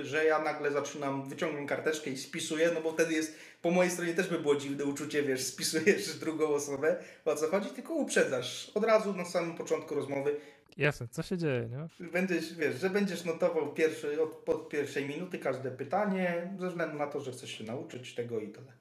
że 0.03 0.25
ja 0.25 0.43
nagle 0.43 0.71
zaczynam, 0.71 1.29
wyciągam 1.29 1.67
karteczkę 1.67 2.11
i 2.11 2.17
spisuję, 2.17 2.71
no 2.75 2.81
bo 2.81 2.93
wtedy 2.93 3.13
jest, 3.13 3.39
po 3.63 3.71
mojej 3.71 3.93
stronie 3.93 4.15
też 4.15 4.29
by 4.29 4.39
było 4.39 4.57
dziwne 4.57 4.85
uczucie, 4.85 5.23
wiesz, 5.23 5.45
spisujesz 5.45 6.15
drugą 6.21 6.49
osobę, 6.49 6.97
o 7.25 7.37
co 7.37 7.49
chodzi, 7.49 7.71
tylko 7.71 7.95
uprzedzasz. 7.95 8.71
Od 8.75 8.85
razu 8.85 9.15
na 9.15 9.25
samym 9.25 9.55
początku 9.55 9.95
rozmowy 9.95 10.37
Jasne, 10.77 11.09
co 11.09 11.23
się 11.23 11.39
dzieje, 11.39 11.69
nie? 11.69 12.09
Będziesz, 12.09 12.55
wiesz, 12.55 12.81
że 12.81 12.91
będziesz 12.91 13.25
notował 13.25 13.75
pierwszy, 13.75 14.23
od, 14.23 14.49
od 14.49 14.69
pierwszej 14.69 15.09
minuty 15.09 15.39
każde 15.39 15.71
pytanie, 15.71 16.55
ze 16.59 16.69
względu 16.69 16.99
na 16.99 17.07
to, 17.07 17.21
że 17.21 17.33
chcesz 17.33 17.51
się 17.51 17.65
nauczyć 17.65 18.15
tego 18.15 18.41
i 18.41 18.49
tyle. 18.49 18.73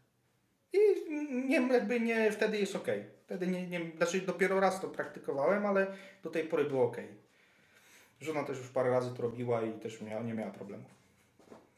I 0.73 0.79
nie, 1.49 1.67
jakby 1.73 1.99
nie, 1.99 2.31
wtedy 2.31 2.57
jest 2.57 2.75
ok. 2.75 2.87
Wtedy 3.25 3.47
nie, 3.47 3.67
nie, 3.67 3.91
znaczy 3.97 4.21
dopiero 4.21 4.59
raz 4.59 4.81
to 4.81 4.87
praktykowałem, 4.87 5.65
ale 5.65 5.87
do 6.23 6.29
tej 6.29 6.43
pory 6.43 6.65
było 6.65 6.83
ok. 6.83 6.97
Żona 8.21 8.43
też 8.43 8.57
już 8.57 8.69
parę 8.69 8.89
razy 8.89 9.15
to 9.15 9.21
robiła 9.21 9.61
i 9.61 9.73
też 9.73 10.01
miała, 10.01 10.23
nie 10.23 10.33
miała 10.33 10.51
problemów. 10.51 10.91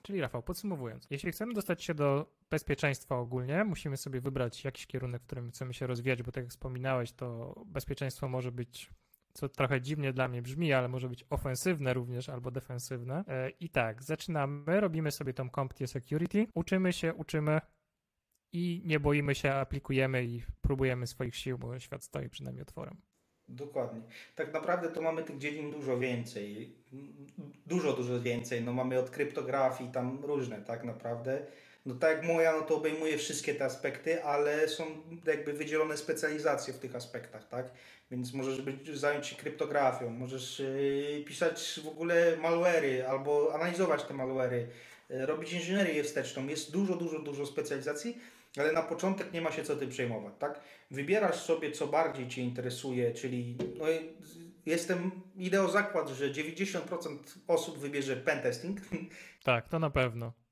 Czyli 0.01 0.21
Rafał, 0.21 0.43
podsumowując, 0.43 1.07
jeśli 1.09 1.31
chcemy 1.31 1.53
dostać 1.53 1.83
się 1.83 1.93
do 1.93 2.25
bezpieczeństwa 2.49 3.17
ogólnie, 3.17 3.63
musimy 3.63 3.97
sobie 3.97 4.21
wybrać 4.21 4.63
jakiś 4.63 4.87
kierunek, 4.87 5.21
w 5.21 5.25
którym 5.25 5.51
chcemy 5.51 5.73
się 5.73 5.87
rozwijać, 5.87 6.23
bo 6.23 6.31
tak 6.31 6.43
jak 6.43 6.51
wspominałeś, 6.51 7.11
to 7.11 7.55
bezpieczeństwo 7.65 8.27
może 8.27 8.51
być 8.51 8.89
co 9.33 9.49
trochę 9.49 9.81
dziwnie 9.81 10.13
dla 10.13 10.27
mnie 10.27 10.41
brzmi, 10.41 10.73
ale 10.73 10.87
może 10.87 11.09
być 11.09 11.25
ofensywne 11.29 11.93
również 11.93 12.29
albo 12.29 12.51
defensywne. 12.51 13.23
E, 13.27 13.49
I 13.49 13.69
tak, 13.69 14.03
zaczynamy, 14.03 14.81
robimy 14.81 15.11
sobie 15.11 15.33
tą 15.33 15.49
CompTIA 15.49 15.87
Security, 15.87 16.47
uczymy 16.53 16.93
się, 16.93 17.13
uczymy 17.13 17.61
i 18.53 18.81
nie 18.85 18.99
boimy 18.99 19.35
się, 19.35 19.51
aplikujemy 19.51 20.25
i 20.25 20.43
próbujemy 20.61 21.07
swoich 21.07 21.35
sił, 21.35 21.57
bo 21.57 21.79
świat 21.79 22.03
stoi 22.03 22.29
przed 22.29 22.45
nami 22.45 22.61
otworem. 22.61 22.97
Dokładnie. 23.47 24.01
Tak 24.35 24.53
naprawdę 24.53 24.91
to 24.91 25.01
mamy 25.01 25.23
tych 25.23 25.37
dziedzin 25.37 25.71
dużo 25.71 25.99
więcej. 25.99 26.75
Dużo, 27.65 27.93
dużo 27.93 28.21
więcej. 28.21 28.63
No 28.63 28.73
mamy 28.73 28.99
od 28.99 29.09
kryptografii 29.09 29.91
tam 29.91 30.25
różne 30.25 30.61
tak 30.61 30.83
naprawdę. 30.83 31.45
No 31.85 31.95
tak 31.95 32.17
jak 32.17 32.25
moja, 32.25 32.51
no 32.51 32.61
to 32.61 32.75
obejmuje 32.75 33.17
wszystkie 33.17 33.55
te 33.55 33.65
aspekty, 33.65 34.23
ale 34.23 34.67
są 34.67 34.85
jakby 35.25 35.53
wydzielone 35.53 35.97
specjalizacje 35.97 36.73
w 36.73 36.79
tych 36.79 36.95
aspektach, 36.95 37.47
tak? 37.47 37.71
Więc 38.11 38.33
możesz 38.33 38.61
być, 38.61 38.89
zająć 38.89 39.27
się 39.27 39.35
kryptografią, 39.35 40.09
możesz 40.09 40.59
yy, 40.59 41.23
pisać 41.27 41.79
w 41.83 41.87
ogóle 41.87 42.37
malwery 42.37 43.07
albo 43.07 43.55
analizować 43.55 44.03
te 44.03 44.13
malwery, 44.13 44.67
yy, 45.09 45.25
robić 45.25 45.53
inżynierię 45.53 46.03
wsteczną. 46.03 46.47
Jest 46.47 46.71
dużo, 46.71 46.95
dużo, 46.95 47.19
dużo 47.19 47.45
specjalizacji, 47.45 48.17
ale 48.57 48.71
na 48.71 48.81
początek 48.81 49.33
nie 49.33 49.41
ma 49.41 49.51
się 49.51 49.63
co 49.63 49.75
tym 49.75 49.89
przejmować, 49.89 50.33
tak? 50.39 50.59
Wybierasz 50.91 51.35
sobie, 51.35 51.71
co 51.71 51.87
bardziej 51.87 52.27
Cię 52.27 52.41
interesuje, 52.41 53.13
czyli 53.13 53.57
no, 53.77 53.85
jestem, 54.65 55.11
idę 55.35 55.63
o 55.63 55.69
zakład, 55.69 56.09
że 56.09 56.31
90% 56.31 57.17
osób 57.47 57.77
wybierze 57.77 58.17
pentesting. 58.17 58.77
Tak, 59.43 59.69
to 59.69 59.79
na 59.79 59.89
pewno. 59.89 60.42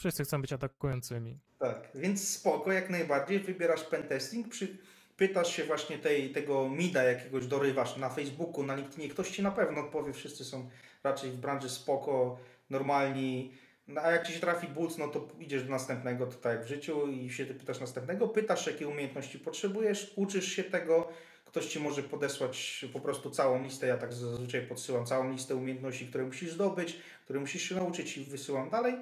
Wszyscy 0.00 0.24
chcą 0.24 0.40
być 0.40 0.52
atakującymi. 0.52 1.38
Tak, 1.58 1.88
więc 1.94 2.28
spoko, 2.28 2.72
jak 2.72 2.90
najbardziej. 2.90 3.40
Wybierasz 3.40 3.84
pentesting, 3.84 4.48
przy, 4.48 4.76
pytasz 5.16 5.56
się 5.56 5.64
właśnie 5.64 5.98
tej, 5.98 6.30
tego 6.32 6.68
mida 6.68 7.02
jakiegoś 7.02 7.46
dorywasz 7.46 7.96
na 7.96 8.08
Facebooku, 8.08 8.62
na 8.62 8.74
LinkedInie, 8.74 9.08
ktoś 9.08 9.30
ci 9.30 9.42
na 9.42 9.50
pewno 9.50 9.80
odpowie, 9.80 10.12
wszyscy 10.12 10.44
są 10.44 10.70
raczej 11.04 11.30
w 11.30 11.36
branży 11.36 11.70
spoko, 11.70 12.38
normalni, 12.70 13.52
no, 13.88 14.00
a 14.00 14.10
jak 14.10 14.26
ci 14.26 14.32
się 14.32 14.40
trafi 14.40 14.68
but, 14.68 14.98
no 14.98 15.08
to 15.08 15.28
idziesz 15.38 15.64
do 15.64 15.70
następnego, 15.70 16.26
to 16.26 16.36
tak 16.36 16.52
jak 16.52 16.64
w 16.64 16.68
życiu 16.68 17.06
i 17.06 17.30
się 17.30 17.46
ty 17.46 17.54
pytasz 17.54 17.80
następnego, 17.80 18.28
pytasz 18.28 18.66
jakie 18.66 18.88
umiejętności 18.88 19.38
potrzebujesz, 19.38 20.12
uczysz 20.16 20.52
się 20.52 20.64
tego, 20.64 21.08
ktoś 21.44 21.66
ci 21.66 21.80
może 21.80 22.02
podesłać 22.02 22.84
po 22.92 23.00
prostu 23.00 23.30
całą 23.30 23.62
listę, 23.62 23.86
ja 23.86 23.96
tak 23.96 24.12
zazwyczaj 24.12 24.66
podsyłam 24.66 25.06
całą 25.06 25.32
listę 25.32 25.56
umiejętności, 25.56 26.06
które 26.06 26.24
musisz 26.24 26.52
zdobyć, 26.52 26.96
które 27.24 27.40
musisz 27.40 27.62
się 27.62 27.74
nauczyć 27.74 28.18
i 28.18 28.24
wysyłam 28.24 28.70
dalej 28.70 28.94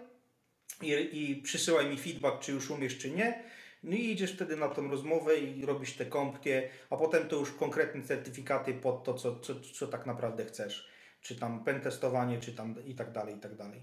i, 0.83 1.31
i 1.31 1.37
przysyłaj 1.37 1.91
mi 1.91 1.99
feedback, 1.99 2.41
czy 2.41 2.53
już 2.53 2.71
umiesz, 2.71 2.99
czy 2.99 3.11
nie. 3.11 3.45
No 3.83 3.97
i 3.97 4.11
idziesz 4.11 4.33
wtedy 4.33 4.57
na 4.57 4.69
tą 4.69 4.91
rozmowę 4.91 5.37
i 5.37 5.67
robisz 5.67 5.93
te 5.93 6.07
kompkie, 6.07 6.69
a 6.91 6.97
potem 6.97 7.29
to 7.29 7.37
już 7.37 7.53
konkretne 7.53 8.03
certyfikaty 8.03 8.75
pod 8.75 9.05
to, 9.05 9.15
co, 9.15 9.41
co, 9.41 9.55
co 9.61 9.87
tak 9.87 10.07
naprawdę 10.07 10.45
chcesz. 10.45 10.89
Czy 11.21 11.37
tam 11.37 11.65
pentestowanie, 11.65 12.41
czy 12.41 12.53
tam 12.53 12.75
i 12.87 12.95
tak 12.95 13.13
dalej, 13.13 13.37
i 13.37 13.39
tak 13.39 13.55
dalej. 13.55 13.83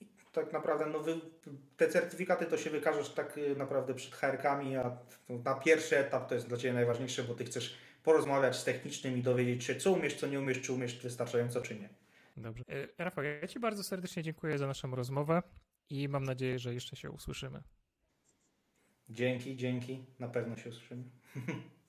I 0.00 0.06
tak 0.32 0.52
naprawdę 0.52 0.86
no 0.86 0.98
wy, 1.00 1.20
te 1.76 1.88
certyfikaty 1.88 2.46
to 2.46 2.58
się 2.58 2.70
wykażesz 2.70 3.08
tak 3.08 3.38
y, 3.38 3.56
naprawdę 3.56 3.94
przed 3.94 4.14
HR-kami, 4.14 4.76
a 4.76 4.98
na 5.28 5.54
pierwszy 5.54 5.98
etap 5.98 6.28
to 6.28 6.34
jest 6.34 6.48
dla 6.48 6.56
Ciebie 6.56 6.74
najważniejsze, 6.74 7.24
bo 7.24 7.34
Ty 7.34 7.44
chcesz 7.44 7.76
porozmawiać 8.02 8.56
z 8.56 8.64
technicznym 8.64 9.18
i 9.18 9.22
dowiedzieć 9.22 9.64
się, 9.64 9.74
co 9.74 9.92
umiesz, 9.92 10.14
co 10.14 10.26
nie 10.26 10.40
umiesz, 10.40 10.60
czy 10.60 10.72
umiesz 10.72 11.02
wystarczająco, 11.02 11.60
czy 11.60 11.74
nie. 11.74 11.88
Dobrze. 12.36 12.64
E, 12.68 13.04
Rafał, 13.04 13.24
ja 13.24 13.48
Ci 13.48 13.60
bardzo 13.60 13.84
serdecznie 13.84 14.22
dziękuję 14.22 14.58
za 14.58 14.66
naszą 14.66 14.94
rozmowę 14.94 15.42
i 15.90 16.08
mam 16.08 16.24
nadzieję, 16.24 16.58
że 16.58 16.74
jeszcze 16.74 16.96
się 16.96 17.10
usłyszymy. 17.10 17.62
Dzięki, 19.08 19.56
dzięki. 19.56 20.04
Na 20.18 20.28
pewno 20.28 20.56
się 20.56 20.68
usłyszymy. 20.68 21.04